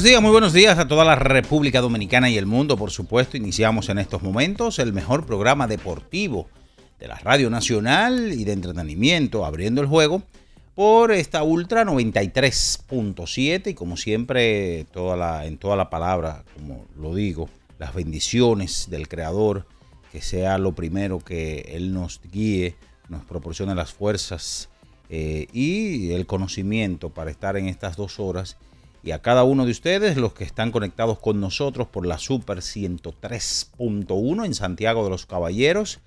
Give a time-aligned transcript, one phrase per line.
[0.00, 3.36] Buenos días, muy buenos días a toda la República Dominicana y el mundo, por supuesto.
[3.36, 6.48] Iniciamos en estos momentos el mejor programa deportivo
[6.98, 10.22] de la Radio Nacional y de entretenimiento, abriendo el juego
[10.74, 17.92] por esta Ultra 93.7 y como siempre en toda la palabra, como lo digo, las
[17.92, 19.66] bendiciones del Creador,
[20.12, 22.74] que sea lo primero que Él nos guíe,
[23.10, 24.70] nos proporcione las fuerzas
[25.10, 28.56] eh, y el conocimiento para estar en estas dos horas
[29.02, 32.58] y a cada uno de ustedes, los que están conectados con nosotros por la Super
[32.58, 36.00] 103.1 en Santiago de los Caballeros,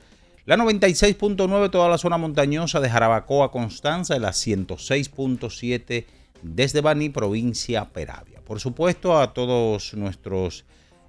[0.46, 6.06] la 96.9 toda la zona montañosa de Jarabacoa, Constanza, y la 106.7
[6.42, 8.42] desde Baní, provincia Peravia.
[8.42, 10.66] Por supuesto, a todos nuestros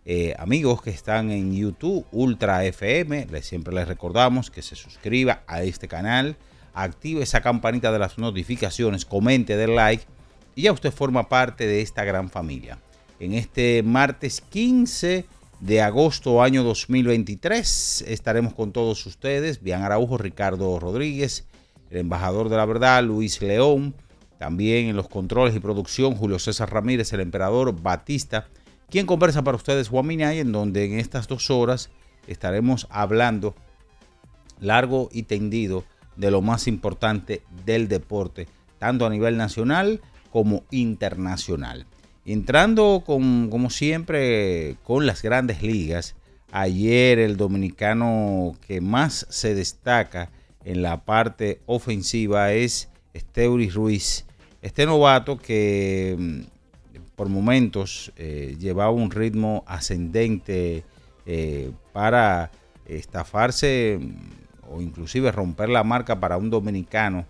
[0.07, 5.43] eh, amigos que están en YouTube, Ultra FM, les, siempre les recordamos que se suscriba
[5.47, 6.37] a este canal,
[6.73, 10.05] active esa campanita de las notificaciones, comente, dé like
[10.55, 12.79] y ya usted forma parte de esta gran familia.
[13.21, 15.25] En este martes 15
[15.61, 21.47] de agosto año 2023 estaremos con todos ustedes, Bian Araujo, Ricardo Rodríguez,
[21.91, 23.95] el embajador de la verdad, Luis León,
[24.39, 28.49] también en los controles y producción, Julio César Ramírez, el emperador Batista,
[28.91, 31.91] quien conversa para ustedes, Juan Minay, en donde en estas dos horas
[32.27, 33.55] estaremos hablando
[34.61, 35.85] largo y tendido
[36.17, 38.49] de lo más importante del deporte,
[38.79, 40.01] tanto a nivel nacional
[40.35, 41.87] como internacional.
[42.27, 46.17] Entrando con, como siempre con las grandes ligas,
[46.51, 50.31] ayer el dominicano que más se destaca
[50.65, 54.27] en la parte ofensiva es Esteuris Ruiz,
[54.61, 56.41] este novato que mm,
[57.15, 60.83] por momentos eh, llevaba un ritmo ascendente
[61.27, 62.51] eh, para
[62.87, 67.25] estafarse mm, o inclusive romper la marca para un dominicano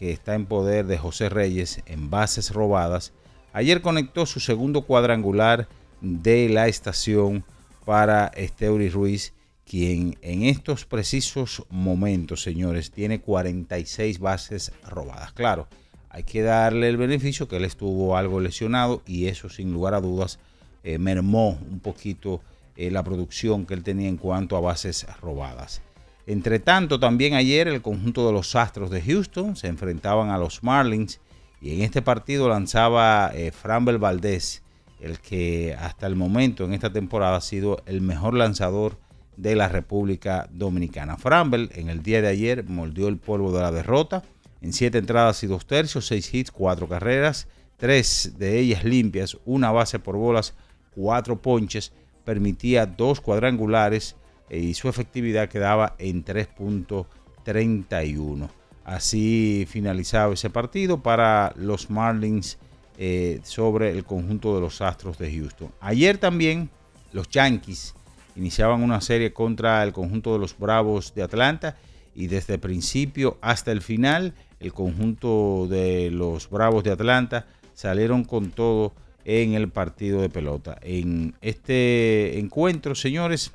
[0.00, 3.12] que está en poder de José Reyes en bases robadas.
[3.52, 5.68] Ayer conectó su segundo cuadrangular
[6.00, 7.44] de la estación
[7.84, 9.34] para Esteuris Ruiz,
[9.66, 15.32] quien en estos precisos momentos, señores, tiene 46 bases robadas.
[15.32, 15.68] Claro,
[16.08, 20.00] hay que darle el beneficio que él estuvo algo lesionado y eso sin lugar a
[20.00, 20.38] dudas
[20.82, 22.40] eh, mermó un poquito
[22.74, 25.82] eh, la producción que él tenía en cuanto a bases robadas.
[26.30, 30.62] Entre tanto, también ayer el conjunto de los Astros de Houston se enfrentaban a los
[30.62, 31.18] Marlins
[31.60, 34.62] y en este partido lanzaba eh, Framber Valdez,
[35.00, 38.96] el que hasta el momento en esta temporada ha sido el mejor lanzador
[39.36, 41.16] de la República Dominicana.
[41.16, 44.22] Framber en el día de ayer mordió el polvo de la derrota
[44.60, 49.72] en siete entradas y dos tercios, seis hits, cuatro carreras, tres de ellas limpias, una
[49.72, 50.54] base por bolas,
[50.94, 51.92] cuatro ponches,
[52.24, 54.14] permitía dos cuadrangulares
[54.50, 58.48] y su efectividad quedaba en 3.31.
[58.84, 62.58] Así finalizaba ese partido para los Marlins
[62.98, 65.70] eh, sobre el conjunto de los Astros de Houston.
[65.80, 66.70] Ayer también
[67.12, 67.94] los Yankees
[68.36, 71.76] iniciaban una serie contra el conjunto de los Bravos de Atlanta
[72.14, 78.24] y desde el principio hasta el final el conjunto de los Bravos de Atlanta salieron
[78.24, 78.92] con todo
[79.24, 80.78] en el partido de pelota.
[80.82, 83.52] En este encuentro, señores,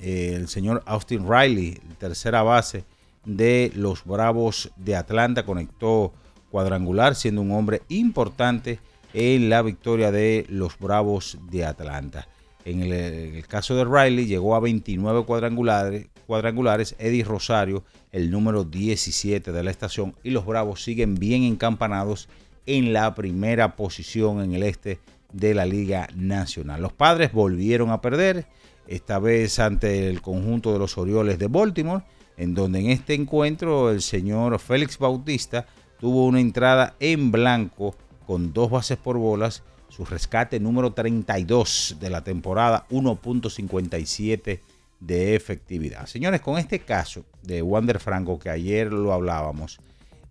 [0.00, 2.84] el señor Austin Riley, tercera base
[3.24, 6.12] de los Bravos de Atlanta, conectó
[6.50, 8.78] cuadrangular, siendo un hombre importante
[9.12, 12.28] en la victoria de los Bravos de Atlanta.
[12.64, 19.52] En el, caso de Riley llegó a 29 cuadrangulares, cuadrangulares, Eddie Rosario, el número 17
[19.52, 22.28] de la estación, y los Bravos siguen bien encampanados
[22.66, 24.98] en la primera posición en el este
[25.32, 26.82] de la Liga Nacional.
[26.82, 28.46] Los padres volvieron a perder,
[28.86, 32.04] esta vez ante el conjunto de los Orioles de Baltimore,
[32.36, 35.66] en donde en este encuentro el señor Félix Bautista
[35.98, 37.94] tuvo una entrada en blanco
[38.26, 44.60] con dos bases por bolas, su rescate número 32 de la temporada, 1.57
[45.00, 46.06] de efectividad.
[46.06, 49.78] Señores, con este caso de Wander Franco, que ayer lo hablábamos,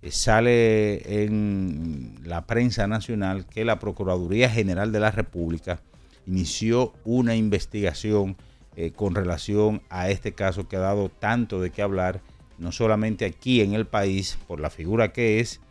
[0.01, 5.79] eh, sale en la prensa nacional que la Procuraduría General de la República
[6.25, 8.37] inició una investigación
[8.75, 12.21] eh, con relación a este caso que ha dado tanto de qué hablar,
[12.57, 15.61] no solamente aquí en el país, por la figura que es,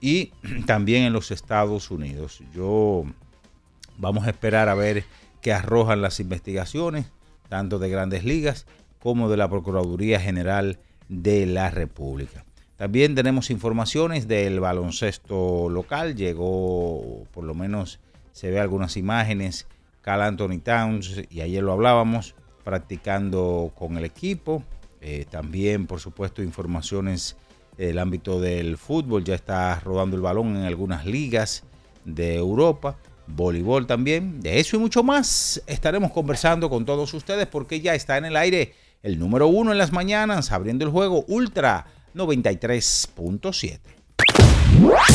[0.00, 0.32] y
[0.66, 2.42] también en los Estados Unidos.
[2.54, 3.04] Yo
[3.96, 5.04] vamos a esperar a ver
[5.40, 7.06] qué arrojan las investigaciones,
[7.48, 8.66] tanto de grandes ligas
[8.98, 12.44] como de la Procuraduría General de la República.
[12.76, 16.16] También tenemos informaciones del baloncesto local.
[16.16, 18.00] Llegó, por lo menos
[18.32, 19.66] se ve algunas imágenes,
[20.04, 24.62] Cal Anthony Towns, y ayer lo hablábamos, practicando con el equipo.
[25.00, 27.36] Eh, también, por supuesto, informaciones
[27.78, 29.24] del ámbito del fútbol.
[29.24, 31.64] Ya está rodando el balón en algunas ligas
[32.04, 32.98] de Europa.
[33.26, 34.42] Voleibol también.
[34.42, 38.36] De eso y mucho más estaremos conversando con todos ustedes porque ya está en el
[38.36, 44.03] aire el número uno en las mañanas, abriendo el juego Ultra 93.7.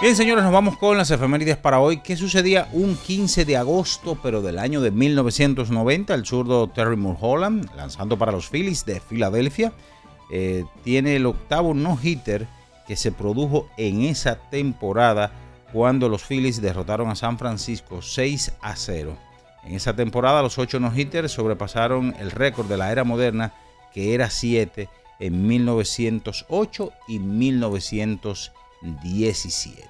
[0.00, 1.98] Bien, señores, nos vamos con las efemérides para hoy.
[1.98, 6.14] ¿Qué sucedía un 15 de agosto, pero del año de 1990?
[6.14, 9.74] El zurdo Terry Mulholland, lanzando para los Phillies de Filadelfia,
[10.30, 12.48] eh, tiene el octavo no-hitter
[12.86, 15.32] que se produjo en esa temporada
[15.70, 19.18] cuando los Phillies derrotaron a San Francisco 6 a 0.
[19.64, 23.52] En esa temporada los ocho no-hitters sobrepasaron el récord de la era moderna
[23.92, 24.88] que era 7
[25.18, 29.89] en 1908 y 1917.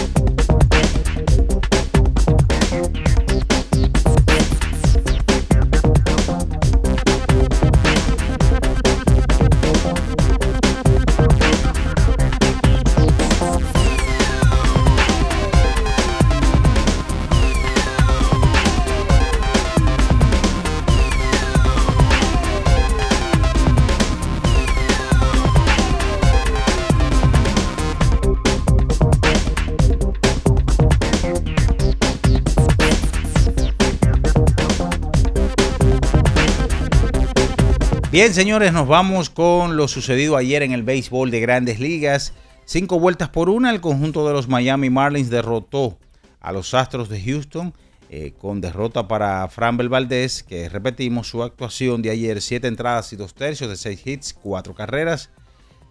[38.11, 42.33] Bien, señores, nos vamos con lo sucedido ayer en el béisbol de grandes ligas.
[42.65, 45.97] Cinco vueltas por una, el conjunto de los Miami Marlins derrotó
[46.41, 47.73] a los Astros de Houston
[48.09, 53.15] eh, con derrota para Framber Valdez, que repetimos su actuación de ayer, siete entradas y
[53.15, 55.29] dos tercios de seis hits, cuatro carreras,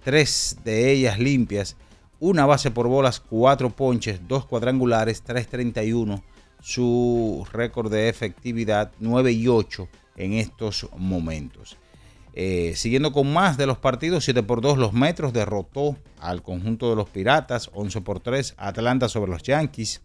[0.04, 1.78] tres de ellas limpias,
[2.18, 6.22] una base por bolas, cuatro ponches, dos cuadrangulares, 3.31,
[6.60, 11.78] su récord de efectividad 9 y 8 en estos momentos.
[12.42, 16.88] Eh, siguiendo con más de los partidos, 7 por 2 los Metros derrotó al conjunto
[16.88, 20.00] de los Piratas, 11 por 3 Atlanta sobre los Yankees,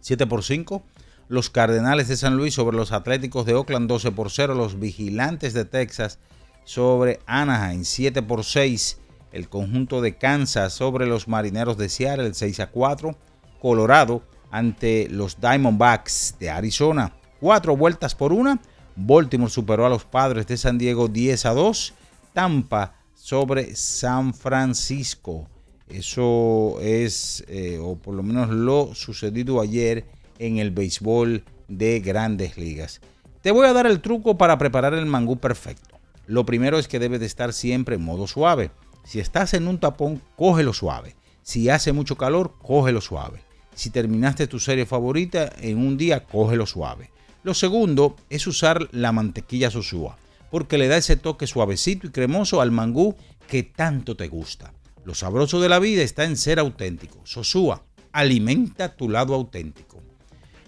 [0.00, 0.82] 7 por 5
[1.28, 5.54] los Cardenales de San Luis sobre los Atléticos de Oakland, 12 por 0 los Vigilantes
[5.54, 6.18] de Texas
[6.64, 8.98] sobre Anaheim, 7 por 6
[9.32, 13.16] el conjunto de Kansas sobre los Marineros de Seattle, 6 a 4
[13.62, 18.60] Colorado ante los Diamondbacks de Arizona, 4 vueltas por 1
[18.96, 21.94] Baltimore superó a los padres de San Diego 10 a 2.
[22.32, 25.48] Tampa sobre San Francisco.
[25.88, 30.04] Eso es, eh, o por lo menos lo sucedido ayer
[30.38, 33.00] en el béisbol de grandes ligas.
[33.42, 35.98] Te voy a dar el truco para preparar el mangú perfecto.
[36.26, 38.70] Lo primero es que debe de estar siempre en modo suave.
[39.04, 41.16] Si estás en un tapón, cógelo suave.
[41.42, 43.42] Si hace mucho calor, cógelo suave.
[43.74, 47.10] Si terminaste tu serie favorita en un día, cógelo suave.
[47.42, 50.18] Lo segundo es usar la mantequilla Sosúa,
[50.50, 53.16] porque le da ese toque suavecito y cremoso al mangú
[53.48, 54.74] que tanto te gusta.
[55.04, 57.20] Lo sabroso de la vida está en ser auténtico.
[57.24, 57.82] Sosúa,
[58.12, 60.02] alimenta tu lado auténtico.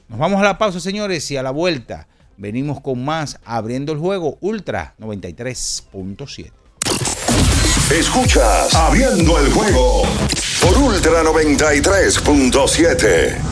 [0.09, 3.99] Nos vamos a la pausa, señores, y a la vuelta venimos con más abriendo el
[3.99, 6.53] juego Ultra 93.7.
[7.91, 10.05] Escuchas Abriendo el juego
[10.61, 13.52] por Ultra 93.7.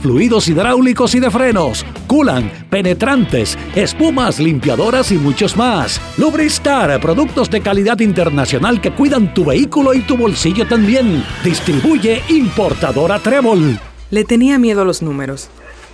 [0.00, 6.00] fluidos hidráulicos y de frenos, culan, penetrantes, espumas, limpiadoras y muchos más.
[6.18, 11.24] Lubristar, productos de calidad internacional que cuidan tu vehículo y tu bolsillo también.
[11.44, 13.78] Distribuye importadora Trébol.
[14.10, 15.48] Le tenía miedo a los números.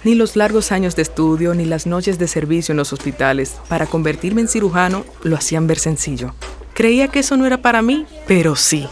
[0.04, 3.87] Ni los largos años de estudio ni las noches de servicio en los hospitales para
[3.87, 6.35] convertirme en cirujano lo hacían ver sencillo.
[6.75, 8.87] Creía que eso no era para mí, pero sí.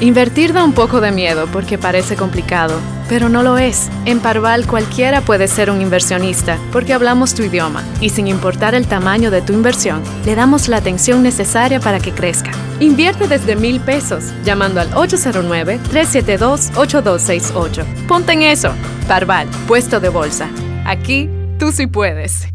[0.00, 3.88] Invertir da un poco de miedo porque parece complicado, pero no lo es.
[4.04, 8.88] En Parval cualquiera puede ser un inversionista porque hablamos tu idioma y sin importar el
[8.88, 12.50] tamaño de tu inversión, le damos la atención necesaria para que crezca.
[12.80, 17.84] Invierte desde mil pesos llamando al 809-372-8268.
[18.08, 18.72] Ponte en eso.
[19.06, 20.48] Parval, puesto de bolsa.
[20.84, 22.48] Aquí tú sí puedes.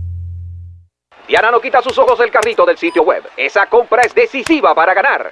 [1.25, 3.23] Diana no quita sus ojos del carrito del sitio web.
[3.37, 5.31] Esa compra es decisiva para ganar.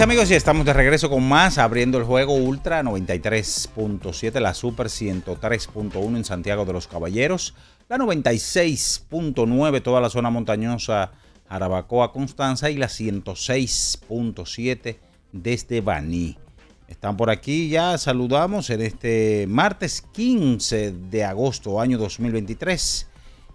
[0.00, 6.16] Amigos, ya estamos de regreso con más, abriendo el juego Ultra 93.7, la Super 103.1
[6.16, 7.56] en Santiago de los Caballeros,
[7.88, 11.10] la 96.9, toda la zona montañosa
[11.48, 14.98] Arabacoa, Constanza y la 106.7
[15.32, 16.38] desde Baní.
[16.86, 23.08] Están por aquí ya, saludamos en este martes 15 de agosto, año 2023.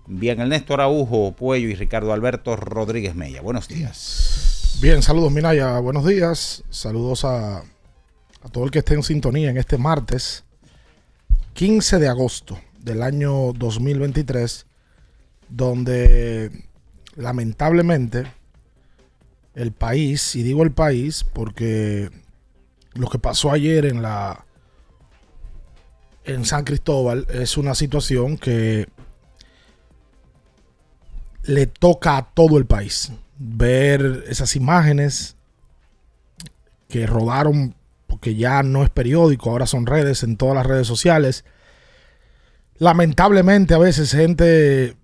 [0.08, 3.42] Bien, el Néstor Araujo Puello y Ricardo Alberto Rodríguez Mella.
[3.42, 4.53] Buenos días.
[4.84, 6.62] Bien, saludos Minaya, buenos días.
[6.70, 10.44] Saludos a, a todo el que esté en sintonía en este martes
[11.54, 14.66] 15 de agosto del año 2023,
[15.48, 16.66] donde
[17.16, 18.26] lamentablemente
[19.56, 22.10] el país, y digo el país porque
[22.94, 24.46] lo que pasó ayer en la
[26.26, 28.90] en San Cristóbal es una situación que
[31.44, 33.14] le toca a todo el país
[33.44, 35.36] ver esas imágenes
[36.88, 37.76] que rodaron
[38.08, 41.44] porque ya no es periódico, ahora son redes en todas las redes sociales.
[42.78, 44.96] Lamentablemente a veces gente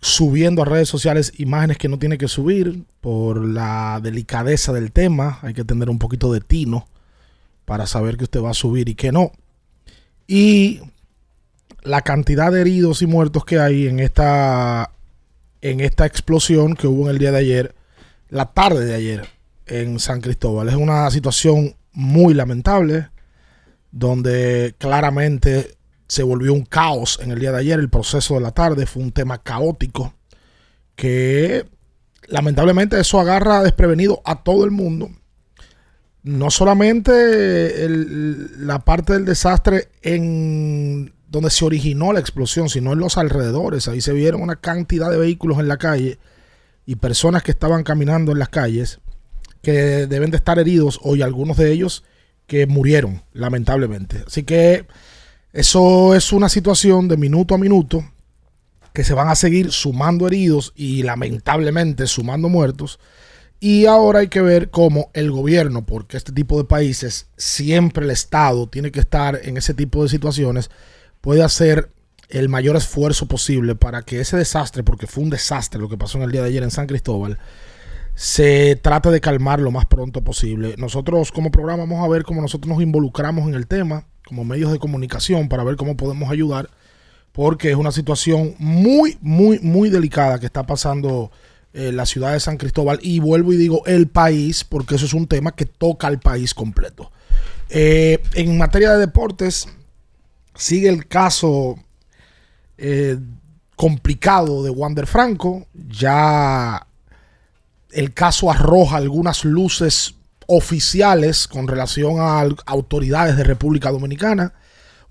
[0.00, 5.40] subiendo a redes sociales imágenes que no tiene que subir por la delicadeza del tema,
[5.42, 6.86] hay que tener un poquito de tino
[7.64, 9.32] para saber que usted va a subir y que no.
[10.26, 10.80] Y
[11.82, 14.92] la cantidad de heridos y muertos que hay en esta,
[15.60, 17.74] en esta explosión que hubo en el día de ayer,
[18.28, 19.28] la tarde de ayer
[19.66, 20.68] en San Cristóbal.
[20.68, 23.10] Es una situación muy lamentable,
[23.90, 27.78] donde claramente se volvió un caos en el día de ayer.
[27.78, 30.14] El proceso de la tarde fue un tema caótico
[30.96, 31.66] que
[32.26, 35.10] lamentablemente eso agarra desprevenido a todo el mundo
[36.28, 43.18] no solamente la parte del desastre en donde se originó la explosión, sino en los
[43.18, 43.88] alrededores.
[43.88, 46.18] Ahí se vieron una cantidad de vehículos en la calle
[46.86, 49.00] y personas que estaban caminando en las calles
[49.62, 52.04] que deben de estar heridos hoy, algunos de ellos
[52.46, 54.24] que murieron, lamentablemente.
[54.26, 54.86] Así que
[55.52, 58.04] eso es una situación de minuto a minuto
[58.94, 62.98] que se van a seguir sumando heridos y lamentablemente sumando muertos
[63.60, 68.10] y ahora hay que ver cómo el gobierno, porque este tipo de países, siempre el
[68.12, 70.70] Estado tiene que estar en ese tipo de situaciones,
[71.20, 71.90] puede hacer
[72.28, 76.18] el mayor esfuerzo posible para que ese desastre, porque fue un desastre lo que pasó
[76.18, 77.38] en el día de ayer en San Cristóbal,
[78.14, 80.74] se trate de calmar lo más pronto posible.
[80.76, 84.72] Nosotros como programa vamos a ver cómo nosotros nos involucramos en el tema, como medios
[84.72, 86.68] de comunicación, para ver cómo podemos ayudar,
[87.32, 91.30] porque es una situación muy, muy, muy delicada que está pasando
[91.72, 95.14] eh, la ciudad de San Cristóbal y vuelvo y digo el país, porque eso es
[95.14, 97.12] un tema que toca al país completo.
[97.70, 99.68] Eh, en materia de deportes,
[100.58, 101.78] sigue el caso
[102.76, 103.18] eh,
[103.76, 105.66] complicado de Wander Franco.
[105.72, 106.86] Ya
[107.90, 110.16] el caso arroja algunas luces
[110.46, 114.52] oficiales con relación a autoridades de República Dominicana.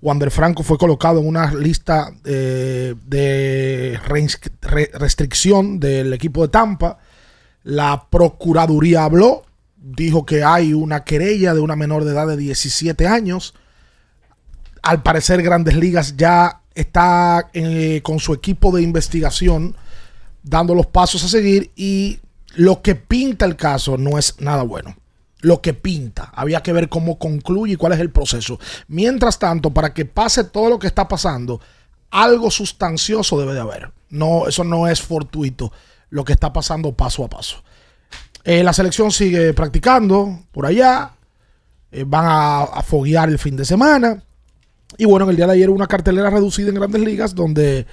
[0.00, 3.98] Wander Franco fue colocado en una lista eh, de
[4.92, 6.98] restricción del equipo de Tampa.
[7.64, 9.44] La Procuraduría habló,
[9.76, 13.54] dijo que hay una querella de una menor de edad de 17 años.
[14.88, 19.76] Al parecer Grandes Ligas ya está eh, con su equipo de investigación
[20.42, 22.20] dando los pasos a seguir y
[22.54, 24.96] lo que pinta el caso no es nada bueno
[25.40, 26.32] lo que pinta.
[26.34, 28.58] Había que ver cómo concluye y cuál es el proceso.
[28.86, 31.60] Mientras tanto, para que pase todo lo que está pasando,
[32.10, 33.92] algo sustancioso debe de haber.
[34.08, 35.70] No, eso no es fortuito
[36.08, 37.62] lo que está pasando paso a paso.
[38.42, 41.10] Eh, la selección sigue practicando por allá.
[41.92, 44.22] Eh, van a, a, foguear el fin de semana.
[45.00, 47.86] Y bueno, en el día de ayer una cartelera reducida en grandes ligas donde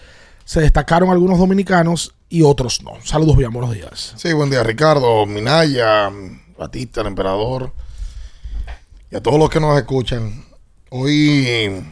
[0.43, 2.93] se destacaron algunos dominicanos y otros no.
[3.03, 4.15] Saludos, bien, buenos días.
[4.17, 6.11] Sí, buen día, Ricardo, Minaya,
[6.57, 7.71] Batista, el emperador,
[9.11, 10.45] y a todos los que nos escuchan.
[10.89, 11.85] Hoy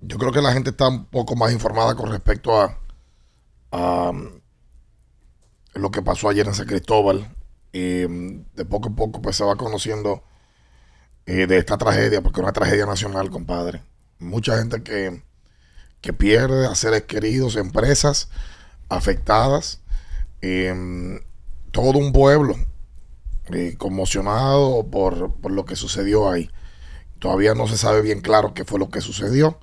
[0.00, 2.60] yo creo que la gente está un poco más informada con respecto
[3.72, 4.12] a,
[5.74, 7.28] lo que pasó ayer en San Cristóbal.
[7.72, 10.22] Y de poco a poco pues se va conociendo
[11.32, 13.84] eh, de esta tragedia, porque es una tragedia nacional, compadre.
[14.18, 15.22] Mucha gente que,
[16.00, 18.28] que pierde a seres queridos, empresas
[18.88, 19.80] afectadas,
[20.40, 21.20] em,
[21.70, 22.56] todo un pueblo
[23.52, 26.50] eh, conmocionado por, lo que sucedió ahí.
[27.20, 29.60] Todavía no se sabe bien claro qué fue lo que sucedió.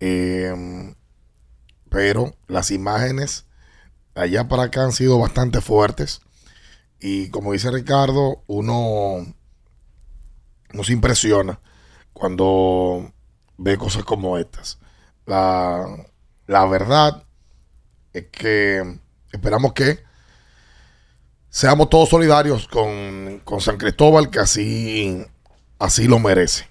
[0.00, 0.96] Em,
[1.88, 3.46] pero las imágenes
[4.14, 6.20] allá para acá han sido bastante fuertes.
[7.00, 9.34] Y como dice Ricardo, uno
[10.72, 11.60] nos impresiona
[12.12, 13.12] cuando
[13.56, 14.78] ve cosas como estas.
[15.26, 15.86] La,
[16.46, 17.24] la verdad
[18.12, 18.98] es que
[19.32, 20.02] esperamos que
[21.50, 25.26] seamos todos solidarios con, San Cristóbal, que así,
[25.78, 26.68] así lo merece.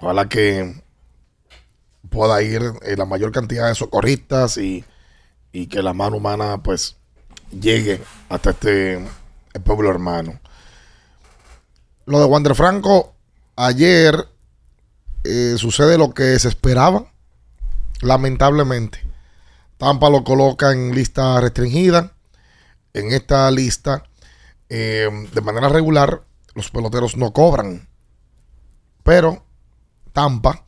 [0.00, 0.82] Ojalá que
[2.08, 4.84] pueda ir eh, la mayor cantidad de socorristas y,
[5.70, 6.96] que la mano humana pues
[7.52, 9.04] llegue hasta este
[9.62, 10.40] pueblo hermano.
[12.06, 13.13] Lo de Wander Franco,
[13.56, 14.28] ayer
[15.24, 17.10] eh, sucede lo que se esperaba,
[18.00, 19.00] lamentablemente.
[19.78, 22.12] Tampa lo coloca en lista restringida.
[22.92, 24.04] En esta lista,
[24.68, 26.22] eh, de manera regular,
[26.54, 27.88] los peloteros no cobran.
[29.02, 29.44] Pero
[30.12, 30.64] Tampa,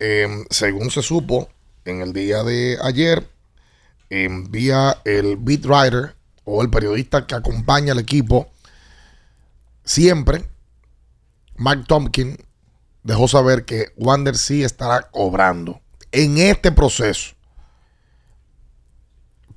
[0.00, 1.48] eh, según se supo
[1.84, 3.28] en el día de ayer,
[4.10, 8.48] envía el beat writer o el periodista que acompaña al equipo
[9.84, 10.44] siempre,
[11.56, 12.38] Mike Tompkins
[13.02, 17.34] dejó saber que Wander sí estará cobrando en este proceso.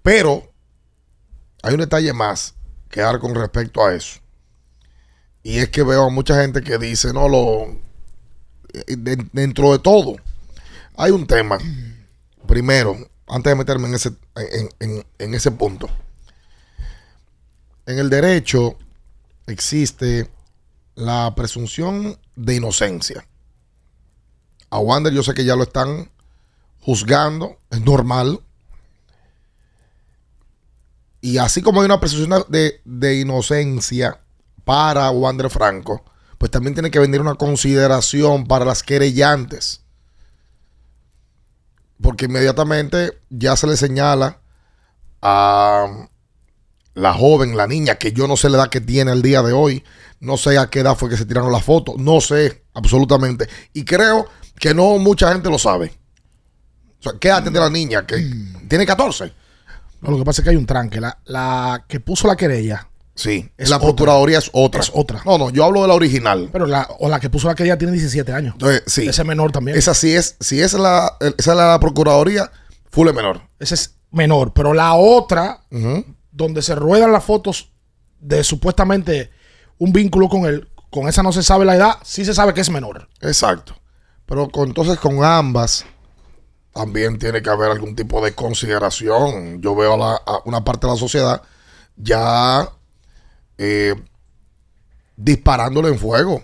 [0.04, 0.52] Pero
[1.64, 2.56] hay un detalle más
[2.90, 4.20] que dar con respecto a eso.
[5.44, 7.68] Y es que veo a mucha gente que dice, no, lo
[8.74, 10.18] eh, dentro de todo,
[10.96, 11.58] hay un tema.
[12.48, 14.12] Primero, antes de meterme en ese,
[15.18, 15.90] en ese punto.
[17.86, 18.78] En el derecho
[19.48, 20.30] existe
[20.98, 23.28] la presunción de inocencia.
[24.72, 26.12] A Wander yo sé que ya lo están
[26.82, 28.42] juzgando, es normal.
[31.22, 34.20] Y así como hay una presunción de, inocencia
[34.66, 36.04] para Wander Franco,
[36.40, 39.84] pues también tiene que venir una consideración para las querellantes.
[42.02, 44.40] Porque inmediatamente ya se le señala
[45.22, 46.10] a
[46.98, 49.54] la joven, la niña, que yo no sé la edad que tiene el día de
[49.54, 49.84] hoy,
[50.20, 53.48] no sé a qué edad fue que se tiraron las fotos, no sé absolutamente.
[53.74, 54.28] Y creo
[54.60, 55.94] que no mucha gente lo sabe.
[57.00, 58.06] O sea, ¿qué edad tiene la niña?
[58.06, 58.28] Que
[58.68, 59.32] tiene 14.
[60.02, 61.00] No, lo que pasa es que hay un tranque.
[61.00, 62.88] La, la que puso la querella.
[63.14, 64.82] Sí, es la Procuraduría es otra.
[64.82, 65.22] Es otra.
[65.26, 66.50] No, no, yo hablo de la original.
[66.52, 68.54] Pero la, o la que puso la querella tiene 17 años.
[68.54, 69.08] Entonces, sí.
[69.08, 69.78] Ese menor también.
[69.78, 72.52] Esa sí es, si es la, esa es la Procuraduría,
[72.90, 73.42] full menor.
[73.60, 74.54] Ese es menor.
[74.54, 75.62] Pero la otra,
[76.38, 77.72] donde se ruedan las fotos
[78.20, 79.32] de supuestamente
[79.80, 82.62] un vínculo con él, con esa no se sabe la edad, sí se sabe que
[82.62, 83.10] es menor.
[83.22, 83.76] Exacto.
[84.26, 85.86] Pero con, entonces con ambas
[86.74, 89.62] también tiene que haber algún tipo de consideración.
[89.62, 91.42] Yo veo a, una parte de la sociedad
[91.96, 92.70] ya
[93.58, 93.96] eh,
[95.16, 96.44] disparándole en fuego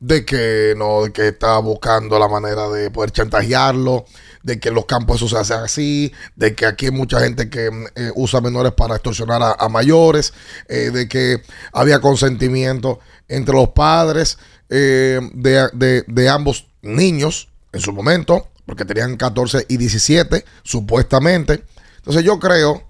[0.00, 4.06] de que no, de que está buscando la manera de poder chantajearlo,
[4.42, 8.10] de que los campos se hace así, de que aquí hay mucha gente que eh,
[8.14, 10.32] usa menores para extorsionar a, mayores,
[10.68, 18.48] eh, de que había consentimiento entre los padres de, de ambos niños en su momento,
[18.66, 21.64] porque tenían 14 y 17, supuestamente.
[21.96, 22.82] Entonces yo creo,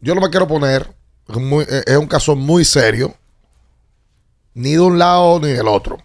[0.00, 0.94] yo no me quiero poner,
[1.28, 3.14] es, es un caso muy serio,
[4.54, 5.98] ni de un lado ni del otro.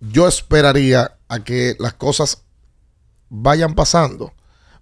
[0.00, 2.43] Yo esperaría a que las cosas
[3.34, 4.32] vayan pasando.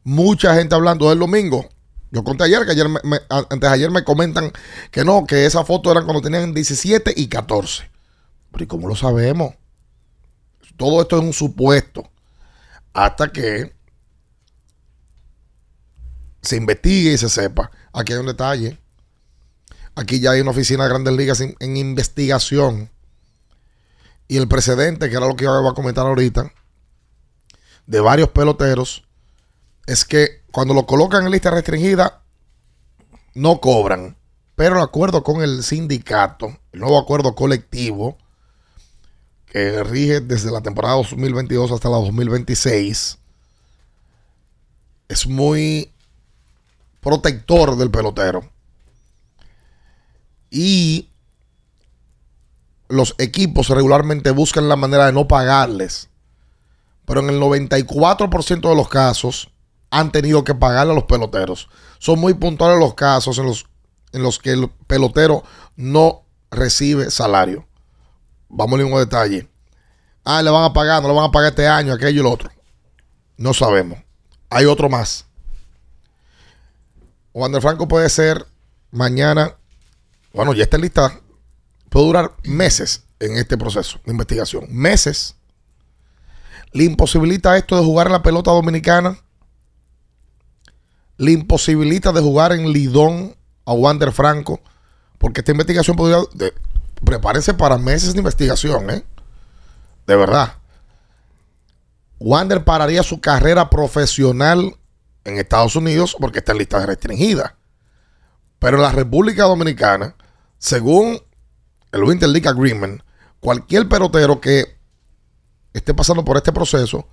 [0.04, 1.68] Mucha gente hablando del domingo.
[2.10, 2.86] Yo conté ayer que ayer
[3.30, 4.52] antes de ayer me comentan
[4.90, 7.90] que no, que esa foto eran cuando tenían 17 y 14.
[8.50, 9.54] Pero ¿y cómo lo sabemos?
[10.76, 12.10] Todo esto es un supuesto.
[12.92, 13.72] Hasta que
[16.42, 17.70] se investigue y se sepa.
[17.94, 18.78] Aquí hay un detalle.
[19.94, 22.90] Aquí ya hay una oficina de grandes ligas en, investigación.
[24.28, 26.52] Y el precedente, que era lo que iba a comentar ahorita,
[27.86, 29.04] de varios peloteros,
[29.86, 32.22] es que cuando lo colocan en lista restringida,
[33.34, 34.16] no cobran.
[34.54, 38.18] Pero el acuerdo con el sindicato, el nuevo acuerdo colectivo,
[39.46, 43.18] que rige desde la temporada 2022 hasta la 2026,
[45.08, 45.92] es muy
[47.00, 48.48] protector del pelotero.
[50.50, 51.10] Y
[52.88, 56.08] los equipos regularmente buscan la manera de no pagarles.
[57.12, 59.50] Pero en el 94% de los casos
[59.90, 61.68] han tenido que pagarle a los peloteros.
[61.98, 63.66] Son muy puntuales los casos en los,
[64.12, 65.44] en los que el pelotero
[65.76, 67.66] no recibe salario.
[68.48, 69.46] Vamos a un detalle.
[70.24, 72.32] Ah, le van a pagar, no le van a pagar este año, aquello y lo
[72.32, 72.50] otro.
[73.36, 73.98] No sabemos.
[74.48, 75.26] Hay otro más.
[77.34, 78.46] Wander Franco puede ser
[78.90, 79.54] mañana,
[80.32, 81.20] bueno, ya está lista,
[81.90, 84.64] puede durar meses en este proceso de investigación.
[84.70, 85.36] Meses.
[86.72, 89.18] Le imposibilita esto de jugar en la pelota dominicana.
[91.18, 94.60] Le imposibilita de jugar en Lidón a Wander Franco.
[95.18, 96.18] Porque esta investigación podría.
[97.04, 99.04] prepárense para meses de investigación, ¿eh?
[100.06, 100.54] De verdad.
[102.18, 104.76] Wander pararía su carrera profesional
[105.24, 107.56] en Estados Unidos porque está en lista restringida.
[108.58, 110.14] Pero en la República Dominicana,
[110.58, 111.20] según
[111.90, 113.02] el Winter League Agreement,
[113.40, 114.78] cualquier pelotero que
[115.72, 117.06] esté pasando por este proceso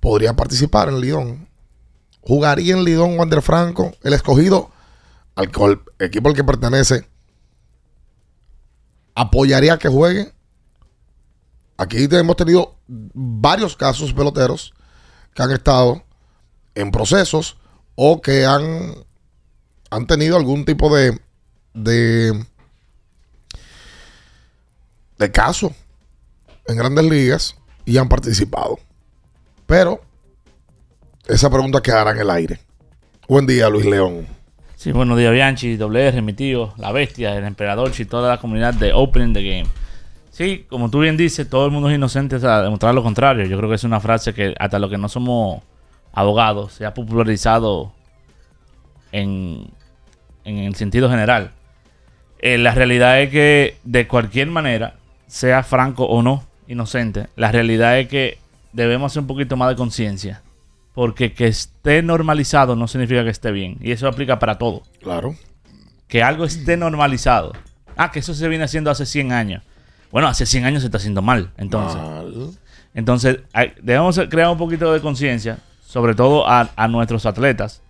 [0.00, 1.48] podría participar en Lidón.
[2.20, 4.70] Jugaría en Lidón Wander Franco, el escogido
[5.34, 5.50] al
[5.98, 7.08] equipo al que pertenece.
[9.14, 10.36] Apoyaría que juegue
[11.78, 14.72] Aquí hemos tenido varios casos peloteros
[15.34, 16.02] que han estado
[16.74, 17.58] en procesos
[17.94, 18.94] o que han,
[19.90, 21.20] han tenido algún tipo de,
[21.74, 22.46] de,
[25.18, 25.74] de caso
[26.68, 28.78] en grandes ligas y han participado.
[29.66, 30.00] Pero
[31.26, 32.60] esa pregunta quedará en el aire.
[33.28, 34.26] Buen día, Luis León.
[34.76, 38.38] Sí, buenos días, Bianchi, doble R, mi tío, la bestia, el emperador y toda la
[38.38, 39.66] comunidad de Opening the Game.
[40.30, 43.46] Sí, como tú bien dices, todo el mundo es inocente a demostrar lo contrario.
[43.46, 45.62] Yo creo que es una frase que hasta los que no somos
[46.12, 47.92] abogados se ha popularizado
[49.12, 49.70] en,
[50.44, 51.52] en el sentido general.
[52.38, 57.98] Eh, la realidad es que de cualquier manera, sea franco o no, inocente, la realidad
[57.98, 58.38] es que
[58.72, 60.42] debemos hacer un poquito más de conciencia.
[60.94, 63.76] Porque que esté normalizado no significa que esté bien.
[63.82, 64.82] Y eso aplica para todo.
[65.02, 65.34] Claro.
[66.08, 67.52] Que algo esté normalizado.
[67.96, 69.62] Ah, que eso se viene haciendo hace 100 años.
[70.10, 71.50] Bueno, hace 100 años se está haciendo mal.
[71.58, 72.50] Entonces, Mal.
[72.94, 77.82] entonces hay- debemos crear un poquito de conciencia, sobre todo a, a nuestros atletas.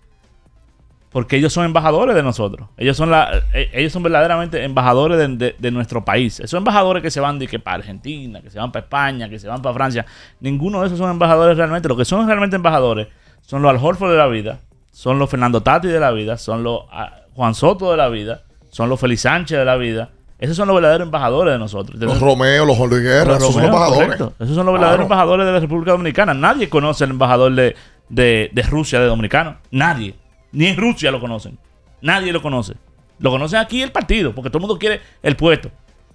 [1.17, 2.69] Porque ellos son embajadores de nosotros.
[2.77, 6.39] Ellos son, la, eh, ellos son verdaderamente embajadores de, de- de nuestro país.
[6.39, 9.39] Esos embajadores que se van de que para Argentina, que se van para España, que
[9.39, 10.05] se van para Francia.
[10.41, 11.87] Ninguno de esos son embajadores realmente.
[11.89, 13.07] Los que son realmente embajadores
[13.41, 14.59] son los Al Horford de la vida,
[14.91, 18.43] son los Fernando Tati de la vida, son los ah, Juan Soto de la vida,
[18.69, 20.09] son los Félix Sánchez de la vida.
[20.37, 21.99] Esos son los verdaderos embajadores de nosotros.
[21.99, 24.03] Los Romeo, los Luis Guerra, esos son embajadores.
[24.03, 24.33] correcto.
[24.39, 25.15] Esos son los verdaderos Claro.
[25.15, 26.35] embajadores de la República Dominicana.
[26.35, 27.75] Nadie conoce al embajador de,
[28.09, 29.55] de- de Rusia, de dominicano.
[29.71, 30.13] Nadie.
[30.57, 31.59] Ni en Rusia lo conocen.
[32.01, 32.73] Nadie lo conoce.
[33.19, 35.69] Lo conocen aquí el partido, porque todo el mundo quiere el puesto.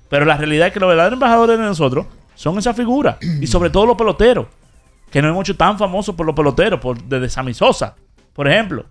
[0.09, 3.18] Pero la realidad es que los verdaderos embajadores de nosotros son esa figura.
[3.40, 4.48] y sobre todo los peloteros.
[5.12, 7.52] Que no hemos hecho tan famosos por los peloteros, por, desde Sammy
[8.33, 8.85] por ejemplo.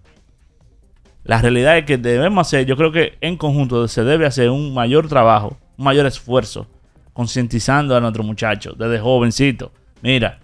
[1.25, 4.73] La realidad es que debemos hacer, yo creo que en conjunto se debe hacer un
[4.73, 6.65] mayor trabajo, un mayor esfuerzo,
[7.11, 9.73] concientizando a nuestros muchachos desde jovencito.
[10.01, 10.39] Mira,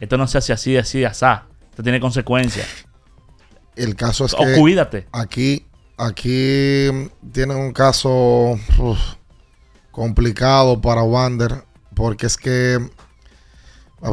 [0.00, 1.46] esto no se hace así, así, asá.
[1.70, 2.86] Esto tiene consecuencias.
[3.76, 5.06] El caso es O que cuídate.
[5.12, 6.88] aquí, aquí
[7.32, 8.98] tienen un caso uf,
[9.90, 12.78] complicado para Wander, porque es que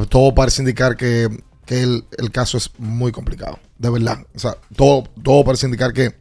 [0.09, 4.19] todo parece indicar que, que el, el caso es muy complicado, de verdad.
[4.35, 6.15] O sea, todo, todo parece indicar que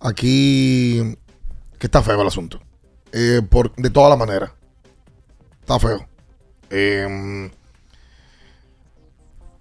[0.00, 1.16] aquí
[1.78, 2.60] que está feo el asunto.
[3.12, 4.50] Eh, por, de todas las maneras.
[5.60, 6.06] Está feo.
[6.70, 7.50] Em,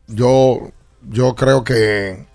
[0.07, 0.71] yo,
[1.09, 2.25] yo creo que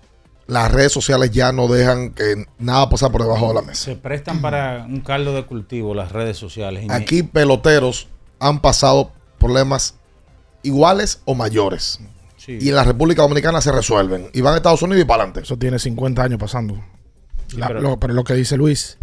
[0.51, 3.85] las redes sociales ya no dejan que nada pasa por debajo de la mesa.
[3.85, 6.85] Se prestan para un caldo de cultivo las redes sociales.
[6.89, 8.09] Aquí peloteros
[8.39, 9.95] han pasado problemas
[10.61, 11.99] iguales o mayores.
[12.35, 12.57] Sí.
[12.59, 14.29] Y en la República Dominicana se resuelven.
[14.33, 15.41] Y van a Estados Unidos y para adelante.
[15.41, 16.83] Eso tiene 50 años pasando.
[17.55, 18.97] La- pero- lo, pero lo que dice Luis,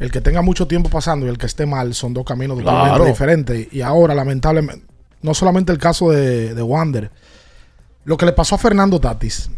[0.00, 2.78] el que tenga mucho tiempo pasando y el que esté mal son dos caminos Claro.
[2.78, 3.68] totalmente diferentes.
[3.72, 4.84] Y ahora, lamentablemente,
[5.22, 7.12] no solamente el caso de, de Wander,
[8.04, 9.48] lo que le pasó a Fernando Tatis.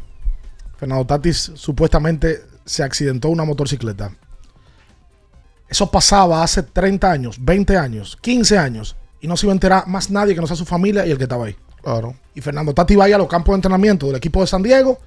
[0.79, 4.13] Fernando Tatis supuestamente se accidentó una motocicleta.
[5.69, 8.97] Eso pasaba hace 30 años, 20 años, 15 años.
[9.21, 11.19] Y no se iba a enterar más nadie que no sea su familia y el
[11.19, 11.57] que estaba ahí.
[11.83, 12.15] Claro.
[12.35, 14.63] Y Fernando Tati iba a ir a los campos de entrenamiento del equipo de San
[14.63, 14.99] Diego,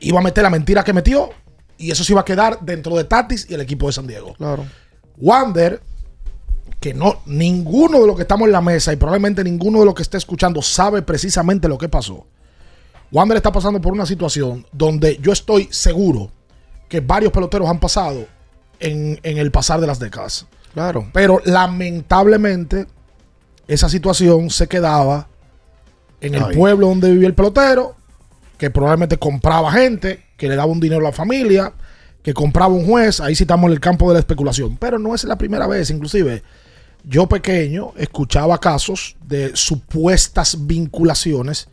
[0.00, 1.30] iba a meter la mentira que metió,
[1.78, 4.34] y eso se iba a quedar dentro de Tatis y el equipo de San Diego.
[4.34, 4.66] Claro.
[5.18, 5.80] Wander,
[6.80, 9.94] que no, ninguno de los que estamos en la mesa y probablemente ninguno de los
[9.94, 12.26] que esté escuchando sabe precisamente lo que pasó.
[13.12, 16.30] Wander está pasando por una situación donde yo estoy seguro
[16.88, 18.26] que varios peloteros han pasado
[18.80, 20.46] en, en el pasar de las décadas.
[20.72, 21.08] Claro.
[21.12, 22.86] Pero lamentablemente,
[23.68, 25.28] esa situación se quedaba
[26.22, 26.56] en el Ay.
[26.56, 27.96] pueblo donde vivía el pelotero,
[28.56, 31.72] que probablemente compraba gente, que le daba un dinero a la familia,
[32.22, 33.20] que compraba un juez.
[33.20, 34.76] Ahí sí estamos en el campo de la especulación.
[34.78, 36.42] Pero no es la primera vez, inclusive.
[37.04, 41.68] Yo pequeño escuchaba casos de supuestas vinculaciones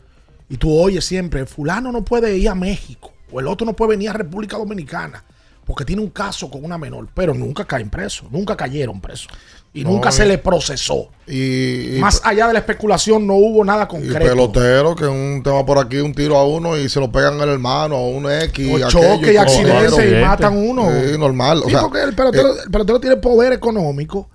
[0.50, 3.90] y tú oyes siempre, fulano no puede ir a México o el otro no puede
[3.92, 5.24] venir a República Dominicana
[5.64, 9.28] porque tiene un caso con una menor, pero nunca caen presos, nunca cayeron presos
[9.72, 11.10] y No, nunca y- se le procesó.
[11.28, 14.18] Y, y- Más allá de la especulación no hubo nada y concreto.
[14.18, 17.50] pelotero que un tema por aquí, un tiro a uno y se lo pegan al
[17.50, 18.66] hermano, a un X.
[18.68, 20.88] O aquello, choque y accidentes y matan uno.
[20.90, 21.58] Sí, normal.
[21.60, 24.28] O Sí, sea, porque el pelotero, eh, el pelotero tiene poder económico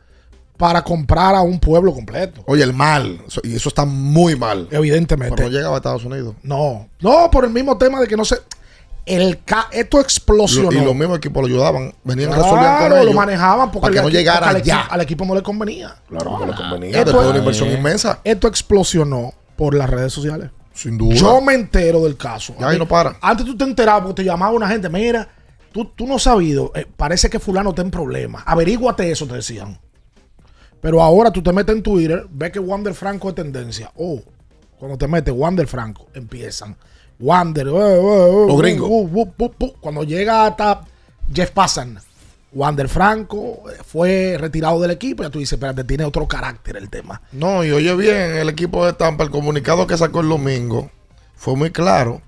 [0.58, 2.42] para comprar a un pueblo completo.
[2.48, 3.20] oye, el mal.
[3.44, 4.68] Y eso está muy mal.
[4.72, 5.36] Evidentemente.
[5.36, 6.36] Pero no llegaba a Estados Unidos.
[6.44, 8.38] No, no, por el mismo tema de que no se.
[9.06, 10.72] El ca- esto explosionó.
[10.72, 11.94] Lo- y los mismos equipos lo ayudaban.
[12.04, 13.06] Venían resolviendo con Claro, ellos.
[13.06, 14.80] lo manejaban porque, para que no llegara al ya.
[14.82, 15.96] equipo- al equipo no le convenía.
[16.10, 16.90] Claro, porque le convenía.
[16.90, 18.20] Esto Después de una inversión inmensa.
[18.24, 20.50] Esto explosionó por las redes sociales.
[20.74, 21.14] Sin duda.
[21.16, 22.56] Yo me entero del caso.
[22.60, 23.16] Ya ahí no para.
[23.22, 25.28] Antes tú te enterabas porque te llamaba una gente, mira,
[25.72, 28.44] tú, tú no has sabido, eh, parece que fulano está en problemas.
[28.46, 29.80] Averíguate eso, te decían.
[30.82, 33.92] Pero ahora tú te metes en Twitter, ves que Wander Franco es tendencia.
[33.96, 34.22] Oh,
[34.78, 36.76] cuando te metes Wander Franco, empiezan.
[37.20, 38.90] Wander, eh, eh, eh, Los gringos.
[38.90, 39.74] uh, uh, uh, uh.
[39.80, 40.82] cuando llega hasta
[41.34, 41.98] Jeff Passan,
[42.52, 45.24] Wander Franco eh, fue retirado del equipo.
[45.24, 47.22] Ya tú dices, espérate, tiene otro carácter el tema.
[47.32, 50.92] No, y oye bien, el equipo de Tampa, el comunicado que sacó el domingo
[51.36, 52.22] fue muy claro.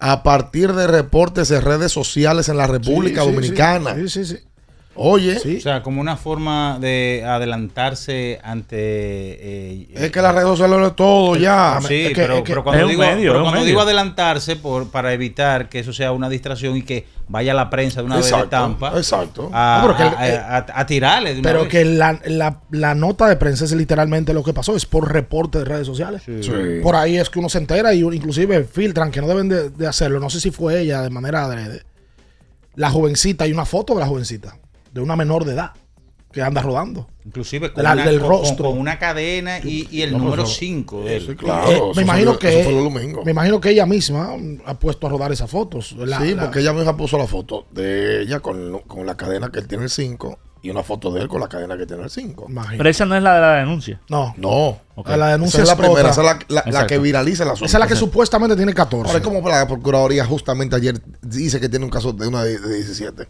[0.00, 3.94] A partir de reportes de redes sociales en la República Sí, sí, Dominicana.
[3.96, 4.36] Sí, sí, sí.
[5.00, 8.76] Oye, O sea, como una forma de adelantarse ante...
[8.78, 11.78] eh, es que las redes sociales lo es todo ya.
[11.86, 14.90] Sí, es que- pero, es que- pero cuando, digo, medio, pero cuando digo adelantarse por,
[14.90, 18.30] para evitar que eso sea una distracción y que vaya la prensa de una vez
[18.30, 19.50] de Tampa exacto.
[19.52, 21.68] a, No, pero que el- a- a- a tirarle de una Pero vez.
[21.68, 25.58] que la, la- la nota de prensa es literalmente lo que pasó, es por reporte
[25.58, 26.22] de redes sociales.
[26.24, 26.40] Sí.
[26.82, 29.86] Por ahí es que uno se entera y inclusive filtran que no deben de, de
[29.86, 30.18] hacerlo.
[30.20, 31.82] No sé si fue ella de manera adrede.
[32.74, 34.56] La jovencita, hay una foto de la jovencita,
[34.92, 35.72] de una menor de edad,
[36.32, 37.08] que anda rodando.
[37.24, 38.70] Inclusive con, la- una, del con- rostro.
[38.70, 41.26] con una cadena y, y el No, número pero- 5 de él.
[41.26, 41.70] Sí, claro.
[41.70, 43.22] Eh, me imagino fue- que eso fue el domingo.
[43.24, 44.30] me imagino que ella misma
[44.66, 45.92] ha puesto a rodar esas fotos.
[45.92, 49.50] La- sí, la- porque ella misma puso la foto de ella con, con la cadena
[49.50, 52.02] que él tiene el 5 y una foto de él con la cadena que tiene
[52.02, 52.46] el 5.
[52.48, 52.78] imagino.
[52.78, 54.00] Pero esa no es la de la denuncia.
[54.10, 54.80] No, No.
[54.96, 55.08] Ok.
[55.16, 55.86] la denuncia Esa es la otra.
[55.86, 57.66] primera, esa es la, la- la que viraliza el asunto.
[57.66, 59.06] Esa es la que supuestamente tiene 14.
[59.08, 62.58] Ahora es como la Procuraduría justamente ayer dice que tiene un caso de una de,
[62.58, 63.28] de 17.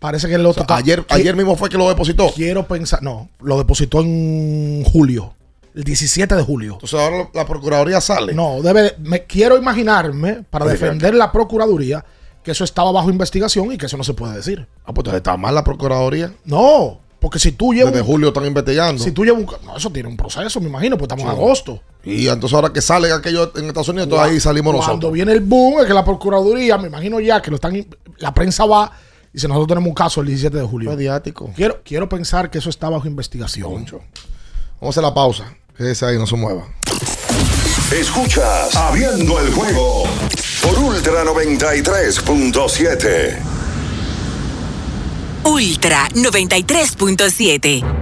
[0.00, 2.32] Parece que el O sea, ayer, ayer mismo fue que lo depositó.
[2.34, 3.02] Quiero pensar.
[3.02, 5.34] No, lo depositó en julio.
[5.74, 6.72] El 17 de julio.
[6.72, 8.32] Entonces ahora la, Procuraduría sale.
[8.32, 8.94] No, debe.
[8.98, 12.04] Me quiero imaginarme, para Oye, defender la Procuraduría,
[12.42, 14.66] que eso estaba bajo investigación y que eso no se puede decir.
[14.84, 16.32] Ah, pues entonces está mal la Procuraduría.
[16.46, 17.92] No, porque si tú llevas.
[17.92, 19.04] Desde julio están investigando.
[19.04, 19.66] Si tú llevas un.
[19.66, 21.78] No, eso tiene un proceso, me imagino, pues estamos en agosto.
[22.02, 25.12] Y entonces ahora que sale aquello en Estados Unidos, entonces ahí salimos Cuando nosotros.
[25.12, 27.86] viene el boom, es que la Procuraduría, me imagino ya que lo están.
[28.16, 28.90] La prensa va
[29.32, 30.90] dice: Nosotros tenemos un caso el 17 de julio.
[30.90, 31.50] Mediático.
[31.54, 33.70] Quiero, quiero pensar que eso está bajo investigación.
[33.70, 34.00] Concho.
[34.80, 35.54] Vamos a hacer la pausa.
[35.76, 36.66] Quédese ahí, no se mueva.
[37.92, 40.04] Escuchas Abriendo el juego
[40.62, 43.36] por Ultra 93.7.
[45.44, 47.99] Ultra 93.7.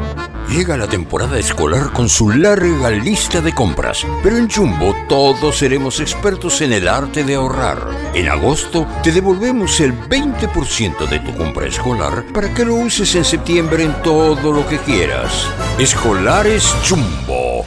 [0.51, 6.01] Llega la temporada escolar con su larga lista de compras, pero en Jumbo todos seremos
[6.01, 7.87] expertos en el arte de ahorrar.
[8.15, 13.27] En agosto te devolvemos el 20% de tu compra escolar para que lo uses en
[13.27, 15.47] septiembre en todo lo que quieras.
[15.79, 17.67] Escolares Jumbo.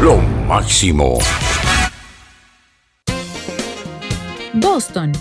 [0.00, 1.18] Lo máximo.
[4.54, 5.12] Boston,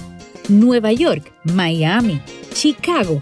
[0.47, 2.21] Nueva York, Miami,
[2.53, 3.21] Chicago.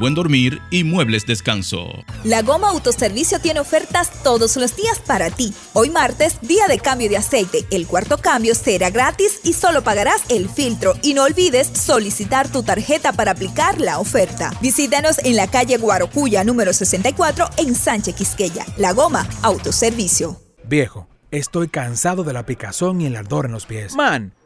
[0.00, 2.04] buen dormir y muebles descanso.
[2.24, 5.52] La Goma Autoservicio tiene ofertas todos los días para ti.
[5.74, 7.66] Hoy martes, día de cambio de aceite.
[7.70, 10.94] El cuarto cambio será gratis y solo pagarás el filtro.
[11.02, 14.52] Y no olvides solicitar tu tarjeta para aplicar la oferta.
[14.62, 18.64] Visítanos en la calle Guarocuya número 64 en Sánchez Quisqueya.
[18.78, 20.40] La Goma Autoservicio.
[20.64, 23.94] Viejo, estoy cansado de la picazón y el ardor en los pies.
[23.94, 24.32] Man,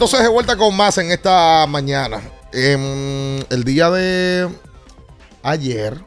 [0.00, 2.22] Entonces de vuelta con más en esta mañana.
[2.54, 4.48] En el día de
[5.42, 6.02] ayer,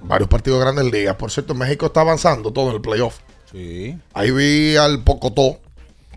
[0.00, 1.16] varios partidos de grandes ligas.
[1.16, 3.18] Por cierto, México está avanzando todo en el playoff.
[3.50, 3.98] Sí.
[4.12, 5.58] Ahí vi al Pocotó.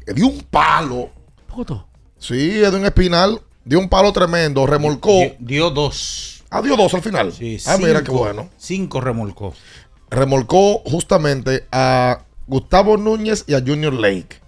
[0.05, 1.09] Que dio un palo.
[1.47, 1.87] ¿Pocotó?
[2.19, 3.41] Sí, Edwin Espinal.
[3.65, 4.67] Dio un palo tremendo.
[4.67, 5.09] Remolcó.
[5.09, 6.43] Dio, dio dos.
[6.51, 7.33] Ah, dio dos al final.
[7.33, 8.47] Sí, ah, mira qué bueno.
[8.57, 9.55] Cinco remolcó.
[10.11, 14.45] remolcó justamente a Gustavo Núñez y a Junior Lake.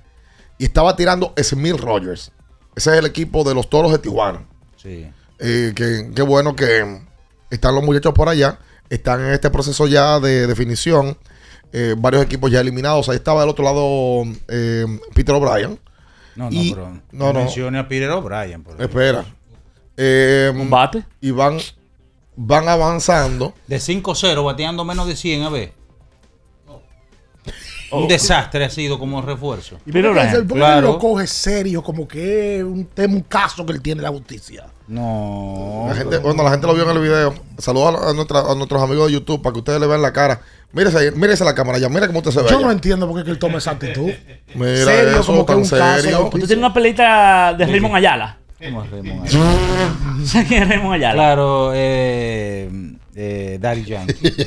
[0.59, 2.31] Y estaba tirando Smith Rogers.
[2.75, 4.45] Ese es el equipo de los toros de Tijuana.
[4.77, 5.09] Sí.
[5.39, 7.01] Eh, que, qué bueno que
[7.49, 8.59] están los muchachos por allá.
[8.89, 11.17] Están en este proceso ya de definición.
[11.71, 13.09] Eh, varios equipos ya eliminados.
[13.09, 14.85] Ahí estaba del otro lado eh,
[15.15, 15.79] Peter O'Brien.
[16.35, 18.63] No, no, Y- pero no, no, mencione a Peter O'Brien.
[18.77, 19.25] Espera.
[19.97, 21.03] Eh, ¿Combate?
[21.21, 21.57] Y van,
[22.35, 23.53] van avanzando.
[23.67, 25.73] De 5-0, bateando menos de 100 a ver.
[27.91, 29.77] Un desastre ha sido como refuerzo.
[29.85, 31.81] ¿Y por qué él- por qué él lo coge serio?
[31.83, 34.65] Como que es un tema, un caso que él tiene la justicia.
[34.87, 35.85] No.
[35.87, 37.33] La gente, bueno, la gente lo vio en el video.
[37.57, 40.11] Saludos a, a nuestra- a nuestros amigos de YouTube para que ustedes le vean la
[40.13, 40.41] cara.
[40.71, 42.49] Mírese, mírese la cámara ya, mira cómo usted se ve.
[42.49, 42.65] Yo allá.
[42.67, 44.11] no entiendo por qué que él toma esa actitud.
[44.55, 46.17] Mira Serio, eso, como que tan un caso serio.
[46.17, 48.37] de Usted tiene una peleita de Raymond Ayala.
[48.63, 49.45] ¿Cómo es Raymond Ayala?
[50.25, 51.13] ¿Sabes quién es Raymond Ayala?
[51.15, 52.69] Claro, eh,
[53.15, 54.15] eh, Daddy Yankee.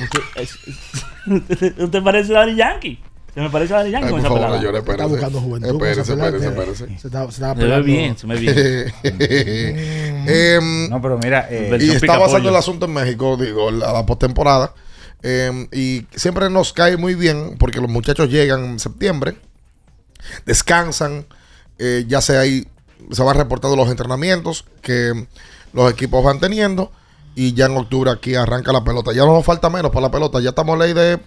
[1.83, 2.99] ¿Usted parece Daddy Yankee?
[3.33, 4.61] ¿Se me parece a Daddy Yankee con esa no pelada?
[4.61, 5.03] llore, espérese.
[5.03, 6.87] Está buscando juventud Espérese, espérese, espérese.
[6.99, 7.85] Se está- se estaba Se ve pegando.
[7.85, 8.93] bien, se ve bien.
[10.27, 12.49] Em, No, pero mira, eh, y está pollo.
[12.49, 14.73] el asunto en México, digo, la, la postemporada.
[15.23, 19.35] Em, y siempre nos cae muy bien porque los muchachos llegan en septiembre,
[20.45, 21.25] descansan,
[21.79, 22.67] eh, ya se ahí
[23.11, 25.27] se van reportando los entrenamientos que
[25.73, 26.91] los equipos van teniendo
[27.35, 29.11] y ya en octubre aquí arranca la pelota.
[29.13, 31.19] Ya no nos falta menos para la pelota, ya estamos a ley de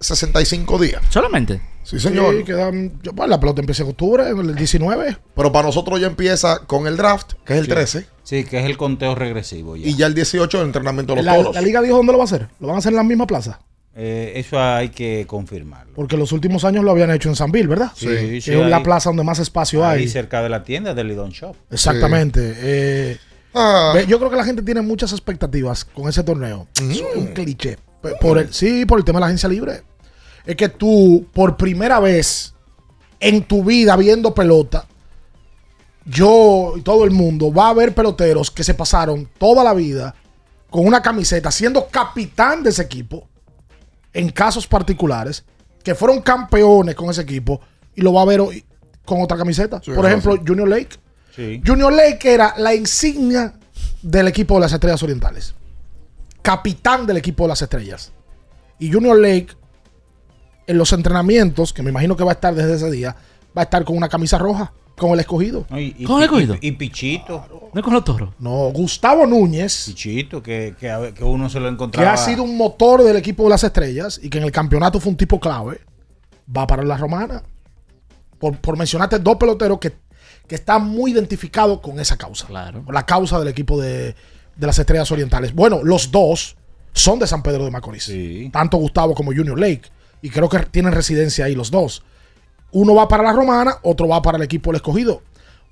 [0.00, 1.02] 65 días.
[1.10, 1.60] ¿Solamente?
[1.82, 2.34] Sí, señor.
[2.38, 5.18] Sí, quedan, yo, pues, la pelota empieza en octubre, el 19.
[5.36, 7.70] Pero para nosotros ya empieza con el draft, que es el Sí.
[7.70, 9.76] 13, sí, que es el conteo regresivo.
[9.76, 9.86] Ya.
[9.86, 11.54] y ya el 18 el entrenamiento de los La, toros.
[11.54, 12.48] la liga dijo dónde lo va a hacer.
[12.60, 13.60] Lo van a hacer en la misma plaza.
[13.96, 15.92] Eh, eso hay que confirmarlo.
[15.94, 17.92] Porque los últimos años lo habían hecho en Sanville, ¿verdad?
[17.94, 20.08] Sí, Que sí, es la ahí- plaza donde más espacio Ahí hay.
[20.08, 21.54] cerca de la tienda del Lidon Shop.
[21.70, 22.54] Exactamente.
[22.56, 23.18] Eh,
[23.54, 23.94] Ah.
[24.08, 26.66] yo creo que la gente tiene muchas expectativas con ese torneo.
[26.82, 26.90] Mm.
[26.90, 27.78] Es un cliché.
[28.20, 29.82] Por el, sí, por el tema de la agencia libre.
[30.44, 32.54] Es que tú, por primera vez
[33.20, 34.86] en tu vida viendo pelota,
[36.04, 40.14] yo y todo el mundo va a ver peloteros que se pasaron toda la vida
[40.68, 43.28] con una camiseta, siendo capitán de ese equipo,
[44.12, 45.44] en casos particulares,
[45.82, 47.60] que fueron campeones con ese equipo,
[47.94, 48.64] y lo va a ver hoy
[49.04, 49.80] con otra camiseta.
[49.82, 50.42] Sí, por ejemplo, sí.
[50.46, 50.96] Junior Lake.
[51.34, 51.62] Sí.
[51.64, 53.54] Junior Lake era la insignia
[54.02, 55.54] del equipo de las Estrellas Orientales.
[56.44, 58.12] Capitán del equipo de las Estrellas.
[58.78, 59.48] Y Junior Lake,
[60.66, 63.16] en los entrenamientos, que me imagino que va a estar desde ese día,
[63.56, 65.64] va a estar con una camisa roja, con el escogido.
[65.70, 66.54] No, y, y- ¿Con el escogido?
[66.60, 67.70] y- y Pichito.
[67.72, 68.28] ¿No es con los toros?
[68.38, 72.12] No, Gustavo Núñez, Pichito, que, que, que uno se lo que encontraba.
[72.12, 75.12] ha sido un motor del equipo de las Estrellas y que en el campeonato fue
[75.12, 75.80] un tipo clave,
[76.54, 77.42] va para la romana.
[78.38, 79.92] por, por mencionarte dos peloteros que,
[80.46, 82.46] que están muy identificados con esa causa.
[82.46, 82.84] Claro.
[82.84, 84.14] Con la causa del equipo de,
[84.56, 85.54] de las Estrellas Orientales.
[85.54, 86.56] Bueno, los dos
[86.92, 88.10] son de San Pedro de Macorís.
[88.52, 89.82] Tanto Gustavo como Junior Lake.
[90.22, 92.02] Y creo que tienen residencia ahí los dos.
[92.72, 95.22] Uno va para la Romana, otro va para el equipo del escogido.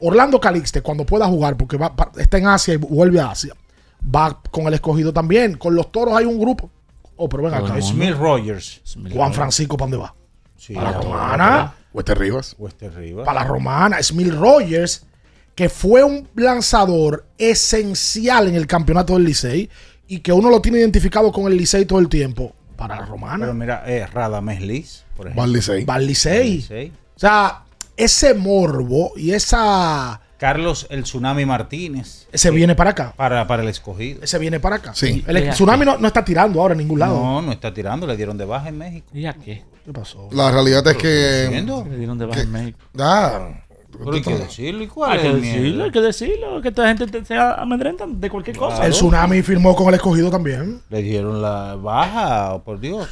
[0.00, 3.54] Orlando Calixte, cuando pueda jugar, porque va, está en Asia y vuelve a Asia,
[4.02, 5.56] va con el escogido también.
[5.56, 6.70] Con los toros hay un grupo.
[7.16, 7.80] Oh, pero ven acá.
[7.80, 8.82] Smith Rogers.
[9.12, 10.14] Juan Francisco, ¿para dónde va?
[10.56, 11.74] Sí, para la Romana.
[11.92, 12.56] Wester Rivas.
[12.58, 13.24] Wester Rivas.
[13.24, 14.02] Para la Romana.
[14.02, 15.06] Smith Rogers,
[15.54, 19.68] que fue un lanzador esencial en el campeonato del Licey
[20.08, 22.54] y que uno lo tiene identificado con el Licey todo el tiempo.
[22.76, 23.38] Para la Romana.
[23.46, 25.46] Pero mira, eh, Radamés Liz, por ejemplo.
[25.46, 25.84] Licey.
[25.84, 26.92] Val Licey.
[27.14, 27.64] O sea,
[27.96, 30.20] ese morbo y esa.
[30.38, 32.26] Carlos el Tsunami Martínez.
[32.32, 33.14] Ese viene para acá.
[33.16, 34.24] Para, para el escogido.
[34.24, 34.92] Ese viene para acá.
[34.92, 35.22] Sí.
[35.28, 37.14] El tsunami no, no está tirando ahora en ningún lado.
[37.14, 39.06] No, no está tirando, le dieron de baja en México.
[39.14, 39.62] ¿Y a qué?
[39.84, 40.28] ¿Qué pasó?
[40.32, 41.44] La realidad es que.
[41.44, 41.86] ¿Entiendo?
[41.88, 42.78] Le dieron de baja que- en México.
[42.98, 43.50] Ah,
[43.98, 44.82] Pero hay que decirlo.
[44.82, 46.62] ¿Y cuál Hay es que decirlo, hay que decirlo.
[46.62, 48.84] Que esta gente te- se amedrentan de cualquier cosa.
[48.86, 50.80] El tsunami firmó con el escogido también.
[50.90, 53.08] Le dieron la baja, por Dios.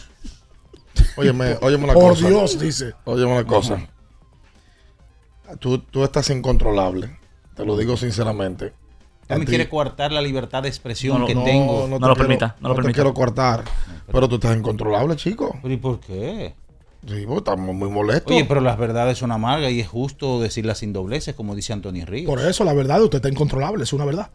[1.16, 2.28] Óyeme, óyeme una Por cosa.
[2.28, 2.94] Dios, dice.
[3.04, 3.86] Óyeme una cosa.
[5.58, 7.18] Tú, tú estás incontrolable.
[7.54, 8.72] Te lo digo sinceramente.
[9.28, 11.86] Ya me quiere coartar la libertad de expresión No, que no, tengo.
[11.88, 12.94] no te No lo quiero- permita, no lo te permita.
[12.96, 13.64] quiero coartar.
[14.10, 15.56] Pero tú estás incontrolable, chico.
[15.62, 16.54] ¿Pero y por qué?
[17.06, 18.30] Sí, vos estamos muy molestos.
[18.32, 22.04] Oye, pero las verdades son amargas y es justo decirlas sin dobleces, como dice Antonio
[22.06, 22.26] Ríos.
[22.28, 24.28] Por eso, la verdad, usted está incontrolable, es una verdad.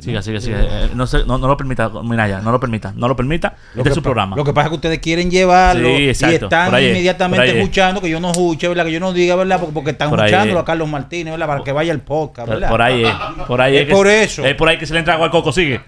[0.00, 0.58] Siga, siga, siga.
[0.62, 3.54] Eh, No, se- no, no lo permita, mira ya, no lo permita, no lo permita.
[3.74, 4.34] Lo Este es su programa.
[4.34, 7.56] Lo que pasa es que ustedes quieren llevarlo Sí, y están ahí inmediatamente ahí es.
[7.58, 8.84] escuchando que yo no escuche, ¿verdad?
[8.84, 9.60] Que yo no diga, ¿verdad?
[9.60, 10.62] Porque, porque están Por ahí escuchándolo es.
[10.62, 11.46] a Carlos Martínez, ¿verdad?
[11.46, 12.68] Para que vaya el podcast, Por, ¿verdad?
[12.70, 13.14] por ahí es,
[13.46, 13.82] por ahí es.
[13.82, 14.44] Es que- por eso.
[14.44, 15.80] Es por ahí que se le entra agua al coco, sigue.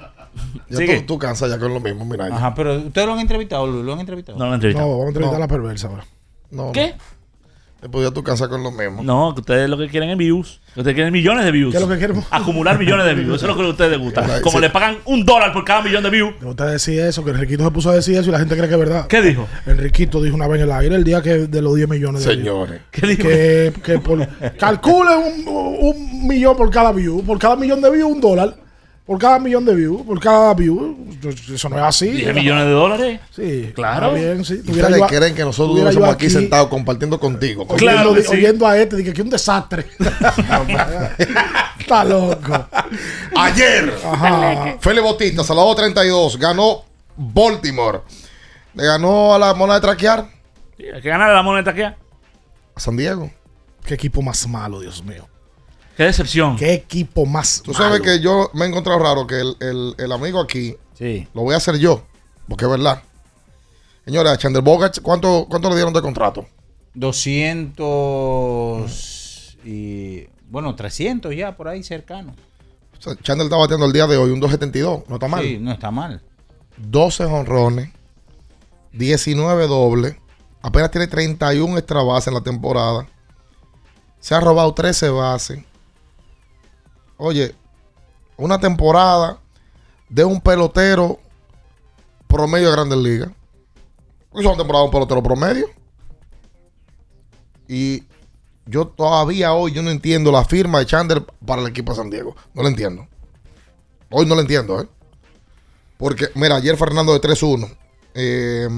[0.69, 1.01] Ya Sigue.
[1.01, 2.29] tú, tú cansas ya con lo mismo, mira.
[2.29, 2.37] ya.
[2.37, 4.39] Ajá, pero ustedes lo han entrevistado, Luis, lo han entrevistado.
[4.39, 4.83] No lo entrevista.
[4.83, 5.45] No, vamos a entrevistar No.
[5.45, 6.05] a la perversa ahora.
[6.51, 6.95] No, ¿Qué?
[7.83, 9.03] Después ya tú cansas con lo mismo.
[9.03, 10.59] No, que ustedes lo que quieren es views.
[10.75, 11.71] Ustedes quieren millones de views.
[11.71, 12.25] ¿Qué es lo que queremos?
[12.31, 13.37] Acumular millones de views.
[13.37, 14.25] Eso es lo que a ustedes les gusta.
[14.39, 14.43] Sí.
[14.43, 16.33] Como le pagan un dólar por cada millón de views.
[16.43, 18.75] Usted decía eso, que Enriquito se puso a decir eso y la gente cree que
[18.75, 19.07] es verdad.
[19.07, 19.47] ¿Qué dijo?
[19.67, 22.37] Enriquito dijo una vez en el aire el día que de los 10 millones de
[22.37, 22.47] views.
[22.47, 22.81] Señores.
[22.91, 23.23] ¿Qué dijo?
[23.23, 24.27] Que, que por,
[24.57, 27.23] calcule un, un millón por cada view.
[27.23, 28.57] Por cada millón de views, un dólar.
[29.07, 30.03] Por cada millón de views.
[30.03, 30.97] Por cada view.
[31.53, 32.09] Eso no es así.
[32.11, 33.21] 10 millones de dólares.
[33.37, 34.17] Sí, Claro.
[34.17, 34.55] está bien, sí.
[34.55, 37.65] ¿Y Tuviera ustedes yo a- creen que nosotros no somos aquí sentados compartiendo contigo?
[37.69, 38.33] Oyendo, Claro que sí.
[38.33, 39.87] oyendo a este, dije que es un desastre.
[41.79, 42.67] Está loco.
[43.37, 43.93] Ayer.
[44.81, 46.83] Feli Bautista, salado 32, ganó
[47.17, 48.01] Baltimore.
[48.75, 50.27] Le ganó a la mona de traquear
[50.77, 51.83] Sí, hay que ganar la moneda aquí.
[51.83, 51.95] a
[52.77, 53.31] San Diego.
[53.85, 55.29] Qué equipo más malo, Dios mío.
[55.97, 56.57] Qué decepción.
[56.57, 58.05] Qué equipo más Tú sabes malo.
[58.05, 61.29] que yo me he encontrado raro que el, el- el amigo aquí Sí.
[61.35, 62.03] lo voy a hacer yo,
[62.49, 63.03] porque es verdad.
[64.05, 66.47] Señora, Chandler Bogart, ¿cuánto, ¿cuánto le dieron de contrato?
[67.85, 70.27] 200 y.
[70.49, 72.35] Bueno, 300 ya por ahí cercano.
[72.99, 75.43] O sea, Chandler está bateando el día de hoy un 2.72, no está mal.
[75.43, 76.23] Sí, no está mal.
[76.77, 77.91] 12 honrones,
[78.93, 80.17] 19 dobles,
[80.63, 83.07] apenas tiene 31 extra bases en la temporada.
[84.21, 85.61] Se ha robado 13 bases.
[87.17, 87.55] Oye,
[88.37, 89.39] una temporada
[90.09, 91.19] de un pelotero
[92.27, 93.29] promedio de Grandes Ligas.
[94.35, 95.67] Es una temporada de un pelotero promedio.
[97.69, 98.03] Y
[98.67, 102.11] yo todavía hoy yo no entiendo la firma de Chandler para el equipo de San
[102.11, 102.35] Diego.
[102.55, 103.07] No lo entiendo.
[104.11, 104.89] Hoy no lo entiendo, ¿eh?
[105.97, 107.77] Porque, mira, ayer Fernando de 3-1
[108.15, 108.69] eh,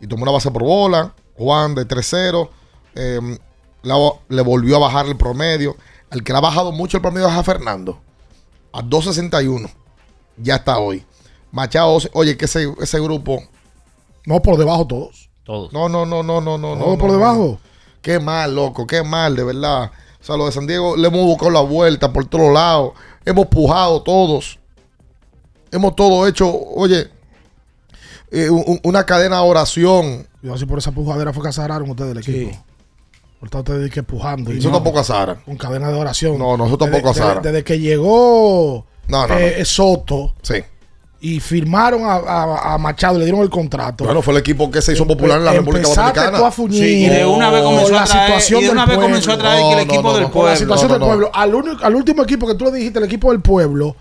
[0.00, 1.14] y tomó una base por bola.
[1.36, 2.50] Juan de 3-0
[2.94, 3.38] eh,
[3.82, 5.76] la- le volvió a bajar el promedio.
[6.12, 7.98] El que le ha bajado mucho el promedio es a Fernando.
[8.72, 9.70] A 2.61.
[10.36, 11.04] Ya está hoy.
[11.50, 13.42] Machado, oye, que ese, ese grupo.
[14.26, 15.28] No, por debajo todos.
[15.44, 15.72] Todos.
[15.72, 16.74] No, no, no, no, no, no.
[16.76, 17.58] Todos no, por no, debajo.
[17.62, 17.72] no.
[18.00, 19.90] Qué mal, loco, qué mal, de verdad.
[20.20, 22.92] O sea, lo de San Diego le hemos buscado la vuelta por todos lados.
[23.24, 24.58] Hemos pujado todos.
[25.70, 27.10] Hemos todo hecho, oye,
[28.30, 30.26] eh, un- una cadena de oración.
[30.42, 32.64] Yo así por esa pujadera fue que ustedes del equipo.
[33.42, 34.52] Por estar ustedes que pujando.
[34.54, 35.34] y Eso no, tampoco azara.
[35.44, 36.38] Con cadena de oración.
[36.38, 37.40] No, no, eso tampoco desde, azara.
[37.40, 39.64] desde, desde que llegó No, no, eh, no.
[39.64, 40.62] Soto Sí.
[41.22, 44.04] y firmaron a, a- a Machado, le dieron el contrato.
[44.04, 46.38] Bueno, fue el equipo que se hizo popular en la República Dominicana.
[46.38, 48.68] tú a fuñir Sí, y de una vez comenzó a la traer- situación y de
[48.68, 49.08] del una vez pueblo.
[49.10, 50.56] comenzó a traer que el equipo no, del no, Con la pueblo.
[50.58, 51.06] situación no, del no.
[51.06, 51.30] pueblo.
[51.34, 53.96] Al, único- al último equipo que tú le dijiste, el equipo del pueblo,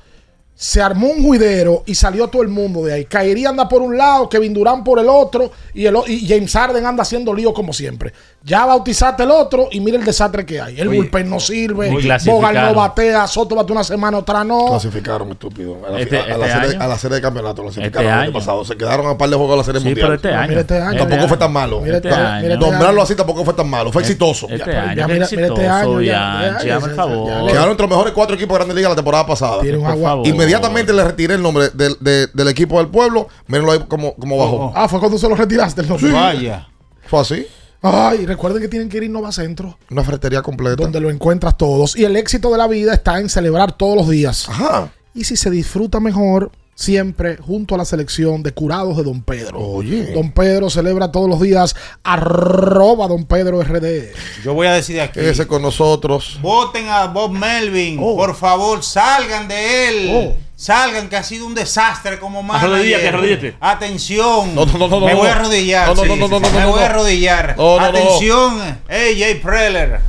[0.54, 3.06] se armó un juidero y salió todo el mundo de ahí.
[3.06, 6.86] Caería anda por un lado, Kevin Durán por el otro y, el, y James Harden
[6.86, 8.14] anda haciendo lío como siempre.
[8.44, 10.80] Ya bautizaste el otro y mira el desastre que hay.
[10.80, 11.92] El Oye, bullpen no sirve.
[12.26, 13.28] Bogal no batea.
[13.28, 14.66] Soto batea una semana, otra no.
[14.70, 15.78] Clasificaron, estúpido.
[15.88, 16.82] A la, Este- a este serie, año.
[16.84, 18.34] a la serie de campeonato clasificaron Este el año año.
[18.34, 18.66] pasado.
[18.66, 20.08] Se quedaron a par de juegos de la serie Sí, mundial.
[20.08, 20.48] pero este año.
[20.50, 20.98] Mira este año.
[20.98, 21.54] Tampoco Este fue tan año.
[21.54, 21.82] malo.
[21.82, 22.58] Mira este año.
[22.58, 23.92] Nombrarlo así tampoco fue tan malo.
[23.92, 24.48] Fue exitoso.
[24.50, 24.82] Este Ya.
[24.82, 27.48] año, ya mira- este año, ya, favor.
[27.48, 29.62] Quedaron entre los mejores cuatro equipos de Grandes Ligas la temporada pasada.
[29.62, 30.10] Tiene un Por agua.
[30.10, 30.28] favor.
[30.28, 33.28] Inmediatamente le retiré el nombre del, de- del equipo del pueblo.
[33.46, 34.74] Mírenlo ahí como, como bajó.
[34.76, 36.12] Ah, fue cuando se lo retiraste el nombre.
[36.12, 36.68] Vaya.
[37.06, 37.46] Fue así.
[37.82, 40.84] Ay, recuerden que tienen que ir a Innova Centro, Una ferretería completa.
[40.84, 41.96] donde lo encuentras todos.
[41.96, 44.48] Y el éxito de la vida está en celebrar todos los días.
[44.50, 44.92] Ajá.
[45.16, 49.60] Y si se disfruta mejor, siempre junto a la selección de curados de Don Pedro.
[49.60, 50.14] Oye.
[50.14, 54.12] Don Pedro celebra todos los días arroba Don Pedro RD.
[54.44, 55.20] Yo voy a decir de aquí.
[55.20, 56.40] Ese con nosotros.
[56.42, 57.98] Voten a Bob Melvin.
[58.02, 58.16] Oh.
[58.16, 60.10] Por favor, salgan de él.
[60.14, 60.38] Oh.
[60.62, 62.70] Salgan, que ha sido un desastre como manager.
[62.70, 63.55] Arrodíllate, arrodíllate.
[63.59, 64.53] Atención.
[64.53, 65.88] No, no, no, no, Me voy a arrodillar.
[65.88, 67.55] No, no, no, no, no, Me voy a arrodillar.
[67.80, 68.59] Atención.
[68.88, 69.99] AJ Preller.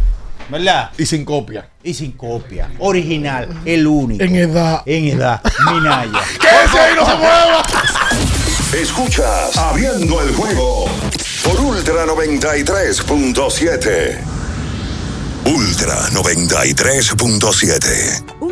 [0.50, 0.90] ¿Verdad?
[0.98, 1.70] Y sin copia.
[1.82, 2.70] Y sin copia.
[2.80, 3.62] Original.
[3.64, 4.22] El único.
[4.22, 4.82] En edad.
[4.84, 5.40] En edad.
[5.72, 6.20] Minaya.
[6.66, 7.64] ¡Ese ahí no se mueva!
[8.74, 10.84] Escuchas Abriendo el juego
[11.44, 14.18] por Ultra 93.7.
[15.46, 18.51] Ultra 93.7.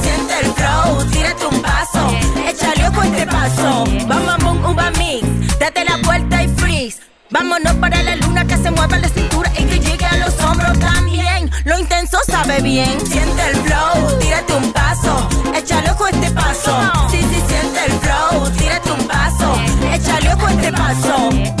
[0.41, 2.09] el flow, tírate un paso,
[2.47, 5.25] échale ojo a este paso, bom, bom, bom, uva mix.
[5.59, 6.99] Date la vuelta y freeze.
[7.29, 10.77] Vámonos para la luna que se mueva la cintura y que llegue a los hombros
[10.79, 11.49] también.
[11.65, 16.73] Lo intenso sabe bien, siente el flow, tírate un paso, échale ojo a este paso.
[17.09, 19.55] Sí, sí, siente el flow, tírate un paso,
[19.93, 21.60] échale ojo a este paso.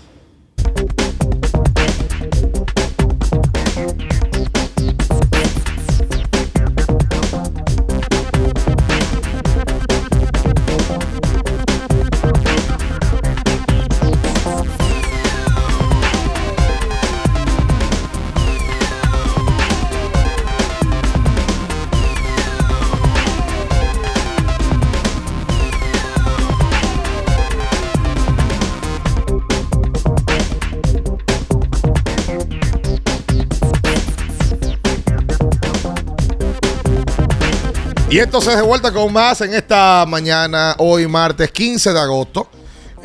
[38.11, 42.49] Y entonces de vuelta con más en esta mañana, hoy martes 15 de agosto.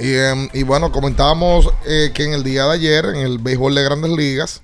[0.00, 3.84] Y, em, bueno, comentábamos eh, que en el día de ayer, en el béisbol de
[3.84, 4.62] grandes ligas,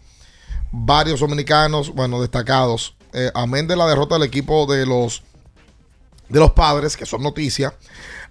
[0.72, 5.22] varios dominicanos, bueno, destacados, eh, amén de la derrota del equipo de los,
[6.28, 7.74] de los padres, que son noticias.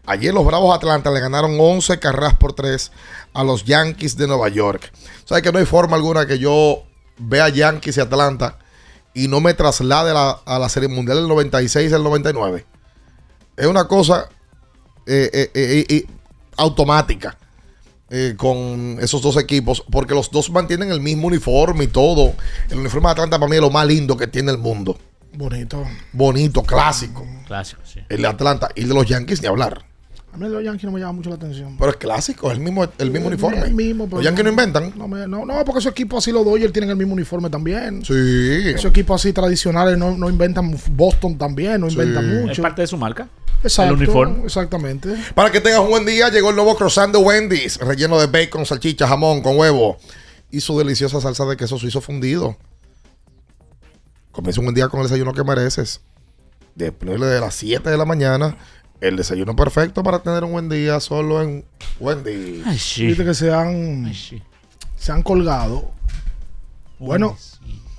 [0.05, 2.91] Ayer los Bravos Atlanta le ganaron 11 carreras por 3
[3.33, 4.91] a los Yankees de Nueva York.
[5.23, 6.83] ¿Sabes que no hay forma alguna que yo
[7.17, 8.57] vea Yankees y Atlanta
[9.13, 12.65] y no me traslade a la, a la Serie Mundial del 96 y del 99?
[13.57, 14.29] Es una cosa
[15.05, 16.05] eh, eh, eh, eh,
[16.57, 17.37] automática
[18.09, 22.33] eh, con esos dos equipos, porque los dos mantienen el mismo uniforme y todo.
[22.69, 24.97] El uniforme de Atlanta para mí es lo más lindo que tiene el mundo.
[25.33, 25.85] Bonito.
[26.11, 27.25] Bonito, clásico.
[27.47, 28.01] Clásico, sí.
[28.09, 29.85] El de Atlanta y el de los Yankees ni hablar.
[30.33, 31.75] A mí los Yankees no me llama mucho la atención.
[31.77, 33.59] Pero es clásico, es el mismo, el mismo uniforme.
[33.63, 34.93] El mismo, pero los Yankees no inventan.
[34.95, 38.03] No, me- no, no, porque esos equipos así, los Dodgers tienen el mismo uniforme también.
[38.05, 38.13] Sí.
[38.69, 40.73] Esos equipos así tradicionales no, no inventan.
[40.91, 42.61] Boston también no inventan Es mucho.
[42.61, 43.27] parte de su marca.
[43.61, 44.45] Exacto, El uniforme.
[44.45, 45.13] Exactamente.
[45.35, 48.65] Para que tengas un buen día, llegó el nuevo croissant de Wendy's, relleno de bacon,
[48.65, 49.97] salchicha, jamón, con huevo
[50.49, 52.55] y su deliciosa salsa de queso suizo fundido.
[54.31, 55.99] Comienza un buen día con el desayuno que mereces.
[56.73, 58.57] Después de las 7 de la mañana,
[59.01, 61.65] el desayuno perfecto para tener un buen día solo en
[61.99, 62.63] Wendy's.
[62.97, 64.11] Viste que se han,
[64.95, 65.91] se han colgado.
[66.99, 67.35] Bueno,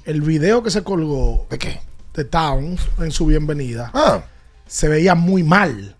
[0.05, 1.80] el video que se colgó ¿De qué?
[2.14, 4.22] de Towns en su bienvenida Ah,
[4.66, 5.96] se veía muy mal.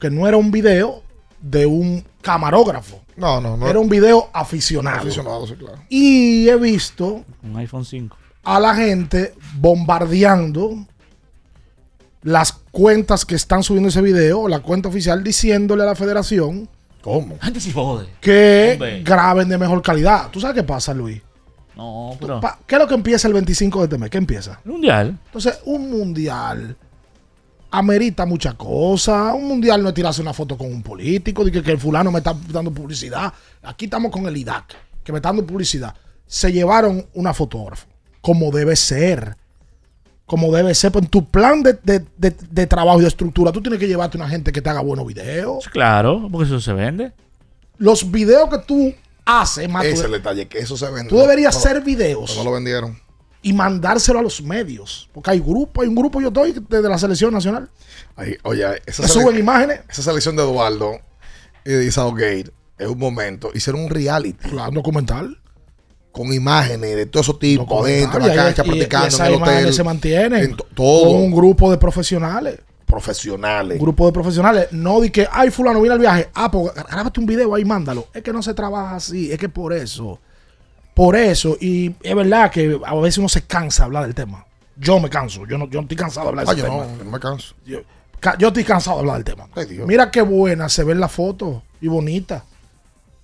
[0.00, 1.02] Que no era un video
[1.40, 3.00] de un camarógrafo.
[3.16, 3.68] no, no, no.
[3.68, 4.98] Era un video aficionado.
[4.98, 5.78] aficionado, sí, claro.
[5.88, 8.16] Y he visto Un iPhone 5.
[8.42, 10.84] a la gente bombardeando
[12.22, 16.68] las cuentas que están subiendo ese video, la cuenta oficial, diciéndole a la federación
[17.02, 17.38] ¿Cómo?
[17.40, 18.08] Gente sí jode.
[18.20, 19.02] que Hombre.
[19.02, 20.28] graben de mejor calidad.
[20.30, 21.22] ¿Tú sabes qué pasa, Luis?
[21.74, 22.40] No, pero.
[22.40, 24.10] Pa- ¿Qué es lo que empieza el 25 de este mes?
[24.10, 24.60] ¿Qué empieza?
[24.66, 25.18] Mundial.
[25.24, 26.76] Entonces, un mundial
[27.70, 29.32] amerita muchas cosas.
[29.34, 32.10] Un mundial no es tirarse una foto con un político, de que, que el fulano
[32.12, 33.32] me está dando publicidad.
[33.62, 35.94] Aquí estamos con el IDAC, que me está dando publicidad.
[36.26, 37.86] Se llevaron una fotógrafa,
[38.20, 39.36] como debe ser.
[40.30, 40.92] Como debe ser.
[40.92, 43.88] Pues en tu plan de, de- de- de trabajo y de estructura, tú tienes que
[43.88, 45.68] llevarte una gente que te haga buenos videos.
[45.72, 47.10] Claro, porque eso se vende.
[47.78, 51.08] Los videos que tú haces, más Ese es el detalle, que eso se vende.
[51.08, 52.36] tú deberías No, hacer videos.
[52.36, 52.96] No lo vendieron.
[53.42, 55.08] y mandárselo a los medios.
[55.12, 57.68] Porque hay grupo, hay un grupo, yo estoy desde la selección nacional.
[58.44, 59.80] Oye, esa, suben imágenes.
[59.88, 60.92] esa selección de Eduardo
[61.64, 63.50] y de Southgate es un momento.
[63.52, 64.48] Hicieron un reality.
[64.48, 65.38] Claro, documental.
[66.12, 69.24] Con imágenes de todo esos tipos Documental, adentro, en la cancha, y- y practicando en
[69.26, 69.72] el hotel.
[69.74, 71.04] se mantienen en to- todo.
[71.06, 72.58] con un grupo de profesionales.
[72.84, 73.78] Profesionales.
[73.78, 74.66] Un grupo de profesionales.
[74.72, 76.28] No di que, ay, fulano, viene al viaje.
[76.34, 78.08] Ah, pues grábate un video ahí, mándalo.
[78.12, 79.30] Es que no se trabaja así.
[79.30, 80.18] Es que por eso.
[80.94, 81.56] Por eso.
[81.60, 84.44] Y es verdad que a veces uno se cansa de hablar del tema.
[84.76, 85.46] Yo me canso.
[85.46, 86.76] Yo no, yo no estoy cansado de hablar de Ah, yo tema.
[86.98, 87.54] no, no me canso.
[87.64, 87.78] Yo,
[88.38, 89.48] yo estoy cansado de hablar del tema.
[89.54, 89.86] Ay, Dios.
[89.86, 92.44] Mira qué buena se ve en la foto y bonita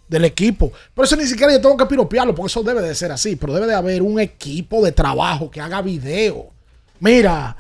[0.09, 0.73] del equipo.
[0.95, 3.37] Pero eso ni siquiera yo tengo que piropearlo, porque eso debe de ser así.
[3.37, 6.51] Pero debe de haber un equipo de trabajo que haga video.
[7.01, 7.57] Mira,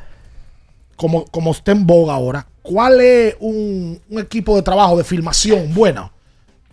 [0.97, 5.75] como, como está en boga ahora, ¿cuál es un, un equipo de trabajo de filmación
[5.75, 6.13] bueno?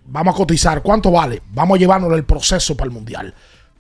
[0.06, 0.82] Vamos a cotizar.
[0.82, 1.42] ¿Cuánto vale?
[1.52, 3.34] Vamos a llevárnoslo el proceso para el mundial.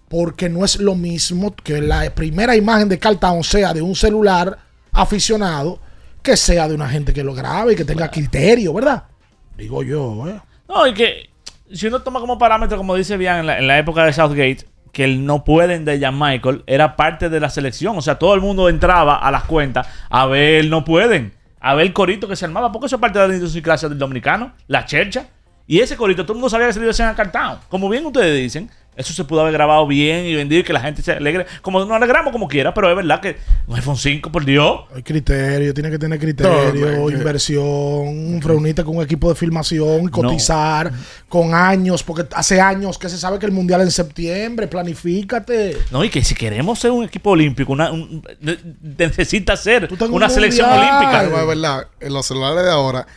[0.08, 3.96] Porque no es lo mismo que la primera imagen de Carl Town sea de un
[3.96, 4.58] celular
[4.91, 5.80] aficionado
[6.22, 9.04] que sea de una gente que lo grabe y que tenga criterio, ¿verdad?
[9.58, 10.39] Digo yo, ¿eh?
[10.70, 11.30] No, y que
[11.74, 14.65] si uno toma como parámetro, como dice bien en la, en la época de Southgate,
[14.93, 17.97] que el no pueden de Jan Michael era parte de la selección.
[17.97, 21.74] O sea, todo el mundo entraba a las cuentas a ver el no pueden, a
[21.74, 24.53] ver el corito que se armaba, porque eso es parte de la idiosincrasia del dominicano,
[24.67, 25.26] la chercha.
[25.65, 27.57] Y ese corito, todo el mundo sabía que se le iba a cartón.
[27.69, 30.80] Como bien ustedes dicen, eso se pudo haber grabado bien y vendido y que la
[30.82, 31.46] gente se alegre.
[31.62, 33.38] Como nos alegramos como quiera, pero es verdad que
[33.68, 34.82] un iPhone 5, por Dios.
[34.96, 40.08] Hay criterio, tiene que tener criterio, No, que- inversión, reunirte con un equipo de filmación,
[40.10, 40.91] cotizar
[41.30, 45.78] con años, porque hace años que se sabe que el mundial es en septiembre, planifícate.
[45.91, 48.58] No, y que si queremos ser un equipo olímpico, una, un- ne-
[48.98, 50.98] necesita ser una un selección mundial.
[50.98, 51.24] olímpica.
[51.41, 53.08] Es verdad, en los celulares de ahora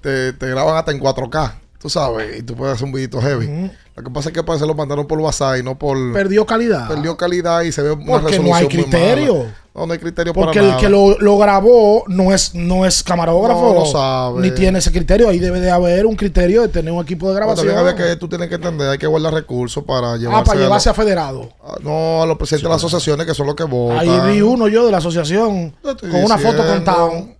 [0.00, 3.70] te, te graban hasta en 4K, tú sabes, y tú puedes hacer un videito heavy.
[3.96, 5.96] Lo que pasa es que pues, se lo mandaron por WhatsApp y no por...
[6.12, 6.86] Perdió calidad.
[6.88, 9.34] Perdió calidad y se ve una Porque no hay resolución muy criterio.
[9.38, 9.54] mala.
[9.74, 10.80] No, no hay criterio Porque para el nada.
[10.80, 13.74] que lo, lo grabó no es, no es camarógrafo.
[13.74, 14.40] No, no sabe.
[14.40, 15.28] Ni tiene ese criterio.
[15.28, 17.74] Ahí debe de haber un criterio de tener un equipo de grabación.
[17.74, 20.88] también que tú tienes que entender, hay que guardar recursos para llevarse ah, para llevarse
[20.88, 21.50] a, a federado.
[21.62, 23.98] los- no, a los presidentes de las asociaciones que son los que votan.
[23.98, 26.84] Ahí vi uno yo de la asociación con una foto con.
[26.84, 27.35] Town.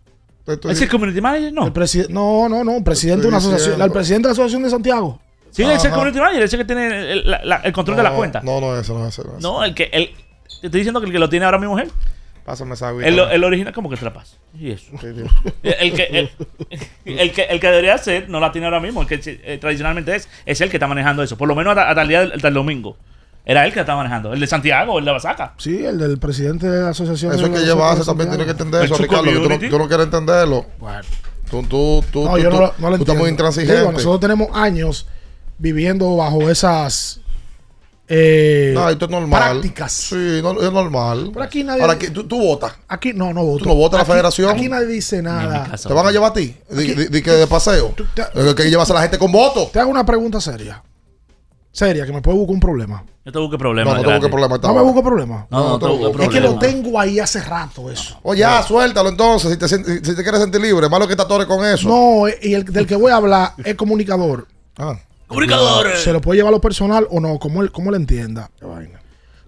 [0.46, 1.52] Estoy- ¿Es el community manager?
[1.52, 1.66] No.
[1.66, 3.80] El presi- no, no, no, presidente de una asociación.
[3.82, 5.20] El presidente de la asociación de Santiago.
[5.50, 8.02] Sí, ese es el community manager, ese que tiene el, la- la- el control de
[8.02, 8.40] la cuenta.
[8.42, 9.24] No, no, eso no es eso.
[9.24, 9.48] no es eso.
[9.52, 10.08] No, el que el,
[10.60, 11.88] te estoy diciendo que el que lo tiene ahora mi mujer.
[12.44, 13.08] Pásame esa agüita.
[13.08, 14.36] El, el original, ¿cómo que te la paso?
[14.56, 14.92] ¿Y eso?
[15.64, 16.30] El que, el,
[17.04, 19.02] el que, el que debería ser, no la tiene ahora mismo.
[19.02, 21.36] El que eh, tradicionalmente es, es el que está manejando eso.
[21.36, 22.96] Por lo menos hasta, hasta el día del, hasta el domingo.
[23.48, 24.32] Era él que estaba manejando.
[24.34, 25.54] El de Santiago, el de Basaca.
[25.56, 27.30] Sí, el del presidente de la asociación.
[27.32, 28.04] Eso de hay que Santiago.
[28.04, 29.22] también, tiene que entender Es eso, Ricardo.
[29.22, 29.68] que Tú no, community.
[29.70, 30.66] tú no quieres entenderlo.
[31.48, 33.78] Tú, tú, tú, No, tú, yo no, lo- no lo tú estás muy intransigente.
[33.78, 35.06] Digo, nosotros tenemos años
[35.58, 37.20] viviendo bajo esas
[38.08, 39.42] eh, no, esto es normal.
[39.52, 39.92] prácticas.
[39.92, 41.30] Sí, no, es normal.
[41.32, 42.72] Pero aquí nadie- Ahora, aquí, tú, tú votas.
[42.88, 43.62] Aquí no, no voto.
[43.64, 44.50] ¿Tú no votas a la Aquí- federación?
[44.50, 45.70] Aquí nadie dice nada.
[45.76, 46.56] ¿Te van a llevar a ti?
[46.70, 47.94] Di que de paseo.
[48.34, 49.70] Hay que llevarse a la gente con voto.
[49.72, 50.82] Te hago una pregunta seria.
[51.76, 53.04] Seria, que me puede buscar un problema.
[53.22, 53.92] No te busques problemas.
[53.92, 54.62] No, no te busques problemas.
[54.62, 55.46] No me busco problema.
[55.50, 56.58] No, no, te busques Es que lo problemas.
[56.82, 58.18] tengo ahí hace rato eso.
[58.22, 59.50] Oye, ya, suéltalo entonces.
[59.52, 61.86] Si te, si te quieres sentir libre, malo que te atores con eso.
[61.86, 64.48] No, y el del que voy a hablar es comunicador.
[64.78, 64.98] Ah.
[65.26, 66.00] ¡Comunicadores!
[66.02, 68.50] Se lo puede llevar a lo personal o no, como él, como él entienda.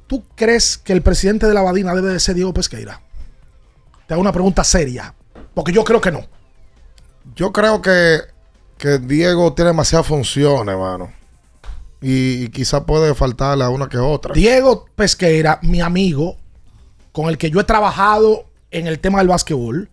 [0.07, 3.01] ¿Tú crees que el presidente de la Badina debe de ser Diego Pesqueira?
[4.07, 5.15] Te hago una pregunta seria.
[5.55, 6.27] Porque yo creo que no.
[7.35, 8.21] Yo creo que,
[8.77, 11.17] que Diego tiene demasiadas funciones, hermano.
[12.01, 14.33] Y, y quizás puede faltarle a una que otra.
[14.35, 16.37] Diego Pesqueira, mi amigo,
[17.13, 19.89] con el que yo he trabajado en el tema del básquetbol,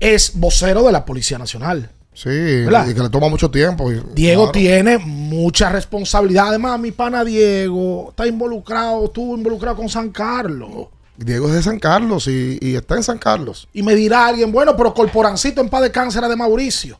[0.00, 1.90] es vocero de la Policía Nacional.
[2.14, 2.88] Sí, ¿Verdad?
[2.88, 3.92] y que le toma mucho tiempo.
[3.92, 4.52] y- Diego claro.
[4.52, 6.48] tiene mucha responsabilidad.
[6.48, 10.88] Además, mi pana Diego está involucrado, estuvo involucrado con San Carlos.
[11.16, 13.68] Diego es de San Carlos y, y está en San Carlos.
[13.72, 16.98] Y me dirá alguien, bueno, pero Corporancito en paz de cáncer de Mauricio.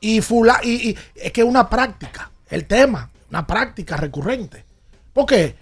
[0.00, 4.64] Y, fula, y, y es que es una práctica, el tema, una práctica recurrente.
[5.12, 5.54] Porque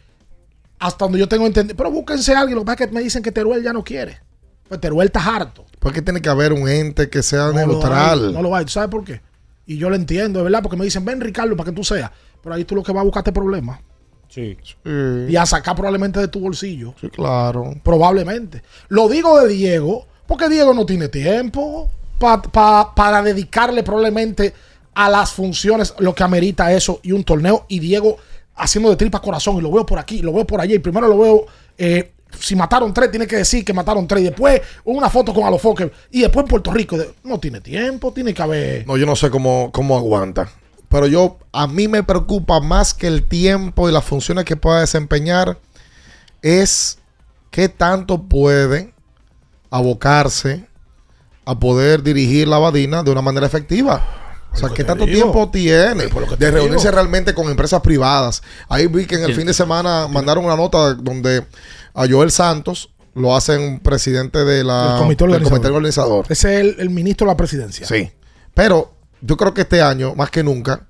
[0.78, 3.00] hasta donde yo tengo entendido, pero búsquense a alguien, lo que pasa es que me
[3.02, 4.20] dicen que Teruel ya no quiere.
[4.68, 5.64] Pues Teruel está harto.
[5.78, 8.26] Porque tiene que haber un ente que sea No lo neutral.
[8.28, 8.64] hay, no lo hay.
[8.64, 9.20] ¿Tú sabes por qué?
[9.66, 12.10] Y yo lo entiendo, de verdad, porque me dicen, ven Ricardo, para que tú seas.
[12.42, 13.80] Pero ahí tú lo que vas a buscarte problemas.
[14.28, 14.56] Sí.
[15.28, 16.94] Y a sacar probablemente de tu bolsillo.
[17.00, 17.74] Sí, claro.
[17.82, 18.62] Probablemente.
[18.88, 24.52] Lo digo de Diego, porque Diego no tiene tiempo pa- pa- para dedicarle probablemente
[24.96, 27.66] a las funciones lo que amerita eso y un torneo.
[27.68, 28.16] Y Diego
[28.56, 29.58] haciendo de tripa corazón.
[29.58, 30.74] Y lo veo por aquí, lo veo por allí.
[30.74, 31.46] Y primero lo veo.
[31.78, 34.22] eh, si mataron tres, tiene que decir que mataron tres.
[34.22, 35.92] Y después una foto con Alofoque.
[36.10, 36.96] Y después en Puerto Rico.
[37.24, 38.86] no tiene tiempo, tiene que haber.
[38.86, 40.48] No, yo no sé cómo, cómo aguanta.
[40.88, 44.80] Pero yo, a mí me preocupa más que el tiempo y las funciones que pueda
[44.80, 45.58] desempeñar,
[46.40, 46.98] es
[47.50, 48.94] qué tanto puede
[49.70, 50.64] abocarse
[51.44, 54.25] a poder dirigir la Badina de una manera efectiva.
[54.52, 55.16] O sea, ¿qué tanto digo.
[55.18, 56.06] tiempo tiene
[56.38, 56.90] de reunirse digo.
[56.92, 58.42] realmente con empresas privadas?
[58.68, 61.44] Ahí vi que en el fin de semana mandaron una nota donde
[61.92, 65.50] a Joel Santos lo hacen presidente de la, El comité del organizador.
[65.60, 66.26] comité organizador.
[66.28, 67.86] Ese es el, el ministro de la presidencia.
[67.86, 68.10] Sí.
[68.54, 70.86] Pero yo creo que este año, más que nunca,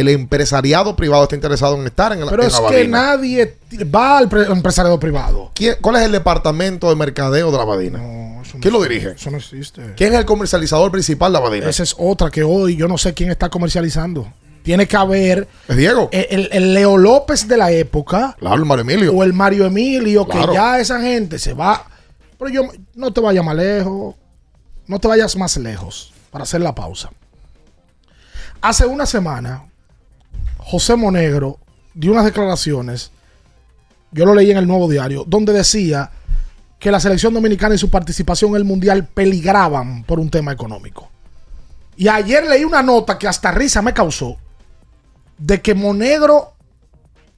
[0.00, 3.56] el empresariado privado está interesado en estar en, la- Pero en es la que nadie
[3.94, 5.50] va al pre- empresariado privado.
[5.54, 8.00] ¿Quién- ¿Cuál es el departamento de mercadeo de la Badina?
[8.60, 9.10] ¿Quién lo dirige?
[9.12, 9.94] Eso no existe.
[9.96, 11.68] ¿Quién es el comercializador principal de la Badina?
[11.68, 14.32] Esa es otra que hoy yo no sé quién está comercializando.
[14.62, 16.08] Tiene que haber ¿Es Diego?
[16.12, 19.12] el, el- el Leo López de la época Claro, el Mario Emilio.
[19.12, 20.48] o el Mario Emilio, Claro.
[20.48, 21.84] que ya esa gente se va.
[22.38, 22.62] Pero yo
[22.94, 24.14] no te vayas más lejos.
[24.86, 27.10] No te vayas más lejos para hacer la pausa.
[28.60, 29.64] Hace una semana,
[30.64, 31.58] José Monegro
[31.92, 33.10] dio unas declaraciones.
[34.10, 36.10] Yo lo leí en el nuevo diario, donde decía
[36.78, 41.10] que la selección dominicana y su participación en el mundial peligraban por un tema económico.
[41.96, 44.36] Y ayer leí una nota que hasta risa me causó
[45.38, 46.54] de que Monegro,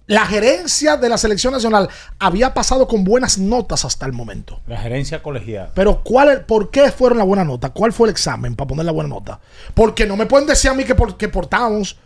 [0.07, 4.61] la gerencia de la selección nacional, había pasado con buenas notas hasta el momento.
[4.67, 5.73] La gerencia colegial.
[5.75, 7.73] Pero ¿cuál, ¿por qué fueron las buenas notas?
[7.73, 9.41] ¿Cuál fue el examen para poner la buena nota?
[9.75, 11.97] Porque no me pueden decir a mí que por, que por Towns,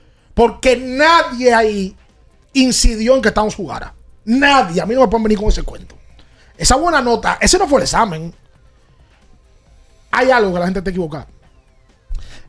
[0.40, 1.94] porque nadie ahí
[2.54, 3.92] incidió en que Towns jugara.
[4.24, 4.80] Nadie.
[4.80, 5.96] A mí no me pueden venir con ese cuento.
[6.56, 8.32] Esa buena nota, ese no fue el examen.
[10.10, 11.26] Hay algo que la gente está equivocada.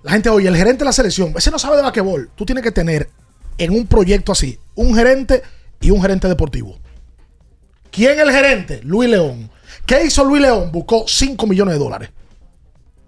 [0.04, 2.30] La gente, oye, el gerente de la selección, ese no sabe de basquetbol.
[2.34, 3.10] Tú tienes que tener
[3.58, 5.44] en un proyecto así un gerente
[5.82, 6.80] y un gerente deportivo.
[7.92, 8.80] ¿Quién es el gerente?
[8.84, 9.52] Luis León.
[9.86, 10.72] ¿Qué hizo Luis León?
[10.72, 12.10] Buscó 5 millones de dólares.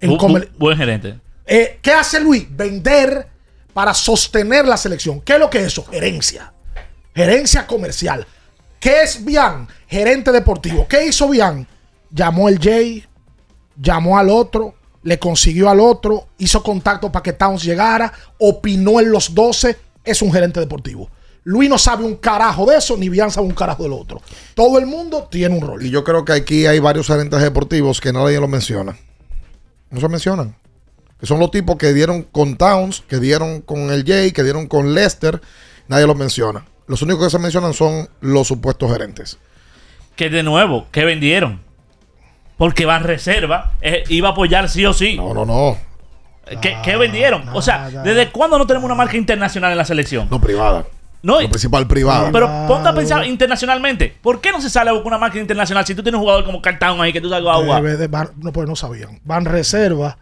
[0.00, 1.18] En Bu- bu- comer- buen gerente.
[1.46, 2.46] Eh, ¿Qué hace Luis?
[2.50, 3.28] Vender
[3.74, 5.20] para sostener la selección.
[5.20, 5.84] ¿Qué es lo que es eso?
[5.84, 6.54] Gerencia.
[7.14, 8.26] Gerencia comercial.
[8.80, 9.68] ¿Qué es Bian?
[9.86, 10.86] Gerente deportivo.
[10.88, 11.66] ¿Qué hizo Bian?
[12.10, 13.04] Llamó el Jay,
[13.76, 19.10] llamó al otro, le consiguió al otro, hizo contacto para que Towns llegara, opinó en
[19.10, 21.10] los 12, es un gerente deportivo.
[21.42, 24.22] Luis no sabe un carajo de eso, ni Bian sabe un carajo del otro.
[24.54, 25.84] Todo el mundo tiene un rol.
[25.84, 28.96] Y yo creo que aquí hay varios gerentes deportivos que nadie lo menciona.
[29.90, 30.56] No se mencionan.
[31.18, 34.66] Que son los tipos que dieron con Towns, que dieron con el Jay, que dieron
[34.66, 35.40] con Lester.
[35.88, 36.64] Nadie los menciona.
[36.86, 39.38] Los únicos que se mencionan son los supuestos gerentes.
[40.16, 41.60] Que de nuevo, ¿qué vendieron?
[42.56, 45.16] Porque Van Reserva eh, iba a apoyar sí o sí.
[45.16, 45.76] No, no, no.
[46.60, 47.48] ¿Qué, qué vendieron?
[47.54, 50.28] O sea, ¿desde cuándo no tenemos una marca internacional en la selección?
[50.30, 50.84] No, privada.
[51.22, 52.28] No, Lo principal privado.
[52.30, 54.14] Pero ponte a pensar internacionalmente.
[54.22, 56.44] ¿Por qué no se sale a buscar una marca internacional si tú tienes un jugador
[56.44, 57.82] como Cartón ahí que tú salgas a jugar?
[57.82, 59.20] Debe de Van- no, pues no sabían.
[59.24, 60.18] Van Reserva.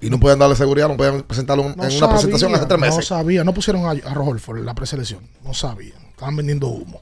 [0.00, 2.80] Y no pueden darle seguridad, no pueden presentarlo en No una sabía, presentación hace tres
[2.80, 3.06] No meses.
[3.06, 5.20] sabía, no pusieron a, a Rodolfo en la preselección.
[5.44, 5.98] No sabían.
[6.10, 7.00] Estaban vendiendo humo.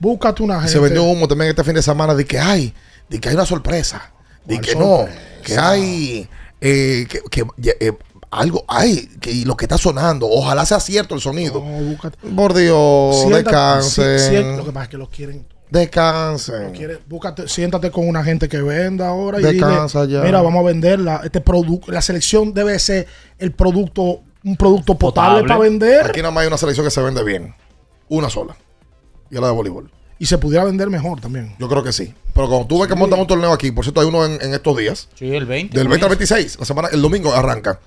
[0.00, 0.72] Búscate una gente.
[0.72, 2.74] Se vendió humo también este fin de semana de que hay,
[3.08, 4.10] de que hay una sorpresa.
[4.44, 5.06] De ¿Cuál que no,
[5.42, 6.28] que hay,
[6.60, 7.46] eh, que, que,
[7.80, 7.92] eh,
[8.30, 11.64] algo hay, que y lo que está sonando, ojalá sea cierto el sonido.
[12.36, 14.18] Por Dios, descansen.
[14.18, 15.46] sí, sí, lo que pasa es que los quieren.
[15.70, 16.72] Descansen.
[17.06, 20.24] búscate, siéntate con una gente que venda ahora y Descansa dile, ya.
[20.24, 21.20] mira, vamos a venderla.
[21.24, 23.06] Este producto, la selección debe ser
[23.38, 27.02] el producto, un producto potable, para vender Aquí nada más hay una selección que se
[27.02, 27.54] vende bien.
[28.08, 28.56] Una sola.
[29.30, 29.90] Y es la de voleibol.
[30.18, 31.54] y se pudiera vender mejor también.
[31.58, 32.14] Yo creo que sí.
[32.34, 34.54] Pero cuando tú ves que montan un torneo aquí, por cierto, hay uno en, en
[34.54, 35.08] estos días.
[35.14, 35.76] Sí, el 20.
[35.76, 37.80] Del 20 al 26, la semana, el domingo arranca.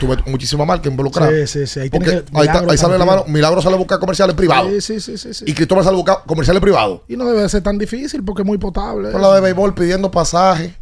[0.00, 1.30] Tuve muchísima marca involucrada.
[1.30, 1.80] Sí, sí, sí.
[1.80, 3.24] Ahí Porque que- ahí, está- Milagro ahí sale la mano.
[3.28, 4.70] Milagro sale a buscar comerciales privados.
[4.70, 5.44] Sí, sí, sí, sí, sí.
[5.46, 7.00] Y Cristóbal sale a buscar comerciales privados.
[7.08, 9.12] Y no debe ser tan difícil porque es muy potable.
[9.12, 10.74] Con la de béisbol pidiendo pasaje.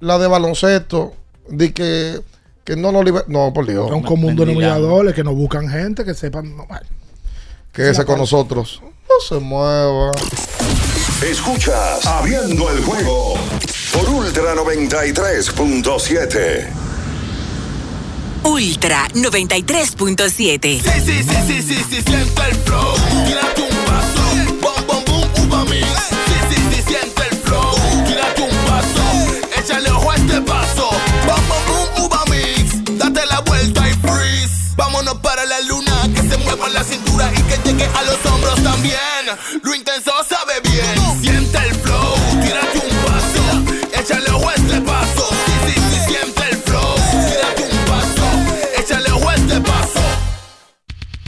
[0.00, 1.14] La de baloncesto.
[1.48, 2.20] De que,
[2.64, 3.24] que no lo liber...
[3.28, 3.86] No, por Dios.
[3.86, 6.56] Es un común denominador, es que nos buscan gente que sepan.
[6.56, 6.86] no, bueno.
[7.72, 8.80] Quédese con nosotros.
[8.82, 10.12] No se mueva.
[11.22, 13.34] Escuchas Abriendo el juego
[13.92, 16.85] por Ultra 93.7.
[18.46, 20.80] Ultra 93.7.
[20.80, 22.94] Sí, sí, sí, sí, sí, sí, siente el flow.
[23.26, 24.22] Tírate un paso.
[24.62, 25.86] Bom, bom, boom, uva mix.
[26.28, 27.74] Sí, sí, sí, siente el flow.
[28.06, 29.02] Tírate un paso.
[29.58, 30.90] Échale ojo a este paso.
[31.26, 32.98] Bom, bom, boom, uva mix.
[32.98, 34.74] Date la vuelta y freeze.
[34.76, 36.08] Vámonos para la luna.
[36.14, 38.96] Que se mueva la cintura y que llegue a los hombros también.
[39.62, 40.12] Lo intenso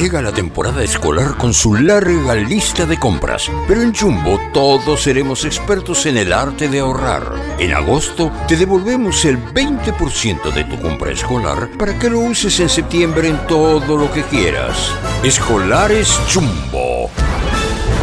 [0.00, 5.44] Llega la temporada escolar con su larga lista de compras, pero en Jumbo todos seremos
[5.44, 7.34] expertos en el arte de ahorrar.
[7.58, 12.70] En agosto te devolvemos el 20% de tu compra escolar para que lo uses en
[12.70, 14.90] septiembre en todo lo que quieras.
[15.22, 17.10] Escolares Jumbo.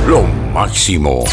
[0.08, 1.24] Lo máximo.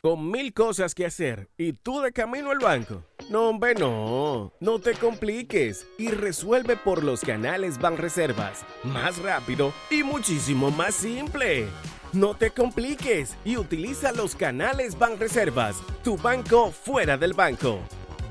[0.00, 3.02] Con mil cosas que hacer y tú de camino al banco.
[3.30, 4.52] No, hombre, no.
[4.60, 8.64] No te compliques y resuelve por los canales Banreservas.
[8.82, 11.66] Más rápido y muchísimo más simple.
[12.12, 15.76] No te compliques y utiliza los canales Banreservas.
[16.02, 17.80] Tu banco fuera del banco.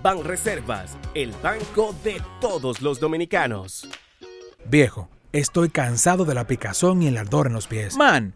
[0.04, 3.88] Banreservas, el banco de todos los dominicanos.
[4.66, 7.98] Viejo, estoy cansado de la picazón y el ardor en los pies.
[7.98, 8.36] Man,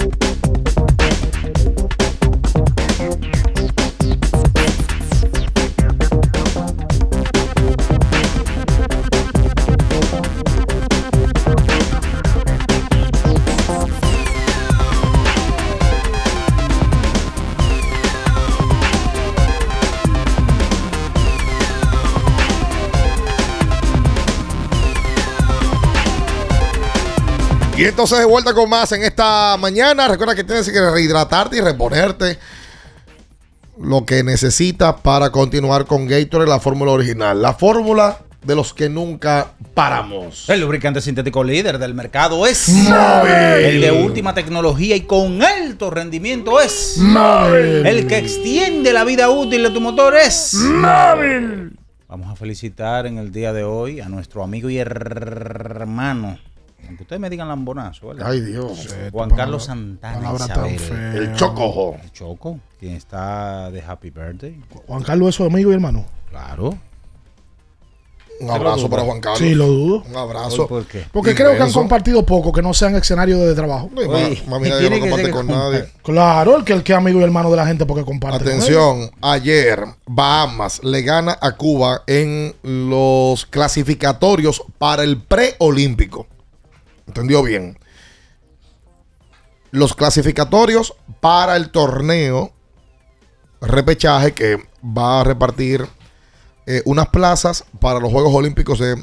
[27.81, 30.07] Y entonces de vuelta con más en esta mañana.
[30.07, 32.37] Recuerda que tienes que rehidratarte y reponerte
[33.79, 37.41] lo que necesitas para continuar con Gatorade, la fórmula original.
[37.41, 40.47] La fórmula de los que nunca paramos.
[40.47, 43.31] El lubricante sintético líder del mercado es Móvil.
[43.31, 47.87] El de última tecnología y con alto rendimiento es Móvil.
[47.87, 51.79] El que extiende la vida útil de tu motor es Móvil.
[52.07, 56.37] Vamos a felicitar en el día de hoy a nuestro amigo y hermano.
[56.91, 58.27] Aunque ustedes me digan lambonazo, ¿verdad?
[58.29, 58.87] Ay, Dios.
[59.13, 61.15] Juan Carlos Santana Isabel.
[61.15, 61.95] El Chocojo.
[62.03, 64.59] El Choco, quien está de Happy Birthday.
[64.87, 66.05] Juan Carlos es su amigo y hermano.
[66.29, 66.77] Claro.
[68.41, 69.37] Un abrazo para Juan Carlos.
[69.37, 70.03] Sí, lo dudo.
[70.09, 70.67] Un abrazo.
[70.67, 71.05] ¿Por qué?
[71.11, 73.87] Porque creo que han compartido poco, que no sean escenarios de trabajo.
[73.95, 74.01] Ma-
[74.47, 75.85] mami, nadie no comparte con nadie.
[76.01, 78.37] Claro, el que el que es amigo y hermano de la gente porque comparte.
[78.43, 86.25] Atención, ayer Bahamas le gana a Cuba en los clasificatorios para el preolímpico.
[87.11, 87.77] ¿Entendió bien?
[89.71, 92.53] Los clasificatorios para el torneo
[93.59, 95.85] repechaje que va a repartir
[96.65, 98.95] eh, unas plazas para los Juegos Olímpicos de,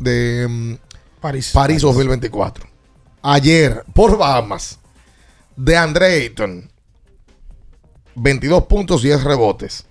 [0.00, 0.74] de mm,
[1.20, 1.52] París.
[1.54, 2.66] París 2024.
[3.22, 4.80] Ayer, por Bahamas,
[5.54, 6.68] de Andre Ayton,
[8.16, 9.84] 22 puntos, 10 rebotes.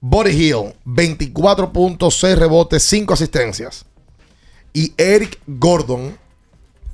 [0.00, 3.86] Body Hill, 24 puntos, 6 rebotes, 5 asistencias.
[4.72, 6.16] Y Eric Gordon.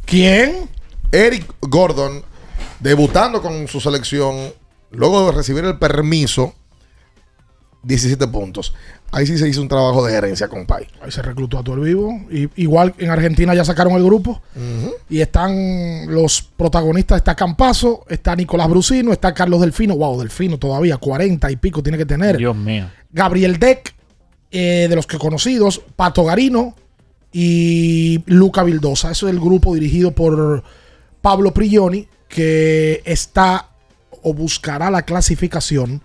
[0.05, 0.69] ¿Quién?
[1.13, 2.23] Eric Gordon,
[2.81, 4.53] debutando con su selección,
[4.91, 6.55] luego de recibir el permiso,
[7.85, 8.75] 17 puntos.
[9.13, 10.89] Ahí sí se hizo un trabajo de gerencia, compay.
[11.01, 12.21] Ahí se reclutó a todo el vivo.
[12.31, 14.43] Y, igual en Argentina ya sacaron el grupo.
[15.09, 17.19] Y están los protagonistas.
[17.19, 19.97] Está Campazo, está Nicolás Brusino, está Carlos Delfino.
[19.97, 22.39] Wow, Delfino todavía, 40 y pico tiene que tener.
[22.39, 22.91] Dios mío.
[23.13, 23.95] Gabriel Deck,
[24.51, 26.75] eh, de los que conocidos, Pato Garino
[27.39, 29.11] y Luca Vildosa.
[29.11, 30.63] Eso es el grupo dirigido por
[31.21, 33.71] Pablo Prigioni, que está
[34.23, 36.01] o buscará la clasificación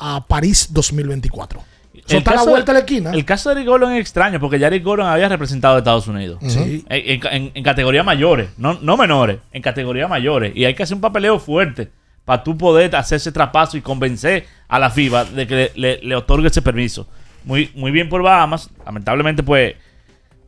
[0.00, 1.60] a París 2024.
[2.04, 3.10] Eso está a la vuelta de- de la esquina.
[3.12, 6.08] El caso de Eric Gordon es extraño porque ya Eric Gordon había representado a Estados
[6.08, 6.40] Unidos.
[6.48, 6.84] Sí.
[6.88, 10.52] En, en, en categorías mayores, no, no menores, en categorías mayores.
[10.56, 11.90] Y hay que hacer un papeleo fuerte
[12.24, 16.00] para tú poder hacer ese traspaso y convencer a la FIBA de que le, le-
[16.02, 17.06] le otorgue ese permiso.
[17.44, 18.68] Muy, muy bien por Bahamas.
[18.84, 19.74] Lamentablemente, pues,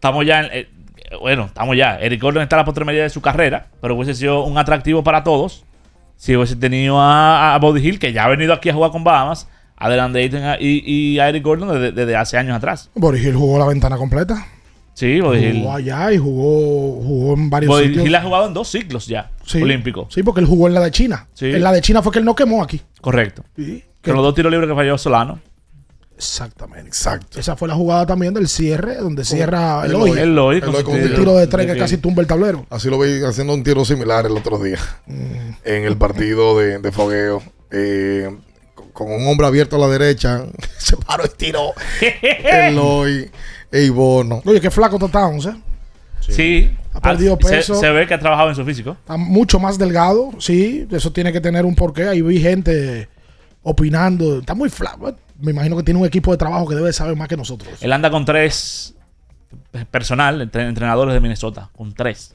[0.05, 0.69] estamos ya en, eh,
[1.19, 1.97] bueno, estamos ya.
[1.99, 5.25] Eric Gordon está en la postremería de su carrera, pero hubiese sido un atractivo para
[5.25, 5.65] todos
[6.17, 9.03] si hubiese tenido a, a Body Hill, que ya ha venido aquí a jugar con
[9.03, 10.83] Bahamas, a Delan Dayton y,
[11.15, 12.91] y a Eric Gordon desde, desde hace años atrás.
[12.95, 14.47] Boris Hill jugó la ventana completa.
[14.93, 15.59] Sí, Body Hill.
[15.61, 17.87] Jugó allá y jugó, jugó en varios Body.
[18.07, 19.61] Hill ha jugado en dos ciclos ya, Sí.
[19.63, 20.13] olímpicos.
[20.15, 21.27] Sí, porque él jugó en la de China.
[21.33, 21.47] Sí.
[21.47, 22.81] En la de China fue que él no quemó aquí.
[23.01, 23.43] Correcto.
[23.57, 23.83] Sí.
[24.05, 25.41] Con los dos tiros libres que falló Solano.
[26.25, 26.89] Exactamente.
[26.89, 27.39] Exacto.
[27.39, 30.11] Esa fue la jugada también del cierre, donde cierra Eloy.
[30.13, 30.21] Eloy.
[30.21, 31.19] Eloy con Eloy su con un El tiro.
[31.21, 31.79] tiro de tres que Sí.
[31.79, 32.67] casi tumba el tablero.
[32.71, 35.51] Así lo vi haciendo un tiro similar el otro día Mm.
[35.65, 37.43] en el partido de, de fogueo.
[37.71, 38.31] eh,
[38.93, 40.45] con- un hombre abierto a la derecha,
[40.79, 41.73] se paró y tiró.
[42.23, 43.31] Eloy
[43.73, 44.43] e Ibono.
[44.45, 45.55] Oye, qué flaco está Towns, ¿eh?
[46.21, 46.71] Sí.
[46.93, 47.75] Ha perdido Ah, se- peso.
[47.75, 48.93] Se, ve que ha trabajado en su físico.
[48.93, 50.87] Está mucho más delgado, sí.
[50.91, 52.07] Eso tiene que tener un porqué.
[52.09, 53.09] Ahí vi gente
[53.63, 54.39] opinando.
[54.39, 55.15] Está muy flaco.
[55.41, 57.71] Me imagino que tiene un equipo de trabajo que debe saber más que nosotros.
[57.81, 58.95] Él anda con tres
[59.73, 61.71] eh, personal, entre- entrenadores de Minnesota.
[61.77, 62.35] Con tres.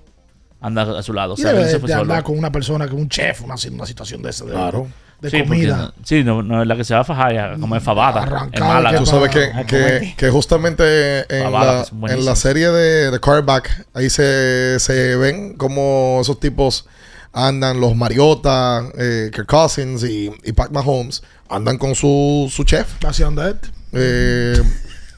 [0.61, 1.33] Anda a su lado.
[1.35, 3.55] O Y sea, debe él se de, andar con una persona, con un chef, una,
[3.71, 4.43] una situación de esa.
[4.43, 4.87] De, Claro.
[5.21, 5.93] de Sí, comida.
[6.03, 8.49] sí, no, no es la que se va a fajar a comer fabada.
[8.97, 12.11] Tú sabes que, que, que justamente en la, buenísimas.
[12.11, 16.87] en la serie de, de Quarterback, ahí se, se ven como esos tipos
[17.33, 22.87] andan, los Mariota, eh, Kirk Cousins y, y Pat Mahomes, andan con su, su chef.
[23.05, 23.55] Hacia donde es.
[23.93, 24.61] Eh,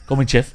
[0.06, 0.52] Con mi chef.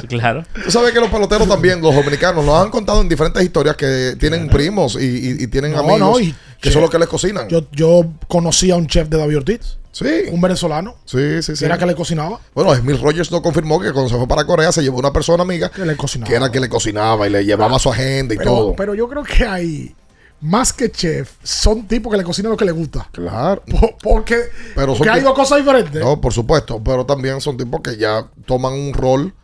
[0.00, 0.44] Sí, claro.
[0.64, 4.16] Tú sabes que los peloteros también, los dominicanos, nos han contado en diferentes historias que
[4.18, 7.06] tienen primos y, y- y tienen No, amigos no, y que son los que les
[7.08, 7.48] cocinan.
[7.50, 9.76] Yo, yo conocí a un chef de David Ortiz.
[9.92, 10.06] Sí.
[10.30, 10.94] Un venezolano.
[11.04, 11.58] Sí, sí, sí.
[11.60, 12.40] Que era que le cocinaba.
[12.54, 15.42] Bueno, Emil Rogers no confirmó que cuando se fue para Corea se llevó una persona
[15.42, 16.30] amiga Que le cocinaba.
[16.30, 18.74] que era que le cocinaba y le llevaba a su agenda y Pero, todo.
[18.76, 19.94] pero yo creo que hay
[20.40, 23.08] más que chef, son tipos que le cocinan lo que le gusta.
[23.12, 23.62] Claro.
[24.02, 24.36] porque
[24.74, 26.02] Pero porque hay dos cosas diferentes.
[26.02, 29.34] No, por supuesto, pero también son tipos que ya toman un rol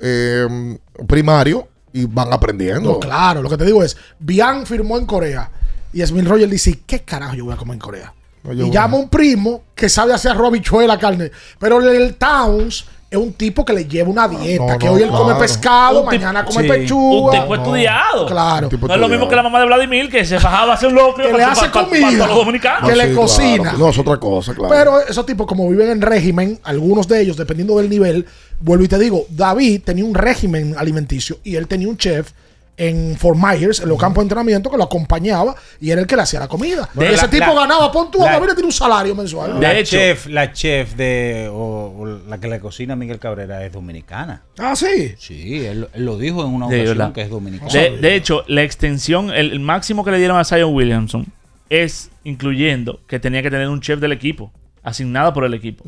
[0.00, 2.92] eh, primario y van aprendiendo.
[2.92, 5.50] No, claro, lo que te digo es, Bian firmó en Corea
[5.92, 8.14] y Smil Rogers dice, ¿qué carajo yo voy a comer en Corea?
[8.44, 8.70] y voy.
[8.70, 10.52] llama a un primo que sabe hacer arroz,
[11.00, 11.30] carne.
[11.58, 15.08] Pero el Towns es un tipo que le lleva una dieta, No, que hoy él
[15.08, 16.68] come pescado, Un mañana come sí.
[16.68, 17.32] pechuga.
[17.32, 18.26] Un tipo estudiado.
[18.26, 18.68] Claro.
[18.70, 20.94] No es lo mismo que la mamá de Vladimir que se bajaba a hacer un
[20.96, 22.10] loco Que le hace comida.
[22.10, 22.90] para los dominicanos.
[22.90, 23.72] Que le cocina.
[23.78, 24.68] No, es otra cosa, claro.
[24.74, 28.26] Pero esos tipos, como viven en régimen, algunos de ellos, dependiendo del nivel,
[28.60, 32.32] vuelvo y te digo, David tenía un régimen alimenticio y él tenía un chef
[32.78, 36.16] en Fort Myers, en los campos de entrenamiento, que lo acompañaba y era el que
[36.16, 36.88] le hacía la comida.
[36.98, 39.60] Ese la- tipo la- ganaba, pon tú, a la- David le tiene un salario mensual.
[39.60, 43.72] La chef, la chef de o, o la que le cocina a Miguel Cabrera es
[43.72, 44.42] dominicana.
[44.58, 45.14] Ah, sí.
[45.18, 47.70] Sí, él, él lo dijo en una De ocasión que es dominicana.
[47.72, 51.26] De, de hecho, la extensión, el, el máximo que le dieron a Zion Williamson
[51.70, 54.52] es incluyendo que tenía que tener un chef del equipo,
[54.88, 55.84] asignado por el equipo,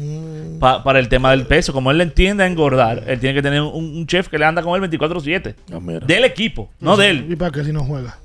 [0.59, 1.73] pa- para el tema del peso.
[1.73, 4.45] Como él le entiende a engordar, él tiene que tener un, un chef que le
[4.45, 5.55] anda con él 24-7.
[6.07, 7.27] del equipo, no de él.
[7.31, 8.19] ¿Y para qué si no juega?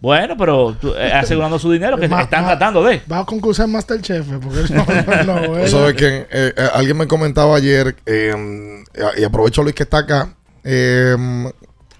[0.00, 3.02] Bueno, pero tú, eh, asegurando su dinero, que Ma- están ma- tratando de.
[3.10, 7.56] Va a concursar en Masterchef, porque no, no, sabes que eh, eh, alguien me comentaba
[7.56, 8.82] ayer, eh,
[9.18, 10.34] y aprovecho Luis que está acá,
[10.64, 11.14] eh,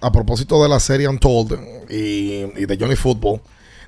[0.01, 1.59] a propósito de la serie Untold
[1.91, 3.39] y, y de Johnny Football,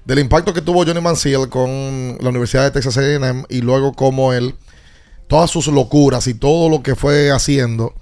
[0.05, 4.33] del impacto que tuvo Johnny Manziel con la Universidad de Texas A&M y luego como
[4.33, 4.55] él,
[5.27, 7.93] todas sus locuras y todo lo que fue haciendo,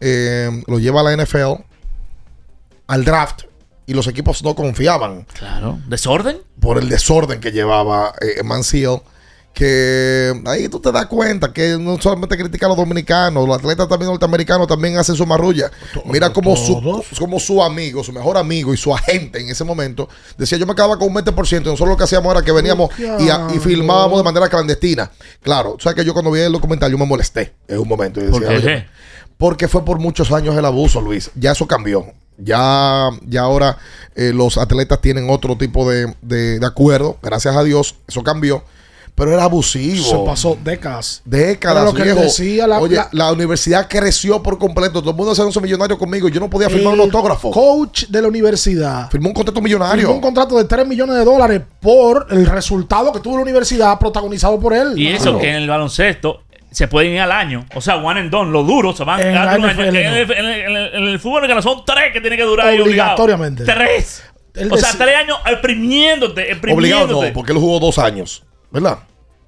[0.00, 1.62] eh, lo lleva a la NFL
[2.86, 3.42] al draft
[3.86, 5.78] y los equipos no confiaban Claro.
[5.86, 6.38] ¿Desorden?
[6.60, 9.00] por el desorden que llevaba eh, Manziel.
[9.54, 13.88] Que ahí tú te das cuenta que no solamente critica a los dominicanos, los atletas
[13.88, 15.70] también norteamericanos también hacen su marrulla.
[16.06, 16.74] Mira como su,
[17.18, 20.74] como su amigo, su mejor amigo y su agente en ese momento decía: Yo me
[20.74, 21.60] quedaba con un 20%.
[21.62, 25.10] Y nosotros lo que hacíamos era que veníamos y, a- y filmábamos de manera clandestina.
[25.40, 28.20] Claro, sabes que yo cuando vi el documental yo me molesté en un momento.
[28.24, 28.66] Y ¿Por decía, qué?
[28.66, 28.86] "Oye,
[29.38, 31.30] porque fue por muchos años el abuso, Luis.
[31.36, 32.06] Ya eso cambió.
[32.38, 33.78] Ya, ya ahora
[34.16, 37.18] eh, los atletas tienen otro tipo de, de- de acuerdo.
[37.22, 38.64] Gracias a Dios, eso cambió.
[39.16, 40.02] Pero era abusivo.
[40.04, 41.22] Se pasó décadas.
[41.24, 42.20] Décadas, lo que viejo.
[42.20, 45.00] decía la- Oye, la- la, universidad creció por completo.
[45.00, 46.28] Todo el mundo se hizo millonario conmigo.
[46.28, 47.52] Yo no podía firmar El un autógrafo.
[47.52, 49.08] Coach de la universidad.
[49.12, 50.00] Firmó un contrato millonario.
[50.02, 53.96] Firmó un contrato de 3 millones de dólares por el resultado que tuvo la universidad
[54.00, 54.98] protagonizado por él.
[54.98, 55.38] Y eso Claro.
[55.38, 56.42] que en el baloncesto
[56.72, 57.66] se pueden ir al año.
[57.76, 59.68] O sea, one and done, los duros se van En cada año.
[59.68, 62.20] NFL Que En, el, en el- en el- en el fútbol americano son tres que
[62.20, 62.84] tienen que durar obligado.
[62.88, 63.64] Obligatoriamente.
[63.64, 64.24] Tres.
[64.72, 68.42] O sea, tres años exprimiéndote, Obligado no, porque él jugó dos años.
[68.74, 68.98] ¿Verdad?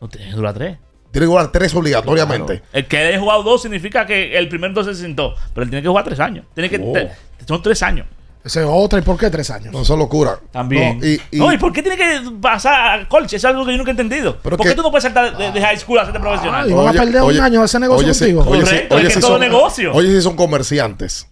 [0.00, 0.78] No tiene que durar tres.
[1.10, 2.62] Tiene que jugar tres obligatoriamente.
[2.72, 5.34] El que haya jugado dos significa que el primero entonces se sentó.
[5.54, 6.46] Pero él tiene que jugar tres años.
[6.54, 6.92] Tiene que, Oh.
[6.92, 7.10] te-
[7.46, 8.06] son tres años.
[8.44, 8.98] Esa es otra.
[9.00, 9.72] ¿Y por qué tres años?
[9.72, 10.38] No, eso es locura.
[10.52, 11.00] También.
[11.00, 13.36] No, y- y- No, ¿y por qué tiene que pasar a college?
[13.36, 14.36] Es algo que yo nunca he entendido.
[14.42, 16.70] Pero ¿Por que- qué tú no puedes saltar de, de high school a hacerte profesional?
[16.70, 18.44] y van a perder un año ese negocio oye, sí, contigo.
[18.48, 19.92] oye, sí, Correcto, oye, es que sí todo son, negocio.
[19.94, 21.26] Oye, si son comerciantes.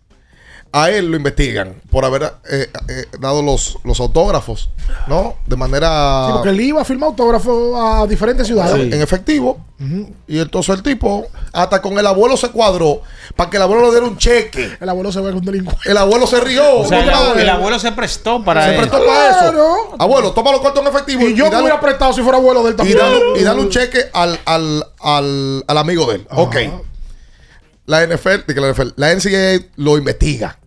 [0.76, 4.70] A él lo investigan por haber eh, eh, dado los, los autógrafos,
[5.06, 5.36] ¿no?
[5.46, 8.92] De manera Sí, porque él iba a firmar autógrafo a diferentes ciudades.
[8.92, 9.60] en efectivo.
[10.26, 13.02] Y entonces el tipo, hasta con el abuelo se cuadró
[13.36, 14.76] para que el abuelo le diera un cheque.
[14.80, 15.80] El abuelo se ve con un delincuente.
[15.88, 16.80] El abuelo se rió.
[16.80, 18.80] O sea, el, abuelo se prestó para se eso.
[18.80, 19.40] prestó para eso.
[19.52, 19.76] Claro.
[19.96, 21.22] Abuelo, toma los cuartos en efectivo.
[21.22, 22.98] Y yo me hubiera prestado si fuera abuelo del y también.
[22.98, 26.26] dale, y dale un cheque al, al, al, al amigo de él.
[26.32, 26.56] Ok.
[27.86, 30.58] La NFL, la NFL, la NCAA lo investiga.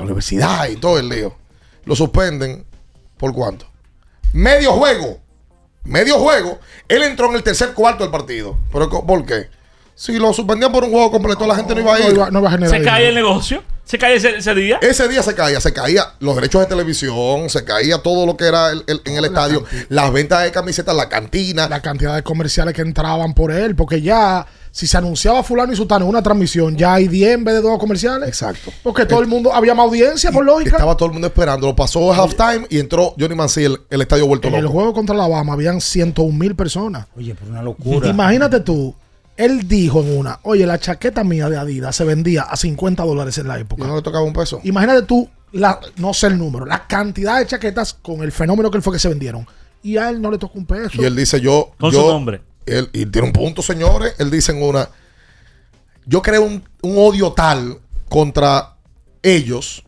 [0.00, 1.34] La universidad y todo el lío.
[1.84, 2.64] Lo suspenden.
[3.16, 3.66] ¿Por cuánto?
[4.32, 5.18] Medio juego.
[5.84, 6.58] Medio juego.
[6.88, 8.56] Él entró en el tercer cuarto del partido.
[8.72, 9.48] ¿Pero por qué?
[9.94, 12.14] Si lo suspendían por un juego completo, la gente no iba a No ir.
[12.14, 13.62] iba- no iba a generar Se cae el negocio.
[13.90, 14.78] Se cae ese, ese día.
[14.82, 18.44] Ese día se caía, se caía los derechos de televisión, se caía todo lo que
[18.46, 21.68] era el- el- en el estadio, las ventas de camisetas, la cantina.
[21.68, 23.74] La cantidad de comerciales que entraban por él.
[23.74, 27.42] Porque ya, si se anunciaba fulano y sutano en una transmisión, ya hay 10 en
[27.42, 28.28] vez de dos comerciales.
[28.28, 28.70] Exacto.
[28.84, 30.76] Porque todo el mundo, había más audiencia, por lógica.
[30.76, 31.66] Estaba todo el mundo esperando.
[31.66, 34.74] Lo pasó a halftime y entró Johnny Manziel, el estadio vuelto En el loco.
[34.74, 37.06] juego contra Alabama habían 101 mil personas.
[37.16, 38.08] Oye, pero una locura.
[38.08, 38.94] Imagínate tú,
[39.44, 43.38] él dijo en una, oye, la chaqueta mía de Adidas se vendía a 50 dólares
[43.38, 43.86] en la Y época.
[43.86, 44.60] no le tocaba un peso.
[44.64, 48.76] Imagínate tú, la, no sé el número, la cantidad de chaquetas con el fenómeno que
[48.76, 49.46] él fue que se vendieron.
[49.82, 51.00] Y a él no le tocó un peso.
[51.00, 51.72] Y él dice, yo...
[51.78, 52.42] Con yo- su nombre.
[52.66, 54.14] Él, y tiene un punto, señores.
[54.18, 54.88] Él dice en una...
[56.06, 58.74] Yo creo un, un odio tal contra
[59.22, 59.84] ellos.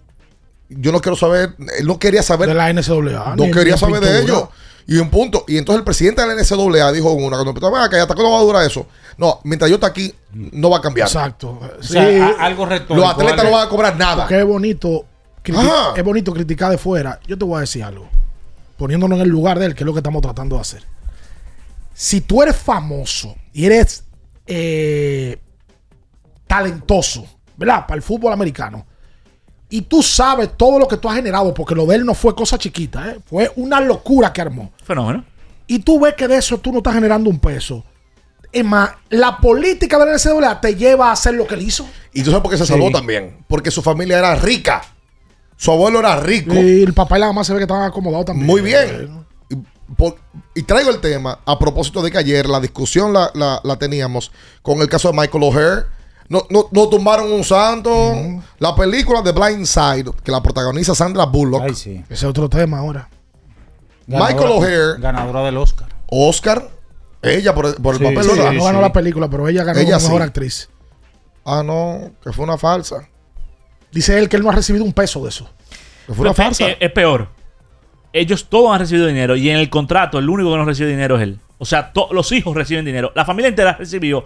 [0.68, 3.36] Yo no quiero saber, él no quería saber De la NCAA.
[3.36, 4.44] no quería saber de ellos.
[4.86, 5.44] Y un punto.
[5.48, 8.32] Y entonces el presidente de la NCAA dijo una, cuando empezó, "Venga, que hasta cuándo
[8.32, 8.86] va a durar eso.
[9.16, 11.06] No, mientras yo esté aquí, no va a cambiar.
[11.06, 11.60] Exacto.
[11.78, 12.94] O sea, a- algo retórico.
[12.96, 14.24] Los atletas no van a cobrar nada.
[14.24, 15.04] Porque es bonito,
[15.96, 17.20] es bonito criticar de fuera.
[17.26, 18.08] Yo te voy a decir algo.
[18.76, 20.82] Poniéndonos en el lugar de él, que es lo que estamos tratando de hacer.
[21.94, 24.04] Si tú eres famoso y eres
[24.46, 25.38] eh,
[26.46, 27.24] talentoso,
[27.56, 27.86] ¿verdad?
[27.86, 28.86] Para el fútbol americano.
[29.74, 32.34] Y tú sabes todo lo que tú has generado, porque lo de él no fue
[32.34, 33.18] cosa chiquita, ¿eh?
[33.24, 34.70] fue una locura que armó.
[34.84, 35.24] Fenómeno.
[35.66, 37.82] Y tú ves que de eso tú no estás generando un peso.
[38.52, 41.86] Es más, la política de la NCAA te lleva a hacer lo que él hizo.
[42.12, 42.72] Y tú sabes por qué se Sí.
[42.72, 43.38] salvó también.
[43.48, 44.82] Porque su familia era rica.
[45.56, 46.52] Su abuelo era rico.
[46.54, 48.46] Y el papá y la mamá se ve que estaban acomodados también.
[48.46, 49.24] Muy bien.
[49.48, 49.56] Y,
[49.94, 50.16] por-
[50.54, 54.32] y traigo el tema a propósito de que ayer la discusión la, la- la teníamos
[54.60, 55.84] con el caso de Michael O'Hare.
[56.32, 57.90] No, no, no tumbaron un santo.
[58.58, 61.64] La película de Blind Side, que la protagoniza Sandra Bullock.
[61.66, 63.06] Ese es otro tema ahora.
[64.06, 64.98] Michael O'Hare.
[64.98, 65.88] Ganadora del Oscar.
[66.06, 66.70] Oscar.
[67.20, 68.22] Ella por, por el Sí, papel.
[68.24, 68.52] sí, ¿verdad?
[68.52, 70.26] no ganó la película, pero ella ganó Ella como mejor sí.
[70.26, 70.68] actriz.
[71.44, 73.06] Ah, no, que fue una falsa.
[73.92, 75.44] Dice él que él no ha recibido un peso de eso.
[76.06, 76.66] Que fue una Pero farsa.
[76.70, 77.28] Es, es peor.
[78.12, 81.16] Ellos todos han recibido dinero y en el contrato el único que no recibe dinero
[81.16, 81.38] es él.
[81.58, 83.12] O sea, los hijos reciben dinero.
[83.14, 84.24] La familia entera recibió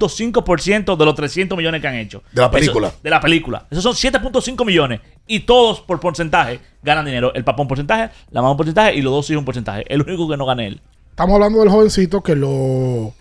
[0.00, 2.22] 2.5% de los 300 millones que han hecho.
[2.32, 2.92] De la Eso- película.
[3.02, 3.66] de la película.
[3.70, 5.00] Esos son 7.5 millones.
[5.26, 7.32] Y todos por porcentaje ganan dinero.
[7.34, 9.84] El papá un porcentaje, la mamá un porcentaje y los dos hijos un porcentaje.
[9.92, 10.80] El único que no gana él.
[11.10, 13.12] Estamos hablando del jovencito que lo.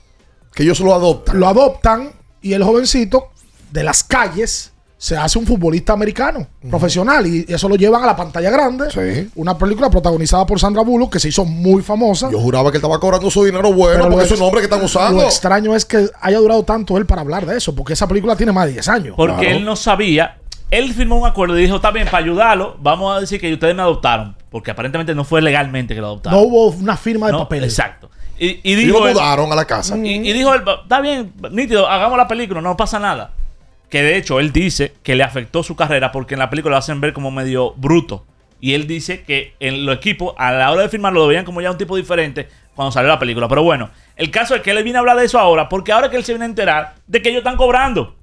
[0.54, 1.40] Que ellos lo adoptan.
[1.40, 2.12] Lo adoptan
[2.42, 3.32] y el jovencito
[3.72, 8.16] de las calles se hace un futbolista americano, profesional, y eso lo llevan a la
[8.16, 8.86] pantalla grande.
[9.34, 12.30] Una película protagonizada por Sandra Bullock que se hizo muy famosa.
[12.32, 14.62] Yo juraba que él estaba cobrando su dinero bueno Pero porque lo es un nombre
[14.62, 15.22] que están usando.
[15.22, 18.36] Lo extraño es que haya durado tanto él para hablar de eso, porque esa película
[18.36, 19.14] tiene más de 10 años.
[19.18, 20.38] Porque él no sabía.
[20.70, 23.74] Él firmó un acuerdo y dijo: Está bien, para ayudarlo, vamos a decir que ustedes
[23.76, 24.36] me adoptaron.
[24.52, 26.40] Porque aparentemente no fue legalmente que lo adoptaron.
[26.40, 27.64] No hubo una firma de No, papel.
[27.64, 28.12] Exacto.
[28.38, 29.98] Y, y Y dijo lo él- mudaron a la casa.
[29.98, 33.32] Y, y dijo él, está bien, nítido, hagamos la película, no pasa nada.
[33.92, 36.78] Que de hecho él dice que le afectó su carrera porque en la película lo
[36.78, 38.26] hacen ver como medio bruto.
[38.60, 41.62] Y él dice que en los equipos, a la hora de filmarlo, lo veían como
[41.62, 43.48] ya un tipo diferente cuando salió la película.
[43.48, 46.10] Pero bueno, el caso es que él viene a hablar de eso ahora porque ahora
[46.10, 48.16] que él se viene a enterar de que ellos están cobrando.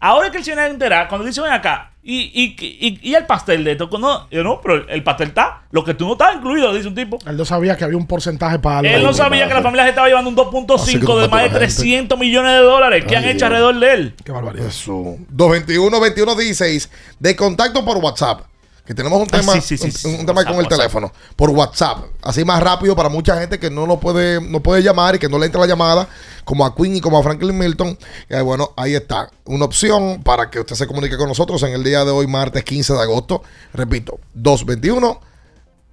[0.00, 3.10] Ahora es que él se viene a enterar cuando dice, ven acá, y, y, y,
[3.10, 3.90] y el pastel de esto.
[3.98, 5.64] No, yo no, pero el pastel está.
[5.72, 7.18] Lo que tú no estás incluido, dice un tipo.
[7.26, 8.88] Él no sabía que había un porcentaje para...
[8.88, 10.38] Él no sabía que la familia se estaba llevando un
[10.74, 11.58] Así que 2.5 tú de más de la gente.
[11.58, 14.14] 300 millones de dólares que han hecho alrededor de él.
[14.24, 14.68] Qué barbaridad.
[14.68, 15.16] Eso.
[15.28, 18.47] 221 21 16 de contacto por WhatsApp.
[18.88, 20.08] Que tenemos un Ah, tema, sí, sí, sí, un, sí.
[20.20, 21.12] un tema con el WhatsApp, teléfono.
[21.36, 21.98] Por WhatsApp.
[22.22, 25.28] Así más rápido para mucha gente que no lo puede, no puede llamar y que
[25.28, 26.08] no le entra la llamada.
[26.44, 27.98] Como a Queen y como a Franklin Milton.
[28.30, 29.30] Y bueno, ahí está.
[29.44, 32.64] Una opción para que usted se comunique con nosotros en el día de hoy, martes
[32.64, 33.42] 15 de agosto.
[33.74, 35.20] Repito, 221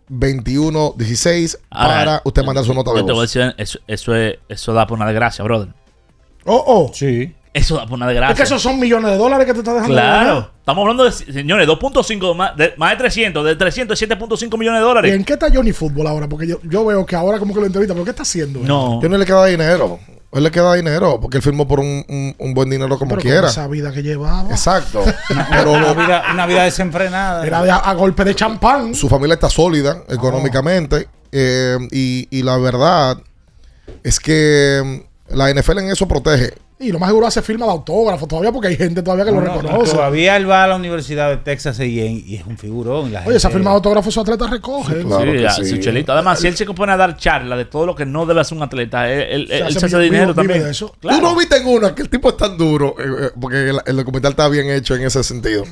[0.07, 3.33] 21 16 Ahora, para usted mandar su nota de Yo te voy a voz.
[3.33, 5.69] decir, eso, eso, es- eso da por una desgracia, brother.
[6.45, 6.91] Oh, oh.
[6.93, 7.35] Sí.
[7.55, 8.33] Eso da por una desgracia.
[8.33, 9.95] Es que esos son millones de dólares que te estás dejando.
[9.95, 10.51] de Claro.
[10.59, 14.85] Estamos hablando de, señores, 2.5, más de, más de 300, de 300, 7.5 millones de
[14.85, 15.13] ¿Y dólares.
[15.15, 16.27] en qué está Johnny Fútbol ahora?
[16.27, 18.59] Porque yo, yo veo que ahora como que lo entrevista, pero ¿qué está haciendo?
[18.59, 18.67] él?
[18.67, 18.99] No.
[19.01, 19.99] Que no le queda dinero.
[20.33, 23.21] Él le queda dinero porque él firmó por un, un- un buen dinero como Pero
[23.21, 23.47] con quiera.
[23.47, 24.49] esa vida que llevaba.
[24.49, 25.01] Exacto.
[25.49, 27.47] Pero una vida, una vida desenfrenada.
[27.47, 28.93] Era de- a, a golpe de champán.
[28.93, 31.07] su familia está sólida económicamente.
[31.31, 33.17] eh, y, y la verdad
[34.03, 34.81] es que
[35.29, 36.53] mm, la NFL en eso protege.
[36.77, 39.39] Y lo más seguro hace firma de autógrafo todavía porque hay gente todavía que No,
[39.39, 39.93] lo no, reconoce.
[39.93, 43.13] Todavía él va a la Universidad de Texas y, y es un figurón.
[43.13, 44.99] La Oye, esa gente- firma de autógrafo su atleta recoge.
[45.01, 45.31] Sí, claro.
[45.31, 45.65] Sí, ya, sí.
[45.67, 46.11] su chelito.
[46.11, 48.57] Además, si él se compone a dar charla de todo lo que no debe hacer
[48.57, 50.63] un atleta, él, él- Se él hace dinero vive también.
[50.63, 50.93] de eso.
[50.99, 51.17] Claro.
[51.17, 53.79] Tú no viste en una que el tipo es tan duro, eh, eh, porque el,
[53.85, 55.63] el documental está bien hecho en ese sentido,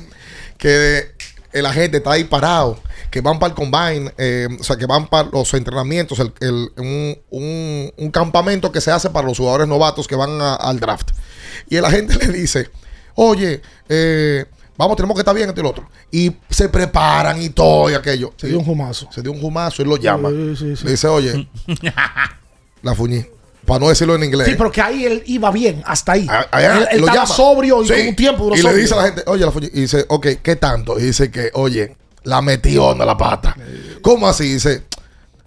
[0.56, 1.12] que
[1.52, 2.78] el agente está ahí parado,
[3.14, 6.72] que van para el combine, eh, o sea, que van para los entrenamientos, el- el-
[6.78, 10.80] un, un- un campamento que se hace para los jugadores novatos que van a- al
[10.80, 11.10] draft.
[11.70, 12.70] Y el agente le dice,
[13.14, 14.44] oye, eh,
[14.76, 15.88] vamos, tenemos que estar bien esto y lo otro.
[16.10, 18.32] Y se preparan y todo y aquello.
[18.36, 19.08] Se dio un jumazo.
[19.12, 20.30] Se dio un jumazo, él lo llama.
[20.30, 20.84] Sí, sí, sí.
[20.84, 21.48] Le dice, oye,
[22.82, 23.24] la fuñí.
[23.64, 24.48] Para no decirlo en inglés.
[24.48, 26.26] Sí, pero que ahí él iba bien, hasta ahí.
[26.28, 27.34] A- allá él él lo estaba llama.
[27.36, 27.94] sobrio y Sí.
[27.94, 28.82] con un tiempo duró Y le sobrio.
[28.82, 30.98] dice a la gente, oye, la fuñi- y dice, ok, ¿qué tanto?
[30.98, 33.56] Y dice que, oye, la metió en la pata.
[34.02, 34.54] ¿Cómo así?
[34.54, 34.84] Dice,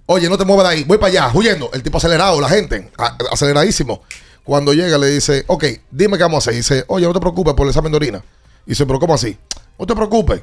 [0.05, 1.69] oye, no te muevas de ahí, voy para allá, huyendo.
[1.73, 4.01] El tipo acelerado, la gente, a- aceleradísimo.
[4.43, 6.53] Cuando llega le dice, ok, dime qué vamos a hacer.
[6.55, 8.23] Dice, oye, no te preocupes por el examen de orina.
[8.65, 9.37] Dice, pero ¿cómo así?
[9.77, 10.41] No te preocupes.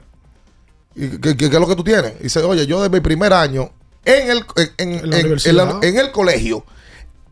[0.95, 2.21] ¿Y ¿Qué, qué- qué es lo que tú tienes?
[2.21, 3.71] Dice, oye, yo desde mi primer año
[4.05, 4.45] en el,
[4.79, 5.15] en, en-
[5.49, 6.65] En la- el colegio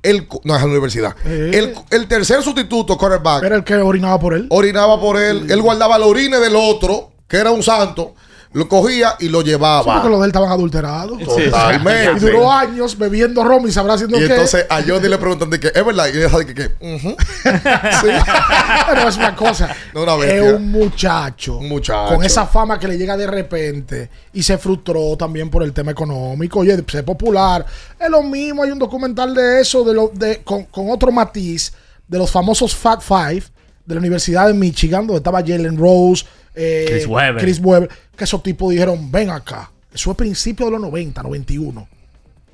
[0.03, 1.15] El, no es la universidad.
[1.27, 3.45] El, el tercer sustituto, quarterback.
[3.45, 4.47] Era el que orinaba por él.
[4.51, 5.49] Orinaba por él.
[5.51, 8.15] Él guardaba la orina del otro, que era un santo.
[8.55, 9.95] Lo cogía y lo Sí, llevaba.
[9.95, 11.19] porque los de él estaban adulterados.
[11.25, 12.13] Totalmente.
[12.17, 14.33] Y duró años bebiendo ron y sabrá haciendo Y qué.
[14.35, 16.07] entonces a Jordi le preguntan de que es verdad.
[16.13, 16.71] Y ella sabe que, que.
[17.43, 19.75] Pero es una cosa.
[19.95, 22.15] No, una es un muchacho, Un muchacho.
[22.17, 25.93] con esa fama que le llega de repente y se frustró también por el tema
[25.93, 26.61] económico.
[26.61, 27.65] Oye, ser popular.
[27.99, 28.63] Es lo mismo.
[28.63, 31.73] Hay un documental de eso, de lo, de, con, con otro matiz,
[32.07, 33.45] de los famosos Fat Five
[33.85, 37.43] de la Universidad de Michigan, donde estaba Jalen Rose, eh, Chris Webber.
[37.43, 39.71] Chris Webber, que esos tipos dijeron: ven acá.
[39.93, 41.89] Eso es principio de los 90, 91.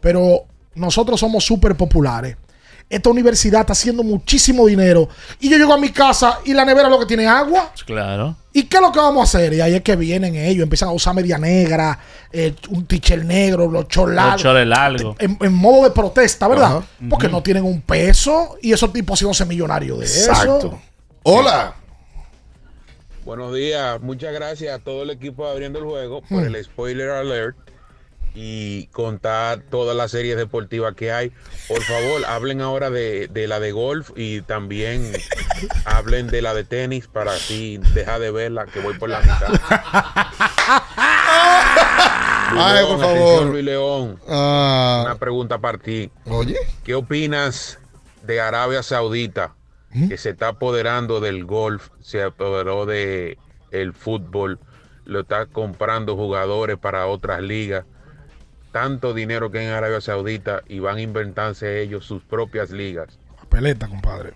[0.00, 0.44] Pero
[0.74, 2.36] nosotros somos súper populares.
[2.90, 5.08] Esta universidad está haciendo muchísimo dinero.
[5.40, 7.70] Y yo llego a mi casa y la nevera lo que tiene agua.
[7.84, 8.34] Claro.
[8.50, 9.52] ¿Y qué es lo que vamos a hacer?
[9.52, 11.98] Y ahí es que vienen ellos, empiezan a usar media negra,
[12.32, 14.42] eh, un tichel negro, los cholados.
[14.42, 15.16] Los largos.
[15.18, 16.82] En, en modo de protesta, ¿verdad?
[17.10, 20.58] Porque no tienen un peso y esos tipos haciéndose millonarios de Exacto.
[20.58, 20.80] eso.
[21.30, 21.74] Hola.
[23.26, 26.54] Buenos días, muchas gracias a todo el equipo de Abriendo el Juego por Hmm.
[26.54, 27.54] el spoiler alert
[28.34, 31.30] y contar todas las series deportivas que hay.
[31.68, 35.12] Por favor, hablen ahora de, de la de golf y también
[35.84, 39.48] hablen de la de tenis para así dejar de verla, que voy por la mitad.
[42.52, 43.46] Luis Ay, León, por favor.
[43.48, 44.18] Luis León.
[44.26, 45.02] Ah.
[45.04, 46.10] Una pregunta para ti.
[46.24, 46.56] Oye.
[46.84, 47.78] ¿Qué opinas
[48.22, 49.52] de Arabia Saudita
[49.92, 53.38] que se está apoderando del golf, se apoderó de
[53.70, 54.58] el fútbol,
[55.04, 57.84] lo está comprando jugadores para otras ligas?
[58.72, 63.18] Tanto dinero que hay en Arabia Saudita y van a inventarse ellos sus propias ligas.
[63.40, 64.34] Papeleta, compadre.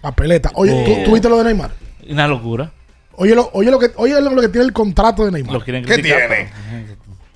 [0.00, 0.50] Papeleta.
[0.54, 0.84] Oye, Oh.
[0.84, 1.70] ¿tú, tú viste lo de Neymar?
[2.08, 2.72] Una locura.
[3.18, 5.52] Oye lo, oye lo que, oye lo que tiene el contrato de Neymar.
[5.54, 6.50] Lo quieren ¿Qué tiene?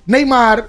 [0.05, 0.67] Neymar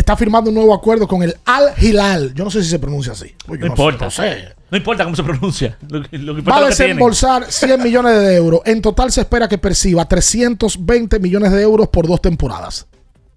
[0.00, 2.34] está firmando un nuevo acuerdo con el Al Hilal.
[2.34, 3.34] Yo no sé si se pronuncia así.
[3.48, 4.04] Oye, No no sé, importa.
[4.06, 4.48] no sé.
[4.70, 5.76] No importa cómo se pronuncia.
[5.88, 6.96] Lo, que- lo que Va a es lo que tienen.
[6.96, 8.60] desembolsar 100 millones de euros.
[8.64, 12.86] En total se espera que perciba 320 millones de euros por dos temporadas.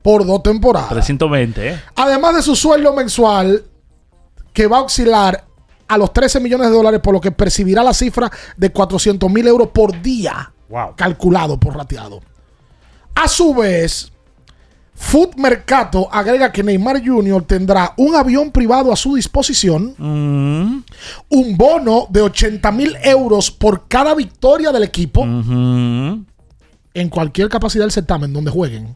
[0.01, 0.89] Por dos temporadas.
[0.89, 1.81] 320, ¿eh?
[1.95, 3.63] Además de su sueldo mensual,
[4.53, 5.43] que va a oscilar
[5.87, 9.47] a los 13 millones de dólares, por lo que percibirá la cifra de 400 mil
[9.47, 10.51] euros por día.
[10.95, 12.21] Calculado por rateado.
[13.15, 14.11] A su vez,
[14.95, 17.43] Food Mercato agrega que Neymar Jr.
[17.43, 20.83] tendrá un avión privado a su disposición, Mm.
[21.29, 26.25] un bono de 80 mil euros por cada victoria del equipo Mm.
[26.93, 28.95] en cualquier capacidad del certamen donde jueguen.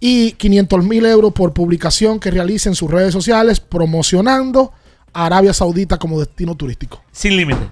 [0.00, 4.72] Y 500 mil euros por publicación que realice en sus redes sociales promocionando
[5.12, 7.02] a Arabia Saudita como destino turístico.
[7.12, 7.68] Sin límite.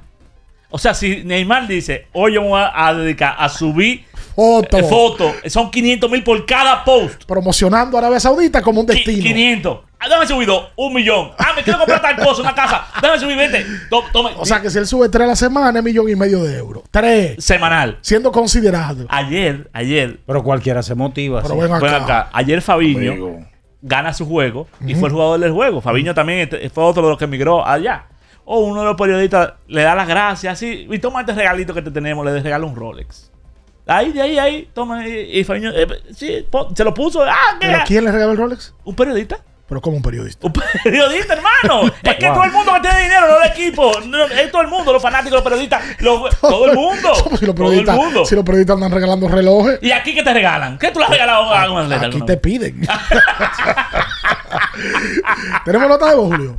[0.70, 4.04] O sea, si Neymar dice, hoy yo me voy a dedicar a subir
[4.34, 4.78] Foto.
[4.78, 7.24] eh, fotos, son 500 mil por cada post.
[7.24, 9.22] Promocionando a Arabia Saudita como un destino.
[9.22, 9.78] 500.
[9.98, 11.30] Ah, Déjame subir dos, un millón.
[11.38, 12.86] Ah, me quiero comprar tal cosa, una casa.
[13.00, 13.64] Déjame subir 20.
[13.88, 14.30] To- tome.
[14.36, 16.56] O sea que si él sube tres a la semana, es millón y medio de
[16.59, 16.82] euros.
[16.90, 17.36] Tres.
[17.44, 17.98] Semanal.
[18.00, 19.06] Siendo considerado.
[19.09, 20.18] Ayer, ayer.
[20.26, 21.40] Pero cualquiera se motiva.
[21.42, 21.60] Pero sí.
[21.60, 21.84] ven acá.
[21.86, 22.30] Ven acá.
[22.32, 23.38] Ayer Fabiño Amigo.
[23.80, 25.80] gana su juego y fue el jugador del juego.
[25.80, 28.06] Fabiño también este- fue otro de los que emigró allá.
[28.44, 30.60] O uno de los periodistas le da las gracias.
[30.64, 33.30] Y toma este regalito que te tenemos, le regala un Rolex.
[33.86, 35.06] Ahí, de ahí, ahí, toma.
[35.09, 37.22] Y, y Fabiño, eh, sí, po- se lo puso.
[37.24, 37.66] Ah, ¿qué?
[37.68, 38.74] ¿Pero quién le regaló el Rolex?
[38.84, 39.38] Un periodista.
[39.73, 40.47] Pero como un periodista.
[40.47, 40.53] Un
[40.85, 41.90] periodista, hermano.
[42.03, 43.90] es que todo el mundo que tiene dinero, no el equipo.
[44.07, 45.82] No, es todo el mundo, los fanáticos, los periodistas.
[46.01, 47.15] los- todo el mundo.
[47.15, 48.27] Somos si los todo el mundo.
[48.27, 50.77] si los periodistas andan regalando relojes, ¿Y aquí qué te regalan?
[50.78, 51.97] ¿Qué tú le has regalado a un atleta?
[51.97, 52.86] aquí alguna te piden.
[55.65, 56.55] ¿Tenemos nota de voz, Julio?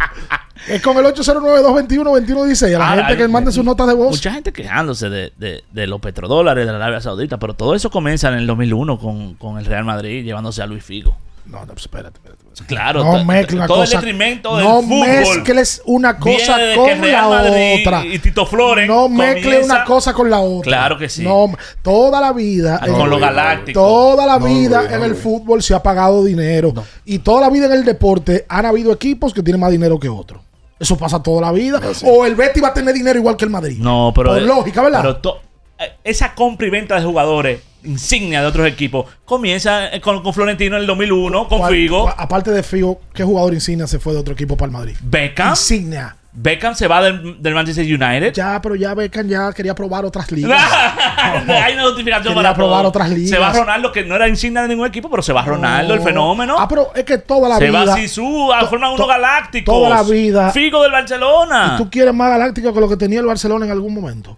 [0.68, 2.76] Es con el 809-221-2116.
[2.76, 4.10] A la Ah, gente que mande sus notas de voz.
[4.10, 7.91] Mucha gente quejándose de, de- de los petrodólares de la Arabia Saudita, pero todo eso
[7.91, 11.15] comienza en el 2001 con, con el Real Madrid llevándose a Luis Figo.
[11.45, 12.42] No, no, espérate, espérate.
[12.67, 13.95] Claro, no mezcles una todo cosa.
[13.95, 14.99] el detrimento del no fútbol.
[15.07, 18.05] mezcles una cosa con la Madrid otra.
[18.05, 20.63] y Tito Flores No mezcle comienza- una cosa con la otra.
[20.69, 21.23] Claro que sí.
[21.23, 21.51] No,
[21.81, 22.80] toda la vida.
[22.81, 23.81] Ah, con los galácticos.
[23.84, 26.73] Toda la vida en el fútbol se ha pagado dinero.
[27.05, 30.09] Y toda la vida en el deporte han habido equipos que tienen más dinero que
[30.09, 30.41] otros.
[30.80, 31.80] Eso pasa toda la vida.
[32.05, 33.77] O el Betty va a tener dinero igual que el Madrid.
[33.80, 34.30] No, pero.
[34.34, 35.01] Por lógica, ¿verdad?
[35.01, 35.17] Pero
[36.03, 40.76] esa compra y venta de jugadores insignia de otros equipos comienza eh, con, con Florentino
[40.77, 42.07] en el 2001, con ¿Cuál- Figo.
[42.18, 44.95] aparte de Figo, ¿qué jugador insignia se fue de otro equipo para el Madrid?
[45.01, 45.49] Beckham.
[45.49, 46.15] Insignia.
[46.35, 48.34] Beckham se va del, del Manchester United.
[48.34, 50.60] Ya, pero ya Beckham ya quería probar otras ligas.
[51.47, 52.89] Hay una notificación Quería para probar todo.
[52.89, 53.30] otras ligas.
[53.30, 55.99] Se va Ronaldo, que no era insignia de ningún equipo, pero se va Ronaldo, el
[55.99, 56.05] No.
[56.05, 56.55] fenómeno.
[56.57, 57.85] Ah, pero es que toda la se vida.
[57.85, 59.76] va Sisu, ah, forman unos galácticos.
[59.76, 60.49] toda la vida.
[60.51, 61.73] Figo del Barcelona.
[61.76, 64.35] ¿Y tú quieres más galáctico que lo que tenía el Barcelona en algún momento?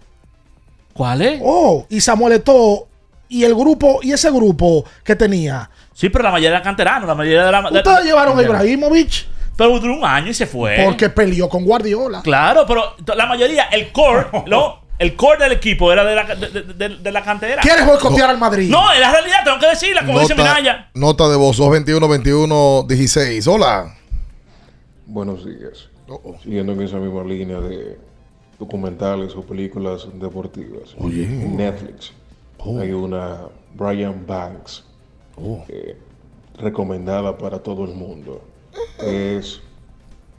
[0.96, 1.40] ¿Cuál es?
[1.44, 2.88] Oh, y Samuel Eto'o
[3.28, 5.68] y el grupo, y ese grupo que tenía.
[5.94, 7.62] Sí, pero la mayoría era canterano, la mayoría de la.
[7.70, 9.26] de- Ustedes llevaron a Ibrahimovic.
[9.56, 10.82] Pero duró un año y se fue.
[10.84, 12.20] Porque peleó con Guardiola.
[12.22, 16.48] Claro, pero la mayoría, el core, no, el core del equipo era de la, de,
[16.50, 17.62] de- de- de la cantera.
[17.62, 18.68] ¿Quieres boicotear al Madrid?
[18.70, 20.90] No, es la realidad, tengo que decirla, como dice Minaya.
[20.94, 23.46] nota de voz 221 21 16.
[23.48, 23.94] Hola.
[25.06, 25.88] Buenos días.
[26.42, 27.98] Siguiendo en esa misma línea de
[28.58, 30.94] documentales o películas deportivas.
[30.98, 31.24] Oye.
[31.24, 32.12] En Netflix
[32.58, 32.78] Oh.
[32.80, 33.42] hay una
[33.76, 34.84] Brian Banks
[35.36, 35.62] Oh.
[35.68, 35.96] eh,
[36.58, 38.40] recomendada para todo el mundo.
[39.04, 39.60] Es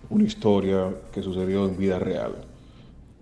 [0.09, 2.33] una historia que sucedió en vida real.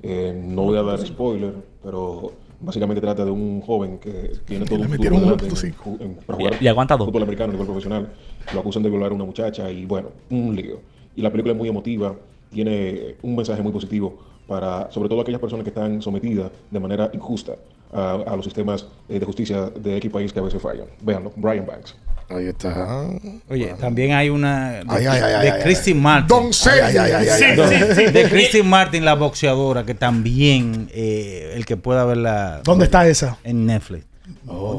[0.02, 1.54] Eh, no voy a dar spoiler,
[1.84, 2.32] pero
[2.62, 6.04] básicamente trata de un joven que tiene todo un metieron futuro un delante en- punto
[6.04, 7.08] en- para jugar Y- y aguanta dos.
[7.08, 8.14] fútbol americano a nivel profesional.
[8.54, 10.80] Lo acusan de violar a una muchacha y bueno, un lío.
[11.16, 12.16] Y la película es muy emotiva,
[12.52, 14.18] tiene un mensaje muy positivo
[14.48, 17.54] para sobre todo aquellas personas que están sometidas de manera injusta
[17.94, 20.86] a, a los sistemas eh, de justicia de X país que a veces fallan.
[21.02, 21.96] Véanlo, Brian Banks.
[22.28, 23.08] Ahí está.
[23.50, 26.00] Oye, también hay una de, Ay, ay, ay, de ay, Christine.
[26.02, 26.28] Martin.
[26.28, 27.56] Don Ay, ay, ay, ay, ay, ay.
[27.56, 28.12] De- Sí, sí.
[28.12, 32.62] De Christine Martin, la boxeadora, que también eh, el que pueda verla.
[32.64, 33.38] ¿Dónde está esa?
[33.44, 34.06] En Netflix.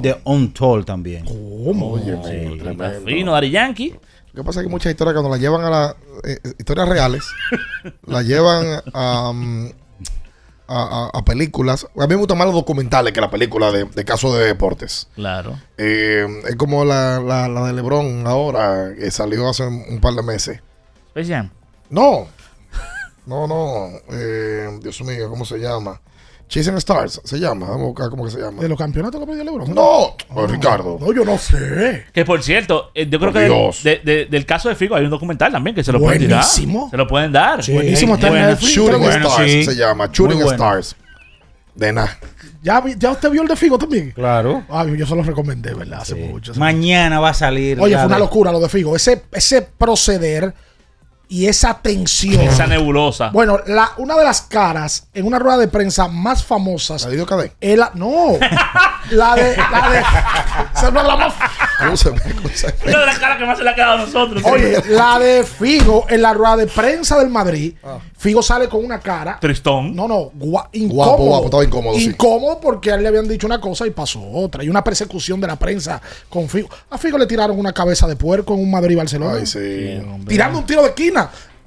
[0.03, 1.25] De Untold también.
[1.25, 1.93] ¿Cómo?
[1.93, 2.59] Oye, Sí.
[2.59, 3.01] tremendo.
[3.07, 3.95] Fino, Dari Yankee.
[4.37, 5.95] Lo que pasa es que muchas historias, cuando las llevan a las
[6.59, 7.25] historias reales,
[8.07, 9.71] las llevan a, um,
[10.69, 11.87] a, a- a películas.
[11.97, 15.09] A mí me gustan más los documentales que la película de, de casos de deportes.
[15.15, 15.59] Claro.
[15.79, 20.23] Eh, es como la, la, la de LeBron ahora, que salió hace un par de
[20.23, 20.61] meses.
[21.15, 21.51] Space.
[21.89, 22.27] No,
[23.25, 23.89] no, no.
[24.11, 25.99] eh, Dios mío, ¿cómo se llama?
[26.49, 27.67] Chasing Stars se llama.
[27.67, 28.63] Vamos a buscar cómo que se llama.
[28.63, 29.75] ¿De los campeonatos que perdió LeBron?
[29.75, 30.97] No, oh, Ricardo.
[31.01, 32.05] No, yo no sé.
[32.13, 33.83] Que por cierto, eh, yo creo Por que Dios.
[33.83, 36.41] de- de- del caso de Figo hay un documental también que se lo pueden tirar.
[36.41, 36.89] Buenísimo.
[36.91, 37.61] Se lo pueden dar.
[37.69, 38.73] Buenísimo, está en Bueno, Netflix.
[38.73, 39.65] Shooting Bueno, Stars sí.
[39.65, 40.09] se llama.
[40.13, 40.53] Shooting bueno.
[40.53, 40.97] Stars.
[41.75, 42.17] De nada.
[42.63, 44.11] ¿Ya, ¿Ya usted vio el de Figo también?
[44.13, 44.65] Claro.
[44.69, 46.01] Ay, yo se lo recomendé, ¿verdad?
[46.03, 46.53] Hace mucho.
[46.53, 47.79] hace Mañana va a salir.
[47.81, 48.97] Oye, fue una de- locura lo de Figo.
[48.97, 50.55] Ese, ese proceder
[51.29, 52.41] y esa tensión.
[52.43, 53.31] Esa nebulosa.
[53.31, 57.03] Bueno, la, una de las caras en una rueda de prensa más famosas.
[57.05, 57.53] ¿La de Cadé?
[57.61, 58.39] es la- no.
[59.11, 59.57] la de.
[59.57, 59.99] La de.
[59.99, 61.35] es la más-
[61.79, 62.21] ¿Cómo se ve?
[62.37, 62.75] ¿Cómo se ve?
[62.87, 64.43] Una de las caras que más se le ha quedado a nosotros.
[64.45, 67.75] Oye, la de Figo en la rueda de prensa del Madrid.
[68.19, 69.39] Figo sale con una cara.
[69.41, 69.95] Tristón.
[69.95, 71.07] No, no, gua- incómodo.
[71.07, 72.05] Guapo, guapo, estaba incómodo, sí.
[72.07, 74.65] Incómodo porque a él le habían dicho una cosa y pasó otra.
[74.65, 76.01] Y una persecución de la prensa
[76.31, 76.69] con Figo.
[76.91, 79.37] A Figo le tiraron una cabeza de puerco en un Madrid-Barcelona.
[79.39, 80.01] Ay, sí.
[80.27, 81.16] Tirando un tiro de esquina.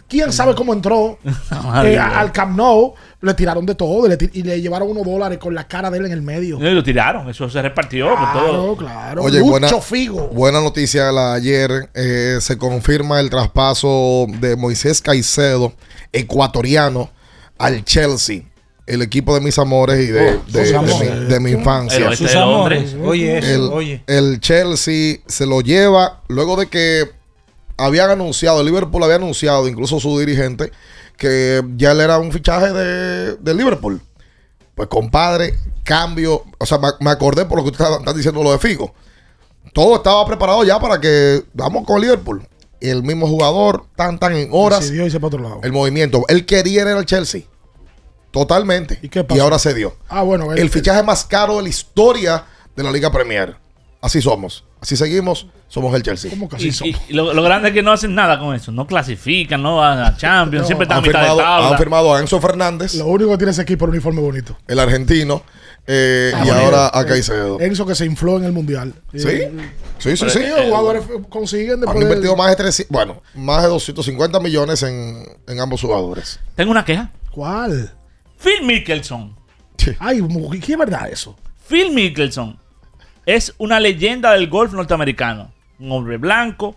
[0.07, 1.19] ¿Quién sabe cómo entró?
[1.85, 5.53] Eh, al Camp Nou le tiraron de todo le y le llevaron unos dólares con
[5.53, 6.57] la cara de él en el medio.
[6.57, 8.77] No, y lo tiraron, eso se repartió por Claro, todo.
[8.77, 9.23] claro.
[9.23, 10.27] Oye, Lucho buena, Figo.
[10.30, 11.89] buena noticia la ayer.
[11.93, 15.73] eh, se confirma el traspaso de Moisés Caicedo,
[16.13, 17.09] ecuatoriano,
[17.57, 18.43] al Chelsea.
[18.85, 21.11] El equipo de mis amores y de, Oh, de- sus de amores.
[21.19, 22.15] mi, de mi infancia.
[22.15, 22.93] Sus amores.
[22.93, 23.07] Londres.
[23.07, 24.03] Oye, eso, el, oye.
[24.07, 27.11] el Chelsea se lo lleva luego de que
[27.80, 30.72] habían anunciado, el Liverpool había anunciado, incluso su dirigente,
[31.18, 34.01] que ya él era un fichaje de, de Liverpool.
[34.76, 38.41] Pues compadre, cambio, o sea, me, me acordé por lo que usted está, está diciendo
[38.43, 38.93] lo de Figo.
[39.73, 42.47] Todo estaba preparado ya para que vamos con Liverpool.
[42.81, 45.60] El mismo jugador, tan, tan en horas, Decidió irse para otro lado.
[45.64, 46.23] el movimiento.
[46.30, 47.41] Él quería ir al Chelsea.
[48.31, 48.99] Totalmente.
[49.01, 49.41] ¿Y qué pasó?
[49.41, 49.95] ahora se dio.
[50.07, 50.53] Ah, bueno.
[50.53, 52.45] él- El fichaje más caro de la historia
[52.76, 53.56] de la Liga Premier.
[54.01, 54.63] Así somos.
[54.81, 55.47] Así seguimos.
[55.67, 56.31] Somos el Chelsea.
[56.31, 56.95] ¿Cómo que Y, así somos?
[57.09, 58.71] y- y lo, lo grande es que no hacen nada con eso.
[58.71, 60.67] No clasifican, no van a Champions, No.
[60.67, 61.41] siempre están a Han mitad de
[61.73, 64.57] han firmado a Enzo Fernández, Lo único que tiene ese equipo es el uniforme bonito.
[64.67, 65.43] el argentino,
[65.85, 66.65] eh, Ah, y bonito.
[66.65, 67.59] ahora a Caicedo.
[67.59, 68.93] Enzo que se infló en el mundial.
[69.13, 69.19] ¿Sí?
[69.19, 70.30] Sí, sí, sí.
[70.30, 75.23] Sí, los jugadores consiguen Han invertido más de 300, bueno, más de 250 millones en,
[75.45, 76.39] en ambos jugadores.
[76.55, 77.11] Tengo una queja.
[77.31, 77.91] ¿Cuál?
[78.39, 79.35] Phil Mickelson.
[79.99, 80.21] Ay,
[80.65, 81.35] ¿qué es verdad eso?
[81.67, 82.57] Phil Mickelson
[83.35, 85.51] es una leyenda del golf norteamericano.
[85.80, 86.76] Un hombre blanco,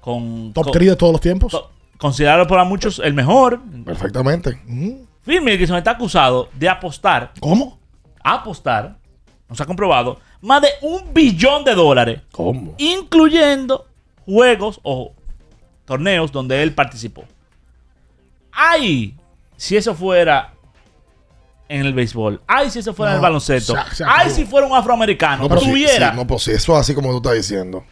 [0.00, 0.52] con.
[0.52, 1.52] Top con- 3 de todos los tiempos.
[1.52, 3.60] to- considerado por muchos el mejor.
[3.84, 4.60] Perfectamente.
[5.24, 7.32] Phil Mickelson está acusado de apostar.
[7.40, 7.78] ¿Cómo?
[8.22, 8.96] Apostar.
[9.48, 10.20] No se ha comprobado.
[10.40, 12.20] Más de un billón de dólares.
[12.32, 12.74] ¿Cómo?
[12.78, 13.86] Incluyendo
[14.26, 15.12] juegos o
[15.86, 17.24] torneos donde él participó.
[18.52, 19.14] Ay,
[19.56, 20.53] si eso fuera
[21.74, 22.40] en el béisbol.
[22.46, 23.74] Ay, si eso fuera el baloncesto.
[23.90, 24.20] se- se acabó.
[24.20, 25.48] Ay, si fuera un afroamericano.
[25.48, 26.10] No, tuviera.
[26.10, 27.84] sí, no, pues si eso es así como tú estás diciendo,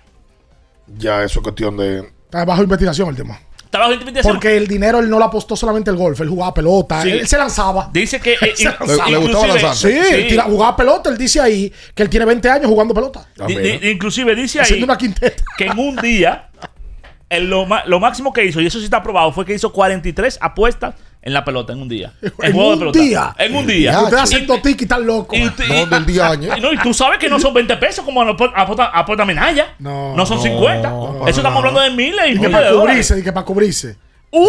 [0.87, 2.11] ya eso es cuestión de...
[2.25, 3.39] Está bajo investigación el tema.
[3.65, 4.35] Está bajo intimidación.
[4.35, 7.11] Porque el dinero él no lo apostó solamente el golf, él jugaba pelota, Sí.
[7.11, 7.89] él, él se lanzaba.
[7.93, 8.33] Dice que.
[8.43, 9.07] eh, Se lanzaba.
[9.07, 9.91] Le- le gustaba lanzarse.
[10.05, 13.27] Sí, él tira- jugaba pelota, él dice ahí que él tiene 20 años jugando pelota.
[13.47, 15.43] Di- inclusive dice ahí Haciendo una quinteta.
[15.57, 16.51] que en un día
[17.31, 20.39] el- lo, lo máximo que hizo, y eso sí está probado, fue que hizo 43
[20.43, 22.13] apuestas en la pelota en un día.
[22.23, 22.99] En juego de un pelota.
[22.99, 23.35] día.
[23.39, 24.01] En un día.
[24.03, 25.37] Ustedes haciendo tiki tan loco.
[25.37, 26.57] y- y- ¿Dónde el día año?
[26.57, 29.75] y no, y tú sabes que no son 20 pesos como apo- apuesta, apuesta Minaya.
[29.79, 30.15] No.
[30.17, 30.89] No, son 50.
[30.91, 33.07] No, Eso estamos hablando de miles y que miles de para dólares.
[33.07, 33.97] cubrirse, y que para cubrirse.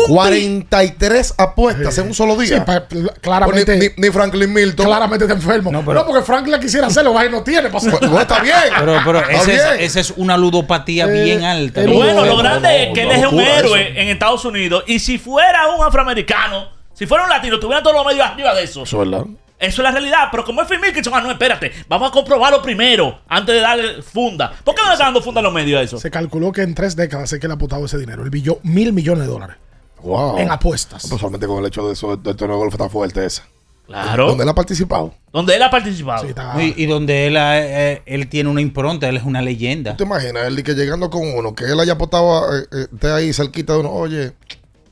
[0.07, 2.57] 43 apuestas en un solo día.
[2.59, 2.87] Sí, pa-
[3.21, 4.85] claramente- Pues ni, ni- ni Franklin Milton.
[4.85, 5.71] Claramente está enfermo.
[5.71, 7.69] No, porque Franklin quisiera hacerlo, va y no tiene.
[7.69, 7.79] para.
[7.99, 8.55] Pues, está bien.
[8.79, 9.81] Pero, pero Está ese es, bien.
[9.85, 11.81] esa es una ludopatía bien alta.
[11.81, 11.95] el- ¿no?
[11.95, 13.99] Bueno, lo No, grande no, es que él no, es un héroe eso.
[13.99, 14.83] en Estados Unidos.
[14.87, 18.63] Y si fuera un afroamericano, si fuera un latino, tuvieran todos los medios arriba de
[18.63, 18.83] eso.
[18.83, 19.25] Eso es verdad.
[19.59, 20.27] Eso es la realidad.
[20.31, 21.71] Pero como es Phil Mickelson, ah, no, espérate.
[21.87, 24.51] Vamos a comprobarlo primero antes de darle funda.
[24.63, 25.97] ¿Por qué no le están dando funda a los medios a eso?
[25.99, 28.23] Se calculó que en tres décadas es que le ha apostado ese dinero.
[28.23, 29.55] Él billó mil millones de dólares.
[30.03, 30.37] Wow.
[30.37, 31.07] En apuestas.
[31.09, 33.43] Pues solamente con el hecho de eso, de torneo de golf está fuerte esa.
[33.87, 34.27] Claro.
[34.27, 35.13] Donde él ha participado.
[35.33, 36.25] Donde él ha participado.
[36.61, 39.97] Y, y donde él, ha- eh, él tiene una impronta, él es una leyenda.
[39.97, 40.45] ¿Te imaginas?
[40.47, 43.73] Él y que llegando con uno, que él haya apostado, eh, eh, esté ahí cerquita
[43.73, 44.31] de uno, oye,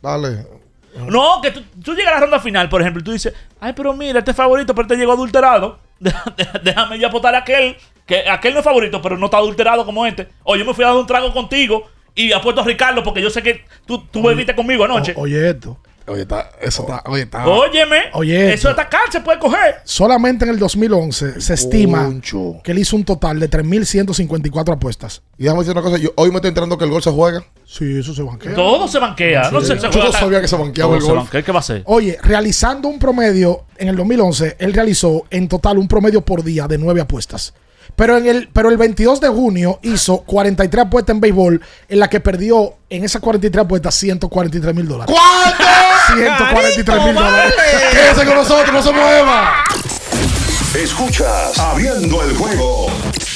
[0.01, 0.45] dale.
[1.07, 3.71] No, que tú, tú llegas a la ronda final, por ejemplo, y tú dices, ay,
[3.73, 5.79] pero mira, este es favorito, pero este llegó adulterado.
[6.63, 10.05] Déjame yo apostar a aquel, que aquel no es favorito, pero no está adulterado como
[10.05, 10.27] este.
[10.43, 11.85] O yo me fui a dar un trago contigo
[12.15, 15.13] y apuesto a Ricardo porque yo sé que tú, tú bebiste conmigo anoche.
[15.15, 15.77] Oye, esto.
[16.07, 17.47] Oye, está, eso está, oye, está.
[17.47, 19.75] Óyeme, Oye, eso hasta cárcel puede coger.
[19.85, 22.59] Solamente en el 2011 se estima Concho.
[22.63, 25.21] que él hizo un total de 3.154 apuestas.
[25.37, 27.45] Y déjame decir una cosa, yo hoy me estoy enterando que el gol se juega.
[27.65, 28.55] Sí, eso se banquea.
[28.55, 29.51] Todo se banquea.
[29.51, 31.23] No se, se Yo juega no tan- sabía que se banqueaba Todo el se golf.
[31.23, 31.43] banquea.
[31.43, 31.83] ¿Qué va a hacer?
[31.85, 36.67] Oye, realizando un promedio en el 2011, él realizó en total un promedio por día
[36.67, 37.53] de nueve apuestas.
[38.01, 42.09] Pero, en el, pero el 22 de junio hizo 43 apuestas en béisbol, en la
[42.09, 45.15] que perdió en esas 43 apuestas 143 mil dólares.
[45.15, 45.63] ¿Cuánto?
[46.15, 47.53] 143 mil dólares.
[47.91, 49.53] Quédese con nosotros, no se mueva.
[50.73, 52.87] Escuchas Abriendo el juego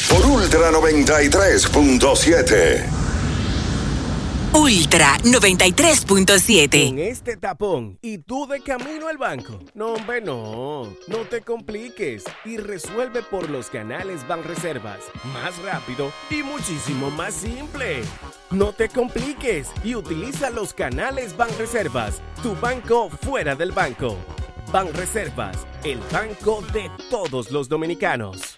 [0.10, 3.05] por Ultra 93.7.
[4.56, 6.88] Ultra 93.7.
[6.88, 9.60] Con este tapón y tú de camino al banco.
[9.74, 10.84] No, hombre, no.
[11.08, 15.00] No te compliques y resuelve por los canales Banreservas.
[15.34, 18.02] Más rápido y muchísimo más simple.
[18.50, 22.22] No te compliques y utiliza los canales Banreservas.
[22.42, 24.16] Tu banco fuera del banco.
[24.72, 28.58] Banreservas, el banco de todos los dominicanos.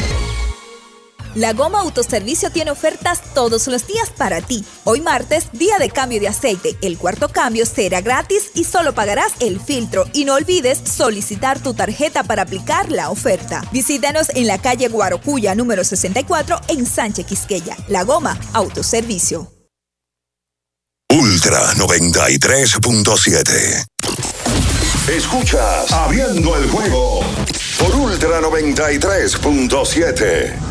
[1.35, 4.65] La Goma Autoservicio tiene ofertas todos los días para ti.
[4.83, 6.75] Hoy martes, día de cambio de aceite.
[6.81, 10.03] El cuarto cambio será gratis y solo pagarás el filtro.
[10.11, 13.63] Y no olvides solicitar tu tarjeta para aplicar la oferta.
[13.71, 17.77] Visítanos en la calle Guarocuya número 64 en Sánchez Quisqueya.
[17.87, 19.49] La Goma Autoservicio.
[21.09, 23.85] Ultra 93.7.
[25.09, 27.21] Escuchas Abriendo el juego
[27.79, 30.70] por Ultra 93.7.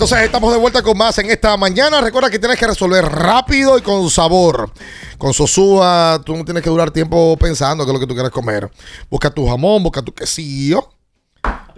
[0.00, 2.00] Entonces estamos de vuelta con más en esta mañana.
[2.00, 4.72] Recuerda que tienes que resolver rápido y con sabor.
[5.18, 8.32] Con Sosúa, tú no tienes que durar tiempo pensando qué es lo que tú quieres
[8.32, 8.70] comer.
[9.10, 10.88] Busca tu jamón, busca tu quesillo.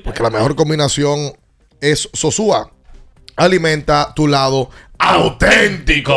[0.05, 1.33] Porque la mejor combinación
[1.81, 2.71] es Sosúa.
[3.35, 6.13] Alimenta tu lado auténtico.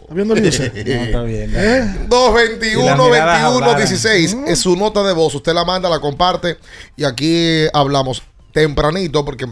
[0.00, 0.66] ¿Está viendo el dice?
[0.74, 1.52] está bien.
[1.54, 2.06] ¿Eh?
[2.08, 3.76] 221 Si las miradas 21 hablaran.
[3.76, 5.32] 16 es su nota de voz.
[5.32, 6.56] Usted la manda, la comparte
[6.96, 9.46] y aquí hablamos tempranito porque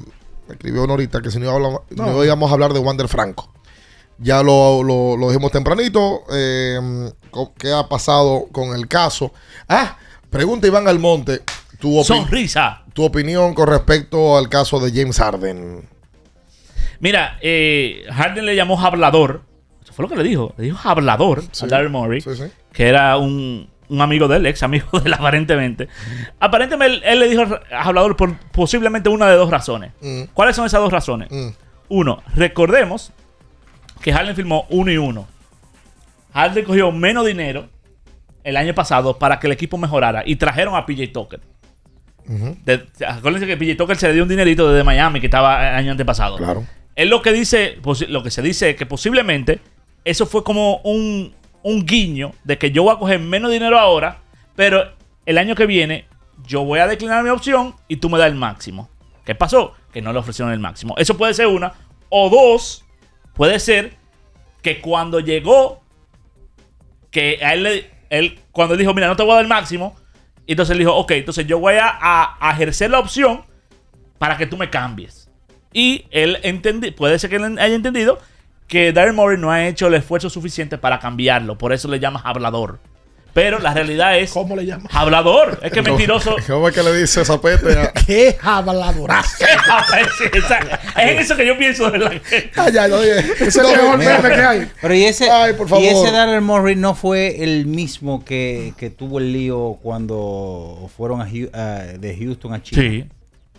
[0.49, 2.07] escribió ahorita que si no, íbamos- No.
[2.07, 3.53] no íbamos a hablar de Wander Franco.
[4.19, 6.23] Ya lo, lo, lo dijimos tempranito.
[6.33, 9.33] eh, co- ¿Qué ha pasado con el caso?
[9.69, 9.97] Ah,
[10.31, 11.43] pregunta Iván Almonte.
[11.81, 12.85] Tu, Sonrisa.
[12.95, 15.89] tu opinión con respecto al caso de James Harden.
[17.01, 19.43] Mira, eh, Harden le llamó hablador.
[19.83, 20.55] Eso fue lo que le dijo.
[20.57, 22.23] Le dijo hablador a Daryl Morey.
[22.73, 25.89] Que era un, un amigo de él, ex amigo de él, aparentemente.
[26.41, 29.93] Aparentemente él, él le dijo hablador por posiblemente una de dos razones.
[30.01, 30.23] Mm.
[30.35, 31.29] ¿Cuáles son esas dos razones?
[31.89, 33.13] Uno, recordemos
[34.01, 35.27] que Harden firmó uno y uno.
[36.33, 37.69] Harden cogió menos dinero
[38.43, 41.41] el año pasado para que el equipo mejorara y trajeron a PJ Tucker.
[42.27, 45.75] De- acuérdense que PJ Tucker se le dio un dinerito desde Miami que estaba el
[45.77, 46.37] año antepasado.
[46.37, 46.65] Claro.
[46.97, 47.79] Él lo que dice,
[48.09, 49.61] lo que se dice es que posiblemente
[50.05, 54.19] eso fue como un, un guiño de que yo voy a coger menos dinero ahora,
[54.55, 54.93] pero
[55.27, 56.07] el año que viene
[56.47, 58.89] yo voy a declinar mi opción y tú me das el máximo.
[59.25, 59.75] ¿Qué pasó?
[59.93, 60.95] Que no le ofrecieron el máximo.
[60.99, 61.73] Eso puede ser una.
[62.11, 62.85] O dos,
[63.33, 63.97] puede ser
[64.63, 65.83] que cuando llegó,
[67.11, 69.97] que a él, le- él cuando dijo, mira, no te voy a dar el máximo,
[70.47, 71.89] y entonces él dijo, ok, entonces yo voy a,
[72.39, 73.43] a- ejercer la opción
[74.19, 75.31] para que tú me cambies.
[75.73, 78.19] Y él entendi puede ser que él haya entendido
[78.67, 81.57] que Daryl Morey no ha hecho el esfuerzo suficiente para cambiarlo.
[81.59, 82.79] Por eso le llamas hablador.
[83.35, 84.31] Pero la realidad es.
[84.31, 84.87] ¿Cómo le llamas?
[84.95, 85.59] Hablador.
[85.63, 86.37] Es que mentiroso.
[86.47, 87.77] ¿Cómo es que le dice Zapete?
[87.79, 89.45] a- ¡Qué habladorazo!
[89.45, 90.51] Es
[90.97, 91.91] en eso que yo pienso.
[91.91, 92.13] de la-
[92.57, 93.19] Ah, ya, no, oye.
[93.19, 94.71] Ese es el mejor meme que hay.
[94.81, 95.85] Pero y ese, Ay, por favor.
[95.85, 101.21] y ese Daryl Morey no fue el mismo que, que tuvo el lío cuando fueron
[101.21, 102.91] a a- de Houston a Chile.
[102.91, 103.05] Sí.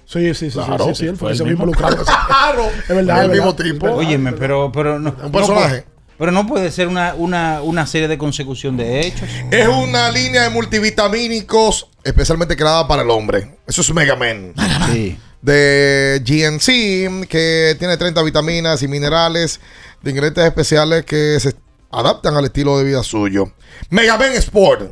[0.06, 1.64] Sí, sí, sí, Claro, sí, sí, sí, él fue fue, el se mismo.
[1.66, 1.98] involucrado.
[2.28, 2.68] Claro.
[2.88, 3.88] Es verdad, El mismo tipo.
[3.92, 5.16] Óyeme, pero, pero no.
[5.24, 5.44] Un personaje.
[5.44, 5.86] no puede-
[6.18, 9.28] pero no puede ser una, una, una serie de consecución de hechos.
[9.52, 13.58] Es una línea de multivitamínicos especialmente creada para el hombre.
[13.68, 14.54] Eso es Mega Man.
[14.94, 15.18] Sí.
[15.42, 19.60] De GNC, que tiene 30 vitaminas y minerales
[20.02, 21.54] de ingredientes especiales que se
[21.92, 23.52] adaptan al estilo de vida suyo.
[23.90, 24.92] Mega Man Sport.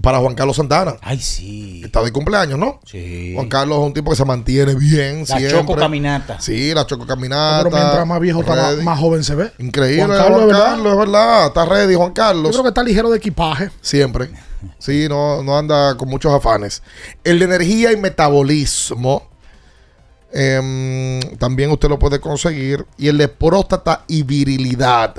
[0.00, 0.94] Para Juan Carlos Santana.
[1.00, 1.82] Ay, sí.
[1.84, 2.78] Está de cumpleaños, ¿no?
[2.86, 3.32] Sí.
[3.34, 5.50] Juan Carlos es un tipo que se mantiene bien La siempre.
[5.50, 6.40] Choco Caminata.
[6.40, 7.64] Sí, la Choco Caminata.
[7.64, 9.50] Pero mientras más viejo está, más, joven se ve.
[9.58, 10.92] Increíble, Juan Juan Carlos, Carlos, ¿verdad?
[10.92, 11.46] es verdad.
[11.48, 12.50] Está ready, Juan Yo Carlos.
[12.52, 13.70] creo que está ligero de equipaje.
[13.80, 14.30] Siempre.
[14.78, 16.80] Sí, no, no anda con muchos afanes.
[17.24, 19.28] El de energía y metabolismo.
[20.32, 22.86] em, también usted lo puede conseguir.
[22.96, 25.14] Y el de próstata y virilidad.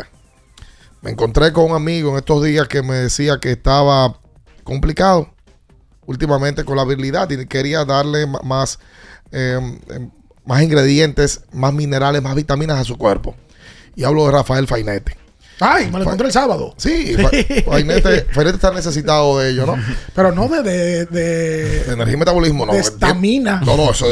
[1.01, 4.19] Me encontré con un amigo en estos días que me decía que estaba
[4.69, 5.29] complicado
[6.05, 8.79] últimamente con la virilidad y quería darle más,
[9.31, 10.09] em, em,
[10.45, 13.35] más ingredientes, más minerales, más vitaminas a su cuerpo.
[13.95, 15.17] Y hablo de Rafael Fainete.
[15.61, 16.73] Ay, me lo encontré el sábado.
[16.77, 17.29] Sí, Fa-
[17.71, 19.75] Fainete, Fainete está necesitado de ello, ¿no?
[20.15, 22.71] Pero no de, de, de- De energía y metabolismo, no.
[22.73, 23.59] de estamina.
[23.65, 24.05] No, no, eso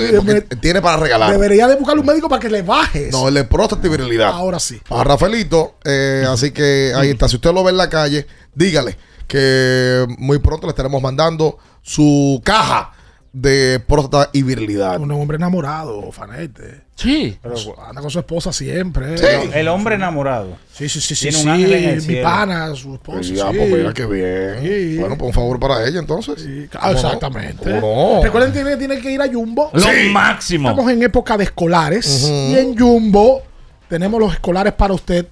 [0.59, 1.31] tiene para regalar.
[1.31, 3.11] Debería de buscar un médico para que le bajes.
[3.13, 4.27] No, el de próstata y virilidad.
[4.27, 4.81] Ahora sí.
[4.89, 7.29] A Rafaelito, eh, así que ahí está.
[7.29, 8.97] Si usted lo ve en la calle, dígale
[9.27, 12.93] que muy pronto le estaremos mandando su caja
[13.33, 14.99] de próstata y virilidad.
[14.99, 16.81] Un hombre enamorado, fanete.
[16.95, 17.37] Sí.
[17.39, 17.55] Pero
[17.87, 19.17] anda con su esposa siempre.
[19.17, 19.25] Sí.
[19.53, 20.57] El hombre enamorado.
[20.73, 21.29] Sí, sí, sí, sí.
[21.29, 22.23] Tiene un sí, ángel en el mi cielo.
[22.23, 23.21] pana, su esposa.
[23.21, 23.57] Ya, sí.
[23.57, 24.55] pues mira qué bien.
[24.63, 24.97] Sí.
[24.97, 26.43] Bueno, pues un favor para ella entonces.
[26.73, 26.99] Ah, ¿Cómo no?
[26.99, 27.81] exactamente.
[28.23, 29.69] Recuerden que tiene, tiene que ir a Jumbo.
[29.73, 30.69] Lo máximo.
[30.69, 32.27] Estamos en época de escolares.
[32.27, 33.43] Y en Jumbo
[33.87, 35.27] tenemos los escolares para usted.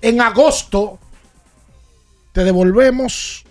[0.00, 0.98] En agosto
[2.32, 3.44] te devolvemos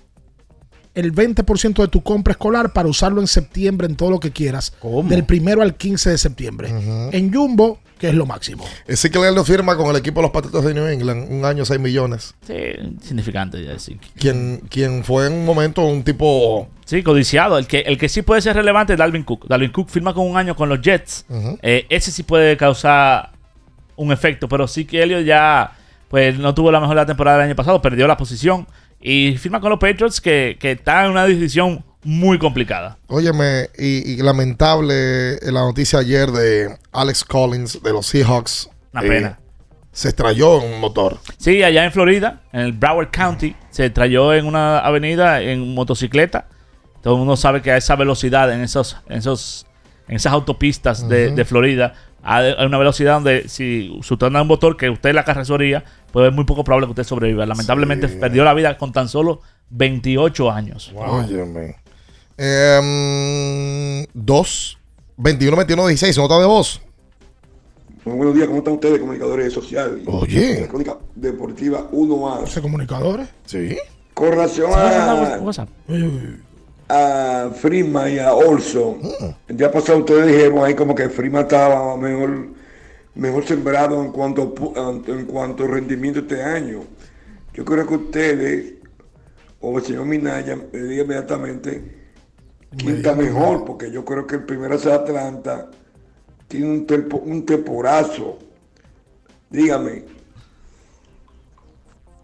[0.94, 4.72] el 20% de tu compra escolar para usarlo en septiembre en todo lo que quieras.
[4.80, 5.08] ¿Cómo?
[5.08, 6.70] Del primero al 15 de septiembre.
[7.12, 8.66] En Jumbo, que es lo máximo.
[8.88, 11.80] Ezequiel lo firma con el equipo de los Patriotas de New England, un año 6
[11.80, 12.34] millones.
[12.45, 12.56] Sí,
[13.02, 13.99] significante ya decir.
[14.18, 16.68] Quien, quien fue en un momento un tipo.
[16.86, 17.58] Sí, codiciado.
[17.58, 19.48] El que, el que sí puede ser relevante es Dalvin Cook.
[19.48, 21.26] Dalvin Cook firma con un año con los Jets.
[21.62, 23.32] Eh, ese sí puede causar
[23.95, 25.72] un efecto, pero sí que Elliot ya
[26.11, 28.67] pues no tuvo la mejor la temporada del año pasado, perdió la posición
[29.01, 32.97] y firma con los Patriots que, que está en una decisión muy complicada.
[33.07, 38.69] Óyeme, y, y lamentable la noticia ayer de Alex Collins de los Seahawks.
[38.93, 39.39] Una Eh, pena.
[39.91, 41.17] Se estrelló en un motor.
[41.38, 46.47] Sí, allá en Florida, en el Broward County, se trayó en una avenida en motocicleta.
[47.01, 49.65] Todo el mundo sabe que a esa velocidad, en esos, en esos,
[50.07, 51.93] en esas autopistas de, Florida
[52.23, 56.29] a, una velocidad donde si usted anda un motor que usted en la carrocería, pues
[56.29, 57.45] es muy poco probable que usted sobreviva.
[57.45, 60.91] Lamentablemente perdió la vida con tan solo 28 años.
[60.95, 61.75] Óyeme.
[62.38, 64.77] Em, dos,
[65.17, 66.81] 21, 21, 16, nota de voz.
[68.03, 70.03] Muy buenos días, ¿cómo están ustedes, comunicadores sociales?
[70.07, 70.61] Oye.
[70.61, 72.45] La Crónica Deportiva 1A.
[72.45, 73.27] ¿Ese comunicadores?
[73.45, 73.77] Sí.
[74.15, 75.39] Con relación a,
[76.89, 78.99] a Freeman y a Olson,
[79.47, 82.47] el día pasado ustedes dijeron ahí como que Freeman estaba mejor,
[83.15, 84.53] mejor sembrado en cuanto,
[85.07, 86.83] en cuanto a rendimiento este año.
[87.53, 88.73] Yo creo que ustedes,
[89.59, 91.99] o el señor Minaya, me diga inmediatamente
[92.77, 95.69] quién está mejor, porque yo creo que el primero es Atlanta,
[96.47, 98.39] tiene un, tempo- un temporazo.
[99.49, 100.05] Dígame.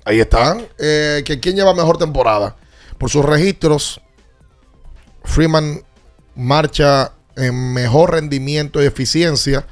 [0.05, 0.65] Ahí están.
[0.77, 2.55] Eh, que ¿Quién lleva mejor temporada?
[2.97, 4.01] Por sus registros,
[5.25, 5.83] Freeman
[6.35, 9.67] marcha en mejor rendimiento y eficiencia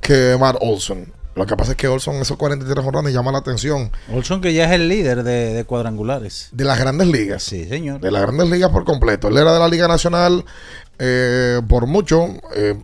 [0.00, 1.12] que Matt Olson.
[1.34, 3.92] Lo que pasa es que Olson, esos 43 jornadas, llama la atención.
[4.12, 6.48] Olson que ya es el líder de, de cuadrangulares.
[6.50, 7.44] De las grandes ligas.
[7.44, 8.00] Sí, señor.
[8.00, 9.28] De las grandes ligas por completo.
[9.28, 10.44] Él era de la Liga Nacional
[10.98, 12.26] eh, por mucho,
[12.56, 12.74] eh,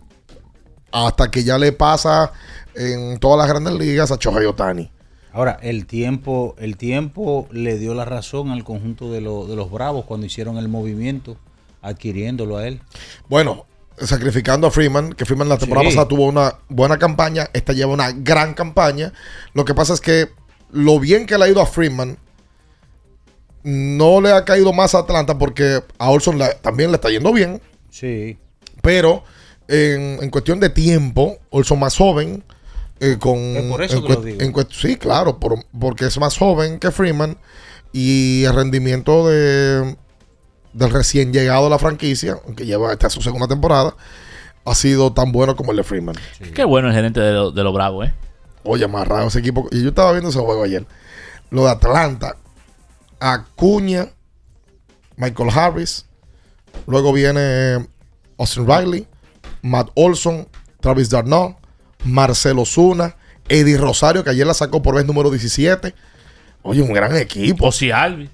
[0.91, 2.31] hasta que ya le pasa
[2.75, 4.89] en todas las grandes ligas a Shohei Otani.
[5.33, 9.69] Ahora, el tiempo, el tiempo le dio la razón al conjunto de, lo- de los
[9.69, 11.35] Bravos cuando hicieron el movimiento,
[11.81, 12.79] adquiriéndolo a él.
[13.27, 13.65] Bueno,
[13.99, 15.95] sacrificando a Freeman, que Freeman la temporada Sí.
[15.95, 19.13] pasada tuvo una buena campaña, esta lleva una gran campaña.
[19.53, 20.29] Lo que pasa es que
[20.71, 22.17] lo bien que le ha ido a Freeman
[23.63, 27.33] no le ha caído más a Atlanta porque a Olson la- también le está yendo
[27.33, 27.61] bien.
[27.89, 28.37] Sí.
[28.81, 29.23] Pero
[29.67, 32.43] en, en cuestión de tiempo, Olson más joven.
[33.01, 34.41] eh, con, Es por eso en que lo digo.
[34.41, 37.37] en sí, claro, por- porque es más joven que Freeman
[37.91, 39.97] y el rendimiento de,
[40.75, 43.95] del recién llegado a la franquicia, que lleva esta es su segunda temporada,
[44.65, 46.15] ha sido tan bueno como el de Freeman.
[46.53, 48.13] Qué bueno el gerente de, lo- los Bravos, ¿eh?
[48.63, 49.67] Oye, amarrado ese equipo.
[49.71, 50.85] Y yo estaba viendo ese juego ayer.
[51.51, 52.35] Lo de Atlanta,
[53.19, 54.07] Acuña,
[55.17, 56.05] Michael Harris.
[56.87, 57.87] Luego viene
[58.37, 59.07] Austin Riley,
[59.61, 60.47] Matt Olson,
[60.81, 61.55] Travis Darnell,
[62.03, 63.15] Marcelo Zuna,
[63.47, 65.93] Eddie Rosario, que ayer la sacó por vez número 17.
[66.63, 67.67] Oye, un gran equipo.
[67.67, 68.29] Osi Alvis.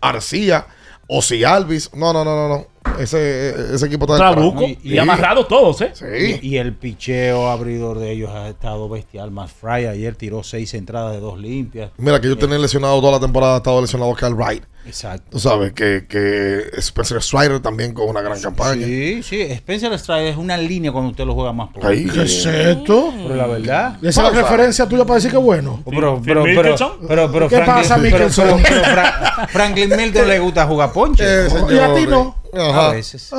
[1.17, 1.93] Arcía, Osi Alvis.
[1.93, 2.71] No, no, no, no, no.
[2.99, 4.77] Ese, ese equipo está Trabuco Sí.
[4.83, 5.91] y amarrados todos, ¿eh?
[5.93, 6.39] Sí.
[6.41, 9.31] Y, y el picheo abridor de ellos ha estado bestial.
[9.31, 11.91] Más Fry ayer tiró seis entradas de dos limpias.
[11.97, 14.63] Mira, que yo tenía lesionado toda la temporada, ha estado lesionado Cal Wright.
[14.85, 15.25] Exacto.
[15.29, 18.85] Tú sabes que, que Spencer Strider también con una gran campaña.
[18.85, 19.41] Sí, sí.
[19.41, 22.05] Spencer Strider es una línea cuando usted lo juega más por Ahí.
[22.05, 23.13] ¿Qué es esto?
[23.15, 23.97] Pero la verdad.
[24.01, 25.81] ¿Y esa es la referencia tuya para decir que es bueno?
[25.89, 28.61] Pero, pero, pero, pero, pero, pero ¿Qué Franklin- pasa, Mickelson?
[28.63, 31.23] pero- pero Fra- Franklin Milton le gusta jugar ponche.
[31.25, 32.35] Eh, Y a ti no.
[32.53, 32.89] Ajá.
[32.89, 33.29] A veces.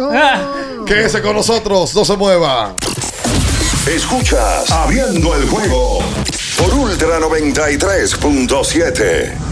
[0.86, 2.74] Quédese con nosotros, no se mueva.
[3.86, 5.98] Escuchas Abriendo el juego
[6.56, 9.51] por Ultra 93.7.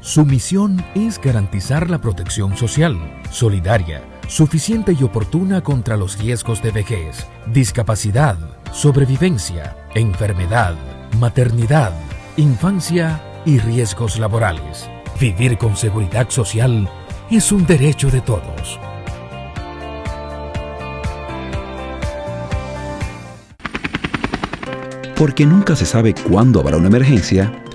[0.00, 2.96] Su misión es garantizar la protección social,
[3.30, 8.36] solidaria, suficiente y oportuna contra los riesgos de vejez, discapacidad,
[8.72, 10.74] sobrevivencia, enfermedad,
[11.18, 11.92] maternidad,
[12.36, 14.88] infancia y riesgos laborales.
[15.18, 16.88] Vivir con seguridad social
[17.30, 18.78] es un derecho de todos.
[25.16, 27.64] Porque nunca se sabe cuándo habrá una emergencia,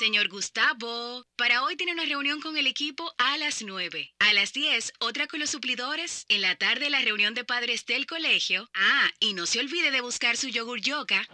[0.00, 4.14] Señor Gustavo, para hoy tiene una reunión con el equipo a las 9.
[4.18, 6.24] A las 10, otra con los suplidores.
[6.30, 8.66] En la tarde, la reunión de padres del colegio.
[8.74, 11.28] Ah, y no se olvide de buscar su yogur yoga.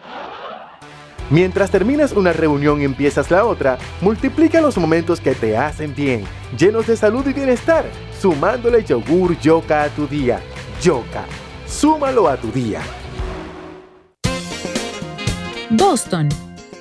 [1.30, 6.24] Mientras terminas una reunión y empiezas la otra, multiplica los momentos que te hacen bien,
[6.58, 7.88] llenos de salud y bienestar,
[8.20, 10.42] sumándole yogur yoka a tu día.
[10.82, 11.24] Yoka,
[11.68, 12.82] súmalo a tu día.
[15.70, 16.28] Boston,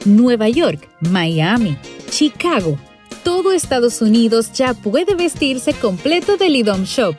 [0.06, 1.77] Nueva York, Miami,
[2.10, 2.77] Chicago.
[3.23, 7.15] Todo Estados Unidos ya puede vestirse completo del IDOM Shop.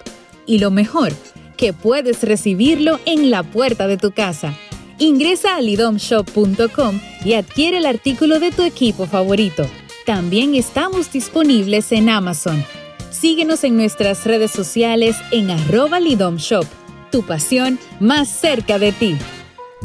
[0.46, 1.12] Y lo mejor,
[1.56, 4.54] que puedes recibirlo en la puerta de tu casa.
[4.98, 9.66] Ingresa a lidomshop.com y adquiere el artículo de tu equipo favorito.
[10.06, 12.64] También estamos disponibles en Amazon.
[13.10, 16.64] Síguenos en nuestras redes sociales en arroba lidomshop.
[17.10, 19.16] Tu pasión más cerca de ti.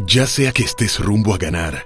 [0.06, 1.86] Ya sea que estés rumbo a ganar,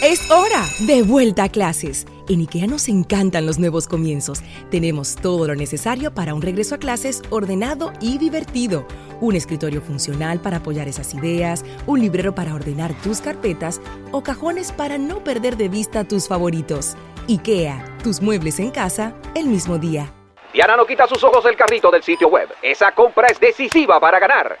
[0.00, 2.06] Es hora de vuelta a clases.
[2.28, 4.42] En IKEA nos encantan los nuevos comienzos.
[4.70, 8.86] Tenemos todo lo necesario para un regreso a clases ordenado y divertido.
[9.20, 13.80] Un escritorio funcional para apoyar esas ideas, un librero para ordenar tus carpetas
[14.12, 16.96] o cajones para no perder de vista tus favoritos.
[17.26, 20.14] IKEA, tus muebles en casa el mismo día.
[20.52, 22.48] Diana no quita sus ojos del carrito del sitio web.
[22.62, 24.60] Esa compra es decisiva para ganar.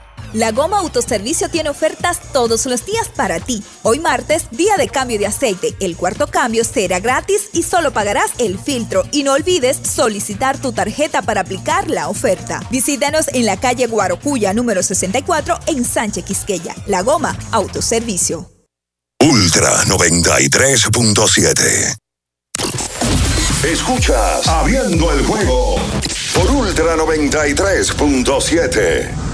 [0.33, 3.61] La Goma Autoservicio tiene ofertas todos los días para ti.
[3.83, 5.75] Hoy martes, día de cambio de aceite.
[5.81, 9.03] El cuarto cambio será gratis y solo pagarás el filtro.
[9.11, 12.65] Y no olvides solicitar tu tarjeta para aplicar la oferta.
[12.71, 16.73] Visítanos en la calle Guarocuya número 64 en Sánchez Quisqueya.
[16.85, 18.49] La Goma Autoservicio.
[19.21, 21.97] Ultra 93.7.
[23.63, 25.75] Escuchas Abriendo el juego
[26.33, 29.30] por Ultra 93.7.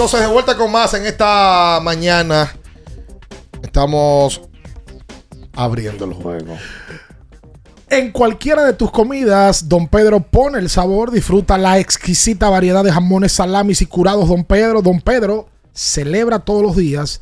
[0.00, 2.50] entonces de vuelta con más en esta mañana.
[3.62, 4.40] Estamos
[5.52, 6.56] abriendo el juego.
[7.90, 12.90] En cualquiera de tus comidas, Don Pedro pone el sabor, disfruta la exquisita variedad de
[12.90, 14.80] jamones, salamis y curados Don Pedro.
[14.80, 17.20] Don Pedro celebra todos los días.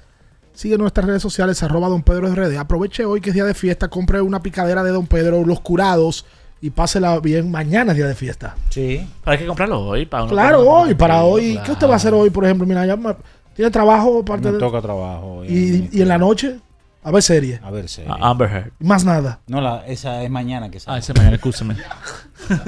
[0.54, 2.28] Sigue nuestras redes sociales, arroba Don Pedro.
[2.60, 6.26] Aproveche hoy que es día de fiesta, compre una picadera de Don Pedro, los curados
[6.60, 7.50] y pásela bien.
[7.50, 8.54] Mañana es día de fiesta.
[8.70, 9.06] Sí.
[9.24, 10.06] Hay que comprarlo hoy.
[10.06, 11.52] Para uno Claro, para- hoy, para hoy.
[11.52, 11.66] claro.
[11.66, 12.66] ¿Qué usted va a hacer hoy, por ejemplo?
[12.66, 13.14] Mira, ya me-
[13.54, 15.44] tiene trabajo aparte Me de- toca trabajo.
[15.44, 16.58] y, y en la noche,
[17.02, 17.60] a ver serie.
[17.64, 18.10] A ver, serie.
[18.20, 18.72] Amber Heard.
[18.80, 19.40] Más nada.
[19.46, 20.96] No, la, esa es mañana que sale.
[20.96, 21.76] Ah, esa es mañana, escúchame.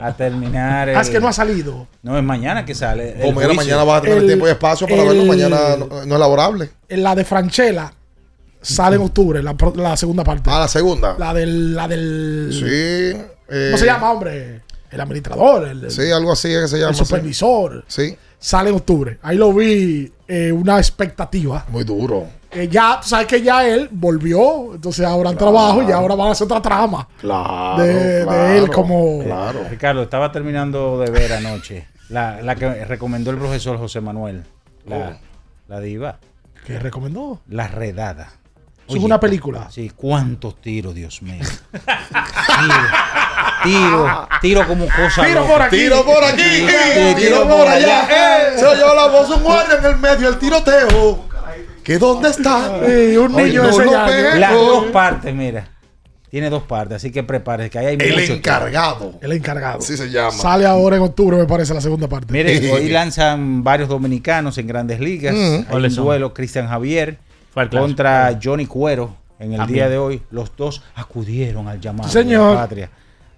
[0.00, 0.88] a terminar.
[0.90, 1.86] Ah, es el- que no ha salido.
[2.02, 3.10] No, es mañana que sale.
[3.22, 3.54] O el mira, juicio.
[3.54, 5.24] mañana vas a tener El- tiempo y espacio para el- verlo.
[5.26, 6.70] Mañana no, no es laborable.
[6.88, 7.92] En la de Franchella
[8.62, 10.48] sale en octubre, la, la segunda parte.
[10.50, 11.16] Ah, la segunda.
[11.18, 11.74] La del.
[11.74, 12.64] La del Sí.
[13.48, 14.62] eh, ¿Cómo se llama, hombre?
[14.90, 16.90] El administrador, el, el- Sí, algo así es que se llama.
[16.90, 17.84] el supervisor.
[17.88, 18.16] Sí.
[18.38, 19.18] Sale en octubre.
[19.22, 21.64] Ahí lo vi, eh, una expectativa.
[21.68, 22.26] Muy duro.
[22.50, 26.28] Que ya, tú sabes que ya él volvió, entonces ahora en trabajo y ahora van
[26.28, 27.08] a hacer otra trama.
[27.20, 27.82] Claro.
[27.82, 29.22] de, de claro, él como.
[29.24, 29.60] Claro.
[29.70, 34.42] Ricardo, estaba terminando de ver anoche la, la que recomendó el profesor José Manuel.
[34.86, 35.12] La, Oh.
[35.68, 36.18] la diva.
[36.66, 37.40] ¿Qué recomendó?
[37.48, 38.32] La redada.
[38.98, 39.70] Es una película.
[39.70, 41.42] Sí, cuántos tiros, Dios mío.
[41.72, 42.68] Tiro,
[43.64, 45.24] tiro, tiro como cosa.
[45.24, 45.52] Tiro loca.
[45.52, 45.76] por aquí.
[45.76, 46.42] Tiro por aquí.
[46.42, 48.56] Tiro, Tiro por allá.
[48.56, 51.24] Se oyó la voz un guardia en el medio del tiroteo.
[51.82, 52.80] ¿Que dónde está?
[52.86, 54.34] Sí, un Oye, niño no pego.
[54.38, 55.68] Las dos partes, mira.
[56.30, 59.18] Tiene dos partes, así que prepárese que ahí hay El mucho encargado.
[59.20, 59.80] El encargado.
[59.80, 60.30] Así se llama.
[60.30, 62.32] Sale ahora en octubre, me parece, la segunda parte.
[62.32, 65.34] Mire, hoy lanzan varios dominicanos en grandes ligas.
[65.34, 65.66] Mm.
[65.68, 67.18] Hay un duelo Cristian Javier el.
[67.70, 69.74] Contra Johnny Cuero En el También.
[69.76, 72.50] día de hoy, los dos acudieron al llamado Señor.
[72.50, 72.90] de la patria.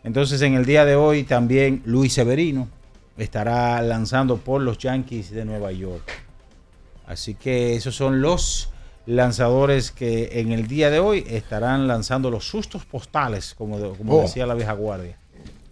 [0.05, 2.69] Entonces, en el día de hoy también Luis Severino
[3.17, 6.11] estará lanzando por los Yankees de Nueva York.
[7.07, 8.69] Así que esos son los
[9.07, 14.19] lanzadores que en el día de hoy estarán lanzando los sustos postales, como, de- como
[14.19, 14.23] Oh.
[14.23, 15.17] decía la vieja guardia.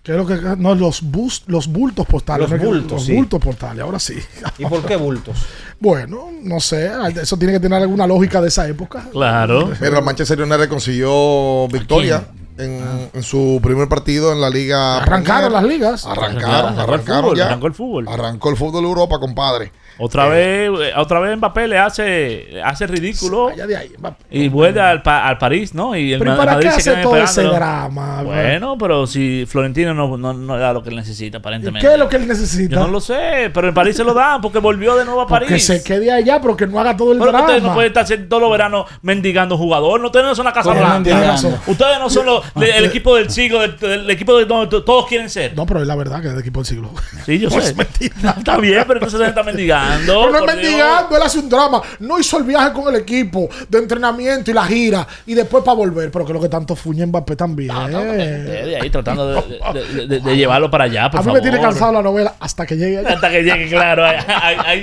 [0.02, 2.50] ¿Qué es lo que no los bus, los bultos postales?
[2.50, 3.14] Los bultos, los sí.
[3.14, 4.14] bultos postales, ahora sí.
[4.58, 5.36] ¿Y por qué bultos?
[5.78, 9.04] Bueno, no sé, eso tiene que tener alguna lógica de esa época.
[9.12, 9.70] Claro.
[9.78, 12.24] Pero el Manchester United consiguió victoria
[12.58, 14.96] en, en su primer partido en la liga.
[14.98, 15.52] Arrancaron Premier.
[15.52, 16.06] las ligas.
[16.06, 17.46] Arrancaron, Arrancó el arrancaron fútbol, ya.
[17.46, 18.08] arrancó el fútbol.
[18.08, 19.72] Arrancó el fútbol de Europa, compadre.
[19.98, 24.24] Otra vez, eh, otra vez Mbappé le hace, hace ridículo Allá de ahí, Mbappé.
[24.31, 25.94] y vuelve al, pa- al París, ¿no?
[25.97, 28.23] Y el Pero ¿y Ma- para Madrid qué hace todo ese drama?
[28.23, 31.86] Bueno, pero si Florentino no, no, no da lo que él necesita, aparentemente.
[31.86, 32.74] ¿Qué es lo que él necesita?
[32.77, 35.27] Yo no lo sé, pero en París se lo dan porque volvió de nuevo a
[35.27, 35.48] París.
[35.48, 37.47] Que se quede allá, pero que no haga todo el Pero drama.
[37.47, 40.01] ustedes no pueden estar haciendo todos los veranos mendigando jugador.
[40.01, 41.35] No, ustedes no son la Casa ¿Cómo Blanca.
[41.66, 45.28] Ustedes no son los- el equipo del siglo, del equipo de donde to- todos quieren
[45.31, 45.55] ser.
[45.56, 46.90] No, pero es la verdad que es del equipo del siglo.
[47.27, 47.70] Sí, yo No sé.
[47.70, 48.35] es mentira.
[48.39, 49.81] Está bien, pero entonces se está mendigando.
[50.06, 50.46] Pero no es Dios.
[50.56, 51.82] mendigando, él hace un drama.
[52.00, 55.76] No hizo el viaje con el equipo de entrenamiento y la gira y después para
[55.76, 56.10] volver.
[56.10, 57.68] Pero que lo que tanto fuñe Mbappé también.
[57.90, 59.42] De ahí tratando de,
[59.74, 61.40] de- de- de llevarlo para allá, por A mí favor.
[61.42, 63.10] me tiene cansado la novela hasta que llegue allá.
[63.14, 64.04] Hasta que llegue, claro.
[64.04, 64.16] Ahí,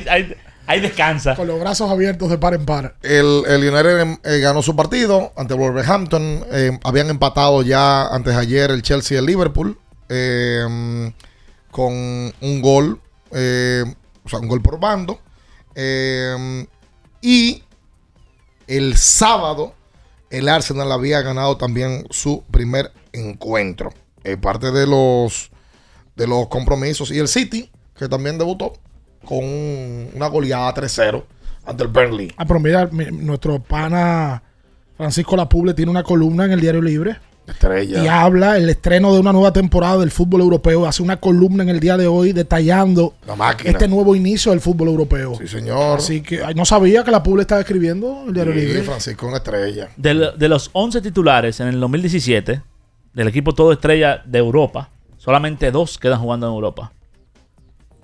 [0.10, 0.36] ahí-
[0.68, 1.36] ahí- descansa.
[1.36, 2.96] Con los brazos abiertos de par en par.
[3.02, 6.46] El, el United eh, ganó su partido ante Wolverhampton.
[6.52, 9.78] Eh, habían empatado ya antes de ayer el Chelsea y el Liverpool.
[10.10, 11.12] eh,
[11.72, 13.00] con un gol.
[14.30, 15.20] O sea, un gol por bando.
[15.76, 16.66] Eh,
[17.22, 17.64] y
[18.68, 19.74] el sábado
[20.30, 23.92] el Arsenal había ganado también su primer encuentro.
[24.24, 25.50] Eh, parte de los
[26.16, 27.10] de los compromisos.
[27.12, 28.74] Y el City, que también debutó
[29.26, 31.26] con un- una goleada 3-0
[31.66, 32.32] ante el Burnley.
[32.38, 34.44] Ah, pero mira, mi- nuestro pana
[34.98, 37.18] Francisco Lapuble tiene una columna en el Diario Libre.
[37.50, 38.04] Estrella.
[38.04, 40.86] Y habla el estreno de una nueva temporada del fútbol europeo.
[40.86, 43.14] Hace una columna en el día de hoy detallando
[43.64, 45.36] este nuevo inicio del fútbol europeo.
[45.40, 45.98] Sí, señor.
[46.00, 48.84] Así que ay, no sabía que la Publi estaba escribiendo el Diario Sí, Libre.
[48.84, 49.90] Francisco, una estrella.
[49.98, 52.62] De, de los 11 titulares en el 2017,
[53.14, 56.92] del equipo todo estrella de Europa, solamente dos quedan jugando en Europa.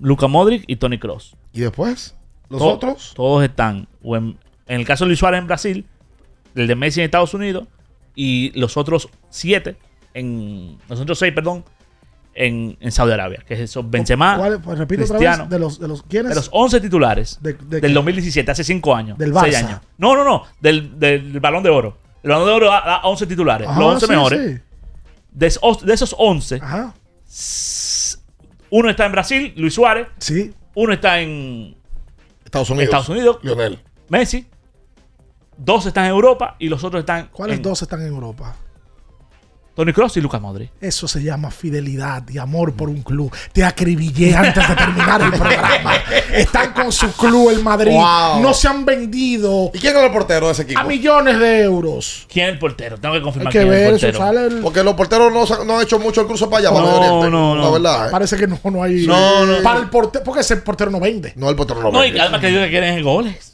[0.00, 1.34] Luka Modric y Tony Cross.
[1.52, 2.14] ¿Y después?
[2.48, 3.12] ¿Los To- otros?
[3.16, 3.88] Todos están.
[4.02, 4.36] o en,
[4.66, 5.86] en el caso de Luis Suárez en Brasil,
[6.54, 7.66] el de Messi en Estados Unidos
[8.16, 9.76] y los otros siete,
[10.14, 11.64] en, los otros seis, perdón,
[12.34, 13.44] en, en Saudi Arabia.
[13.46, 14.60] Que es eso, Benzema, ¿Cuál?
[14.60, 15.44] Pues repite otra Cristiano.
[15.44, 15.50] vez.
[15.50, 16.30] De los, de los, ¿Quiénes?
[16.30, 17.94] De los 11 titulares De- de del qué?
[17.94, 19.18] 2017, hace 5 años.
[19.18, 19.58] Del 6 Barça.
[19.64, 19.80] años.
[19.98, 20.42] No, no, no.
[20.60, 21.98] Del, del Balón de Oro.
[22.22, 23.68] El Balón de Oro da, da 11 titulares.
[23.68, 24.40] Ajá, los 11 sí, mejores.
[24.56, 24.60] sí.
[25.30, 26.94] De, esos- de esos 11, Ajá.
[27.28, 28.18] s-
[28.70, 30.08] uno está en Brasil, Luis Suárez.
[30.18, 30.52] Sí.
[30.74, 31.76] Uno está en
[32.44, 32.84] Estados Unidos.
[32.86, 33.78] Estados Unidos, Lionel.
[34.08, 34.46] Messi.
[35.56, 37.28] Dos están en Europa y los otros están.
[37.32, 38.54] ¿Cuáles en dos están en Europa?
[39.74, 40.70] Tony Cross y Lucas Modric.
[40.80, 43.30] Eso se llama fidelidad y amor por un club.
[43.52, 45.92] Te acribillé antes de terminar el programa.
[46.32, 47.92] Están con su club, el Madrid.
[47.92, 48.40] Wow.
[48.40, 50.80] No se han vendido ¿Y quién era el portero de ese equipo?
[50.80, 52.26] a millones de euros.
[52.32, 52.96] ¿Quién es el portero?
[52.96, 54.40] Tengo que confirmar Hay que quién ver, es el eso portero.
[54.40, 54.54] sale.
[54.56, 56.96] el- Porque los porteros no, no han hecho mucho el cruce para allá, para No,
[56.96, 57.30] Oriente.
[57.30, 57.62] no, no.
[57.64, 58.06] La verdad.
[58.06, 58.10] ¿eh?
[58.12, 59.06] Parece que no, no hay.
[59.06, 59.62] No, no.
[59.62, 61.34] Para el portero, porque ese portero no vende.
[61.36, 61.90] No, el portero no.
[61.92, 62.22] No, y vende.
[62.22, 63.45] además que ellos quieren es goles.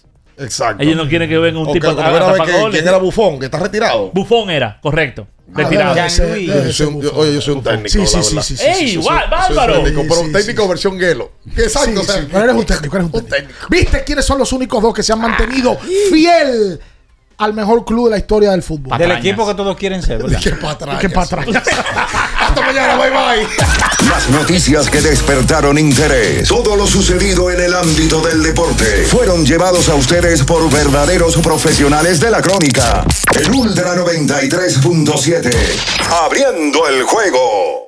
[0.43, 0.83] Exacto.
[0.83, 2.87] Ellos no quieren que venga un O tipo que- a, a ver a que- quién
[2.89, 4.11] era Bufón, que está retirado.
[4.13, 5.27] Bufón era, correcto.
[5.55, 5.95] Ah, Retirado.
[5.95, 8.43] Yo soy un- yo- oye, yo soy un técnico, Sí, la sí, sí, verdad.
[8.43, 9.75] sí, sí, ¡Ey, bárbaro!
[9.83, 10.69] Técnico, pero un técnico sí.
[10.71, 11.33] versión Gelo.
[11.57, 13.55] Exacto, Sí, o sea, sí, pero eres un técnico, eres un técnico.
[13.69, 15.77] ¿Viste quiénes son los únicos dos que se han mantenido
[16.11, 16.81] fiel
[17.39, 18.91] al mejor club de la historia del fútbol?
[18.99, 19.19] Del Patrañas.
[19.19, 20.41] equipo que todos quieren ser, ¿verdad?
[20.43, 21.01] Qué patrañas.
[21.01, 21.47] Que para atrás.
[22.41, 23.47] Hasta mañana, bye bye.
[24.09, 29.89] Las noticias que despertaron interés, todo lo sucedido en el ámbito del deporte, fueron llevados
[29.89, 33.05] a ustedes por verdaderos profesionales de la crónica.
[33.35, 35.51] El Ultra 93.7,
[36.25, 37.82] abriendo el juego.